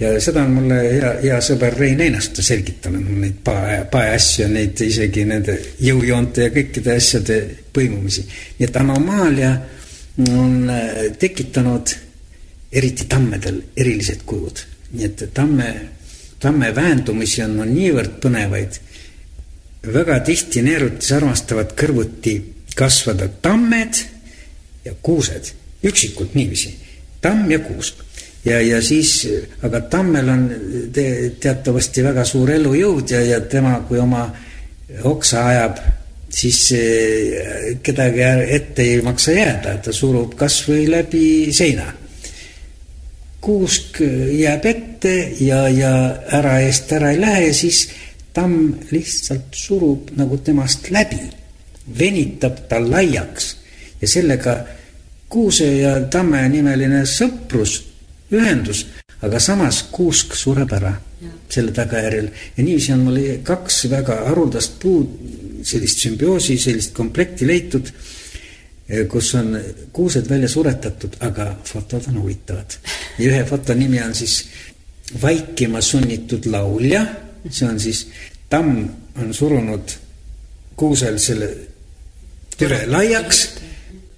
ja 0.00 0.12
seda 0.20 0.42
on 0.44 0.54
mulle 0.58 0.80
hea, 0.84 1.12
hea 1.22 1.40
sõber 1.44 1.76
Rein 1.78 2.00
Einasto 2.04 2.42
selgitanud, 2.44 3.04
mul 3.04 3.24
neid 3.24 3.40
pae, 3.44 3.80
paeasju 3.90 4.48
neid 4.52 4.80
isegi 4.84 5.24
nende 5.28 5.56
jõujoonte 5.80 6.48
ja 6.48 6.54
kõikide 6.54 6.96
asjade 6.96 7.40
põimumisi. 7.72 8.26
nii 8.58 8.68
et 8.68 8.76
anomaalia 8.76 9.52
on 10.28 10.70
äh, 10.70 10.94
tekitanud 11.18 11.96
eriti 12.72 13.04
tammedel 13.08 13.62
erilised 13.76 14.24
kujud, 14.26 14.64
nii 14.92 15.04
et 15.04 15.28
tamme 15.34 15.70
tamme 16.38 16.74
väändumised 16.74 17.44
on, 17.44 17.60
on 17.64 17.72
niivõrd 17.74 18.18
põnevaid. 18.22 18.80
väga 19.86 20.18
tihti 20.26 20.62
neerutis 20.66 21.12
armastavad 21.14 21.72
kõrvuti 21.78 22.34
kasvada 22.76 23.28
tammed 23.42 24.00
ja 24.84 24.92
kuused, 25.02 25.52
üksikult 25.86 26.34
niiviisi, 26.34 26.74
tamm 27.20 27.50
ja 27.50 27.58
kuusk. 27.58 28.02
Ja, 28.46 28.60
ja 28.62 28.80
siis, 28.82 29.26
aga 29.66 29.80
tammel 29.90 30.28
on 30.30 30.46
te, 30.94 31.06
teatavasti 31.40 32.04
väga 32.06 32.24
suur 32.24 32.50
elujõud 32.54 33.10
ja, 33.10 33.22
ja 33.26 33.40
tema, 33.40 33.80
kui 33.88 33.98
oma 34.00 34.26
oksa 35.04 35.46
ajab, 35.50 35.80
siis 36.30 36.60
kedagi 37.82 38.24
ette 38.56 38.82
ei 38.82 39.02
maksa 39.02 39.34
jääda, 39.34 39.76
ta 39.82 39.94
surub 39.94 40.34
kas 40.38 40.60
või 40.68 40.86
läbi 40.90 41.52
seina. 41.54 41.86
Kuusk 43.40 44.00
jääb 44.34 44.64
ette 44.66 45.14
ja, 45.40 45.66
ja 45.70 45.92
ära 46.34 46.58
eest 46.64 46.90
ära 46.96 47.12
ei 47.14 47.20
lähe 47.22 47.52
siis 47.54 47.84
tamm 48.36 48.72
lihtsalt 48.90 49.54
surub 49.54 50.10
nagu 50.18 50.38
temast 50.44 50.90
läbi, 50.90 51.20
venitab 51.98 52.66
ta 52.68 52.80
laiaks. 52.82 53.54
Ja 54.00 54.08
sellega 54.10 54.56
kuuse 55.32 55.68
ja 55.78 55.94
tamme 56.12 56.42
nimeline 56.52 57.04
sõprus, 57.08 57.78
ühendus, 58.32 58.86
aga 59.22 59.40
samas 59.40 59.82
kuusk 59.92 60.34
sureb 60.34 60.72
ära 60.72 60.92
ja. 61.22 61.30
selle 61.48 61.72
tagajärjel 61.72 62.30
ja 62.56 62.64
niiviisi 62.64 62.92
on 62.92 63.06
mul 63.06 63.20
kaks 63.46 63.84
väga 63.90 64.22
haruldast 64.28 64.78
puud, 64.82 65.08
sellist 65.66 66.02
sümbioosi, 66.04 66.58
sellist 66.62 66.94
komplekti 66.94 67.46
leitud 67.46 67.90
Eh, 68.88 69.06
kus 69.10 69.34
on 69.34 69.56
kuused 69.92 70.28
välja 70.30 70.48
suretatud, 70.48 71.16
aga 71.20 71.56
fotod 71.64 72.04
on 72.08 72.20
huvitavad. 72.22 72.70
ja 73.18 73.30
ühe 73.30 73.44
foto 73.44 73.74
nimi 73.74 74.02
on 74.02 74.14
siis 74.14 74.44
Vaikima 75.22 75.80
sunnitud 75.80 76.46
laulja, 76.46 77.04
see 77.50 77.66
on 77.68 77.80
siis 77.80 78.06
tamm 78.50 78.88
on 79.22 79.34
surunud 79.34 79.90
kuusel 80.76 81.18
selle 81.18 81.48
türe 82.58 82.86
laiaks 82.86 83.48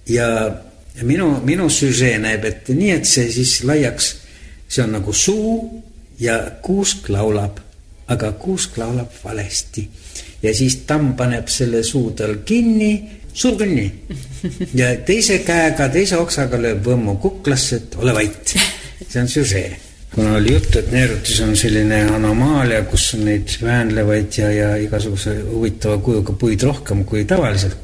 ja, 0.09 0.27
ja 0.95 1.05
minu, 1.05 1.29
minu 1.45 1.69
süžee 1.69 2.17
näeb 2.21 2.45
ette 2.45 2.75
nii, 2.75 2.91
et 2.91 3.05
see 3.05 3.29
siis 3.31 3.59
laiaks, 3.67 4.15
see 4.67 4.83
on 4.83 4.97
nagu 4.97 5.13
suu 5.13 5.83
ja 6.19 6.39
kuusk 6.61 7.09
laulab, 7.09 7.59
aga 8.07 8.31
kuusk 8.31 8.77
laulab 8.77 9.13
valesti. 9.23 9.89
ja 10.43 10.53
siis 10.55 10.75
tamm 10.87 11.13
paneb 11.19 11.47
selle 11.51 11.83
suu 11.83 12.11
tal 12.11 12.37
kinni 12.45 13.19
sulge 13.33 13.65
nii. 13.65 13.91
ja 14.79 14.93
teise 15.05 15.39
käega, 15.45 15.89
teise 15.93 16.17
oksaga 16.19 16.59
lööb 16.59 16.83
võmmu 16.85 17.17
kuklasse, 17.23 17.83
et 17.83 17.99
ole 17.99 18.15
vait. 18.15 18.55
see 19.07 19.21
on 19.21 19.29
süžee. 19.31 19.77
kuna 20.13 20.35
oli 20.39 20.53
juttu, 20.53 20.79
et 20.79 20.91
neerutis 20.91 21.39
on 21.45 21.55
selline 21.55 22.01
anomaalia, 22.15 22.81
kus 22.89 23.13
on 23.15 23.27
neid 23.29 23.59
väänlevaid 23.61 24.39
ja, 24.41 24.51
ja 24.51 24.71
igasuguse 24.81 25.35
huvitava 25.51 25.99
kujuga 26.03 26.33
puid 26.33 26.65
rohkem 26.65 27.05
kui 27.05 27.25
tavaliselt, 27.29 27.77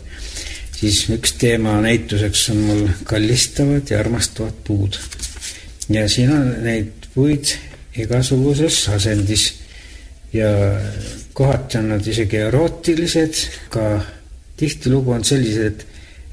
siis 0.86 1.09
üks 1.15 1.33
teema 1.41 1.79
näituseks 1.81 2.49
on 2.53 2.57
mul 2.67 2.83
kallistavad 3.03 3.89
ja 3.89 3.99
armastavad 3.99 4.57
puud. 4.63 4.97
ja 5.89 6.07
siin 6.09 6.33
on 6.33 6.51
neid 6.63 7.09
puid 7.13 7.55
igasuguses 7.97 8.83
asendis 8.93 9.47
ja 10.33 10.49
kohati 11.33 11.77
on 11.77 11.89
nad 11.89 12.07
isegi 12.07 12.38
erootilised, 12.38 13.41
ka 13.69 14.01
tihtilugu 14.57 15.11
on 15.15 15.23
sellised, 15.23 15.86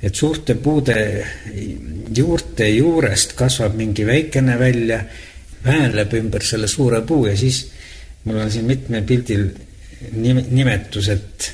et, 0.03 0.15
suurte 0.15 0.55
puude 0.59 0.97
juurte 2.17 2.69
juurest 2.69 3.37
kasvab 3.39 3.77
mingi 3.79 4.07
väikene 4.07 4.59
välja, 4.59 5.01
väänleb 5.65 6.15
ümber 6.19 6.43
selle 6.43 6.69
suure 6.69 7.01
puu 7.07 7.27
ja 7.29 7.37
siis 7.39 7.65
mul 8.25 8.41
on 8.43 8.51
siin 8.51 8.67
mitmel 8.67 9.07
pildil 9.07 9.47
nim-, 10.19 10.47
nimetus, 10.51 11.09
et 11.09 11.53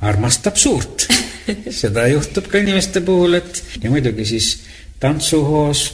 armastab 0.00 0.58
suurt. 0.58 1.06
seda 1.82 2.06
juhtub 2.08 2.48
ka 2.50 2.58
inimeste 2.58 3.00
puhul, 3.04 3.38
et 3.40 3.62
ja 3.82 3.90
muidugi 3.90 4.26
siis 4.28 4.50
tantsuhoos, 5.00 5.86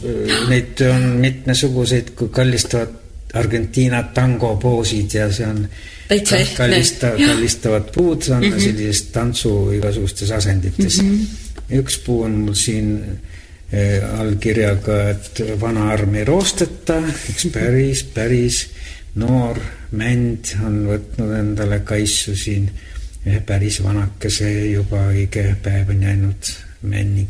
neid 0.50 0.80
on 0.86 1.06
mitmesuguseid, 1.22 2.14
kui 2.18 2.28
kallistavad 2.34 2.98
Argentiina 3.34 4.02
tango 4.14 4.56
poosid 4.58 5.12
ja 5.14 5.28
see 5.30 5.46
on 5.46 5.60
täitsa 6.08 6.36
ehtne. 6.36 6.56
kallista, 6.56 7.12
kallistavad 7.14 7.92
puud 7.94 8.22
on 8.30 8.42
mm 8.42 8.52
-hmm. 8.52 8.60
sellises 8.60 9.02
tantsu 9.02 9.70
igasugustes 9.70 10.30
asendites 10.30 11.02
mm. 11.02 11.10
-hmm. 11.10 11.78
üks 11.78 11.98
puu 12.06 12.22
on 12.22 12.30
mul 12.30 12.54
siin 12.54 13.04
äh, 13.74 14.20
allkirjaga, 14.20 15.10
et 15.10 15.42
vana 15.60 15.90
arm 15.90 16.14
ei 16.14 16.24
roosteta, 16.24 17.02
üks 17.30 17.46
päris, 17.52 18.02
päris 18.02 18.66
noor 19.14 19.58
mänd 19.90 20.54
on 20.66 20.86
võtnud 20.86 21.38
endale 21.38 21.80
kaisu 21.86 22.36
siin 22.36 22.70
päris 23.46 23.82
vanakese 23.84 24.48
juba 24.70 25.06
õige 25.10 25.44
päev 25.62 25.90
on 25.92 26.02
jäänud 26.02 26.52
männi. 26.82 27.26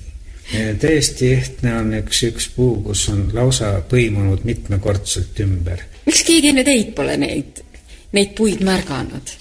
täiesti 0.81 1.33
ehtne 1.33 1.77
on 1.79 1.95
üks, 1.95 2.23
üks 2.27 2.49
puu, 2.55 2.81
kus 2.83 3.09
on 3.09 3.29
lausa 3.33 3.73
põimunud 3.91 4.45
mitmekordselt 4.45 5.41
ümber. 5.41 5.83
miks 6.07 6.23
keegi 6.27 6.55
enne 6.55 6.65
teid 6.65 6.95
pole 6.95 7.17
neid 7.17 7.63
neid 8.13 8.35
puid 8.39 8.63
märganud? 8.67 9.37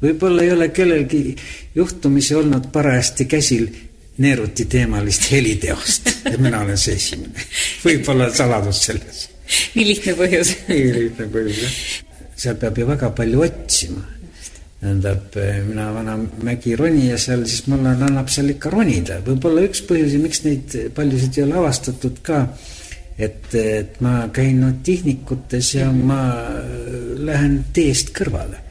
võib-olla 0.00 0.44
ei 0.46 0.52
ole 0.52 0.68
kellelgi 0.74 1.36
juhtumisi 1.74 2.34
olnud 2.34 2.70
parajasti 2.72 3.26
käsil 3.30 3.66
neeruti 4.20 4.64
teemalist 4.64 5.30
heliteost 5.32 6.08
ja 6.24 6.38
mina 6.38 6.62
olen 6.64 6.78
see 6.78 6.96
esimene. 6.96 7.46
võib-olla 7.84 8.28
on 8.30 8.36
saladus 8.36 8.84
selles. 8.86 9.26
nii 9.74 9.86
lihtne 9.92 10.16
põhjus 10.18 10.54
nii 10.68 10.94
lihtne 10.96 11.28
põhjus, 11.34 11.60
jah. 11.64 11.76
seal 12.36 12.58
peab 12.60 12.78
ju 12.78 12.88
väga 12.88 13.12
palju 13.16 13.44
otsima. 13.46 14.06
Tähendab, 14.80 15.34
mina 15.68 15.90
vana 15.92 16.16
mägironija 16.42 17.18
seal, 17.20 17.44
siis 17.44 17.66
mulle 17.68 17.92
annab 17.92 18.30
seal 18.32 18.48
ikka 18.54 18.70
ronida. 18.72 19.20
võib-olla 19.26 19.66
üks 19.68 19.82
põhjusi, 19.88 20.20
miks 20.22 20.44
neid 20.46 20.76
paljusid 20.96 21.36
ei 21.36 21.44
ole 21.44 21.58
avastatud 21.60 22.22
ka 22.24 22.46
et, 23.20 23.54
et 23.54 24.00
ma 24.00 24.28
käin 24.32 24.60
no 24.62 24.72
tihnikutes 24.84 25.74
ja 25.76 25.90
ma 25.92 26.20
lähen 27.20 27.60
teest 27.76 28.14
kõrvale. 28.16 28.62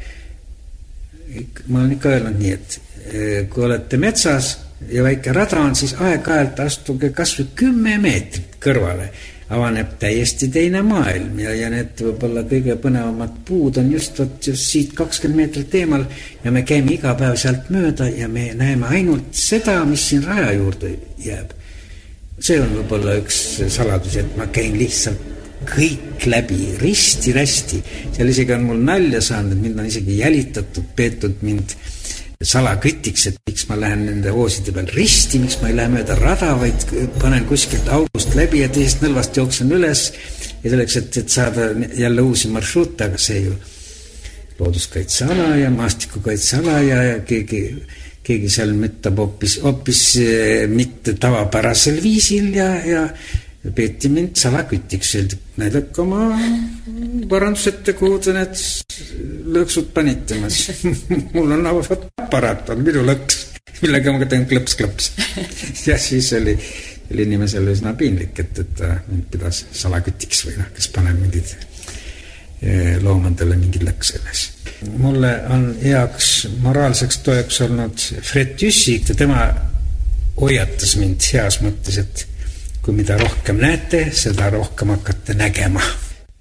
ma 1.67 1.83
olen 1.83 1.91
ikka 1.93 2.09
öelnud 2.15 2.39
nii, 2.39 2.53
et 2.55 2.79
eh, 3.13 3.43
kui 3.51 3.63
olete 3.67 3.99
metsas 4.01 4.55
ja 4.89 5.03
väike 5.05 5.33
rada 5.35 5.59
on, 5.61 5.75
siis 5.77 5.93
aeg-ajalt 5.93 6.63
astuge 6.65 7.11
kas 7.13 7.35
või 7.37 7.51
kümme 7.61 7.97
meetrit 8.01 8.57
kõrvale. 8.63 9.11
Avaneb 9.49 9.95
täiesti 10.01 10.47
teine 10.53 10.81
maailm 10.85 11.39
ja, 11.41 11.53
ja 11.57 11.69
need 11.73 11.97
võib-olla 12.05 12.43
kõige 12.49 12.75
põnevamad 12.81 13.39
puud 13.47 13.79
on 13.81 13.89
just 13.95 14.19
vot 14.21 14.49
just 14.51 14.67
siit 14.69 14.93
kakskümmend 14.97 15.41
meetrit 15.41 15.77
eemal 15.81 16.05
ja 16.43 16.53
me 16.53 16.61
käime 16.67 16.93
iga 16.93 17.15
päev 17.17 17.37
sealt 17.41 17.71
mööda 17.73 18.09
ja 18.13 18.29
me 18.29 18.51
näeme 18.57 18.91
ainult 18.93 19.33
seda, 19.33 19.79
mis 19.89 20.05
siin 20.11 20.21
raja 20.27 20.51
juurde 20.53 20.93
jääb. 21.25 21.55
see 22.39 22.61
on 22.61 22.77
võib-olla 22.77 23.17
üks 23.19 23.39
saladus, 23.73 24.15
et 24.21 24.37
ma 24.37 24.47
käin 24.53 24.77
lihtsalt 24.77 25.25
kõik 25.67 26.25
läbi 26.29 26.75
risti-rästi. 26.79 27.81
seal 28.15 28.29
isegi 28.31 28.53
on 28.53 28.67
mul 28.69 28.83
nalja 28.85 29.21
saanud, 29.21 29.57
et 29.57 29.63
mind 29.65 29.79
on 29.79 29.89
isegi 29.89 30.17
jälitatud, 30.21 30.93
peetud 30.95 31.41
mind 31.41 31.75
salakütiks, 32.39 33.25
et 33.27 33.39
miks 33.49 33.65
ma 33.67 33.75
lähen 33.75 34.05
nende 34.07 34.31
hooside 34.31 34.71
peal 34.71 34.87
risti, 34.95 35.41
miks 35.43 35.57
ma 35.59 35.67
ei 35.67 35.75
lähe 35.75 35.91
mööda 35.91 36.15
rada, 36.15 36.53
vaid 36.61 36.85
panen 37.19 37.43
kuskilt 37.49 37.89
august 37.91 38.31
läbi 38.37 38.61
ja 38.61 38.69
teisest 38.71 39.03
nõlvast 39.03 39.35
jooksen 39.35 39.73
üles. 39.75 40.05
Ja 40.63 40.71
selleks, 40.71 40.95
et, 41.01 41.17
et 41.19 41.33
saada 41.33 41.65
jälle 41.99 42.23
uusi 42.23 42.47
marsruute, 42.53 43.09
aga 43.09 43.19
see 43.19 43.41
ju 43.43 43.57
looduskaitseala 44.59 45.49
ja 45.59 45.67
maastikukaitseala 45.71 46.79
ja, 46.87 47.01
ja 47.09 47.19
keegi, 47.27 47.61
keegi 48.23 48.53
seal 48.55 48.71
müttab 48.77 49.19
hoopis, 49.19 49.57
hoopis 49.63 50.05
eh, 50.23 50.63
mitte 50.71 51.17
tavapärasel 51.19 51.99
viisil 52.03 52.53
ja, 52.55 52.71
ja 52.87 53.05
peeti 53.75 54.09
mind 54.09 54.35
salakütiks, 54.39 55.15
öeldi, 55.19 55.37
näidake 55.59 56.01
oma 56.01 56.29
parandusette, 57.29 57.93
kuhu 57.99 58.19
te 58.23 58.33
need 58.35 58.55
lõksud 59.55 59.89
panite, 59.95 60.37
ma 60.39 60.51
siis. 60.53 60.83
Mul 61.35 61.57
on 61.57 61.67
aparaat, 61.67 62.71
on 62.73 62.83
minu 62.85 63.03
lõks, 63.07 63.41
millega 63.81 64.13
ma 64.15 64.29
teen 64.31 64.47
klõps-klõps. 64.49 65.11
ja 65.89 65.97
siis 65.99 66.31
oli, 66.37 66.55
oli 67.11 67.27
inimesele 67.27 67.75
üsna 67.75 67.93
piinlik, 67.99 68.39
et, 68.45 68.63
et 68.63 68.71
ta 68.79 68.93
mind 69.09 69.27
pidas 69.33 69.65
salakütiks 69.81 70.45
või 70.47 70.55
noh, 70.61 70.71
kes 70.77 70.87
paneb 70.95 71.19
mingid 71.19 71.51
eh, 72.63 72.95
loomadele 73.03 73.59
mingeid 73.59 73.83
lõkse 73.89 74.21
üles. 74.21 74.45
mulle 75.03 75.33
on 75.51 75.73
heaks 75.83 76.47
moraalseks 76.63 77.19
toeks 77.27 77.59
olnud 77.67 78.07
Fred 78.23 78.55
Jüssik. 78.63 79.11
Ja 79.11 79.19
tema 79.19 79.43
hoiatas 80.39 80.95
mind 80.95 81.27
heas 81.33 81.59
mõttes, 81.59 81.99
et 81.99 82.28
kui 82.89 82.97
mida 82.97 83.19
rohkem 83.21 83.59
näete, 83.61 83.99
seda 84.17 84.47
rohkem 84.49 84.89
hakkate 84.89 85.35
nägema. 85.37 85.81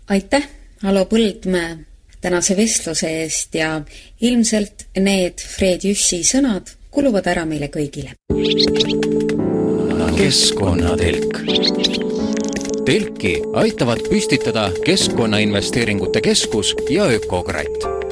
aitäh, 0.09 0.47
Alo 0.85 1.05
Põldmäe, 1.05 1.77
tänase 2.21 2.57
vestluse 2.57 3.11
eest 3.21 3.55
ja 3.55 3.83
ilmselt 4.21 4.87
need 4.97 5.45
Fred 5.45 5.85
Jüssi 5.85 6.23
sõnad 6.25 6.73
kuluvad 6.91 7.29
ära 7.29 7.45
meile 7.45 7.69
kõigile. 7.69 8.17
keskkonnatelk. 10.17 11.43
telki 12.85 13.35
aitavad 13.55 14.01
püstitada 14.09 14.71
Keskkonnainvesteeringute 14.85 16.21
Keskus 16.25 16.75
ja 16.89 17.13
Ökokratt 17.13 18.08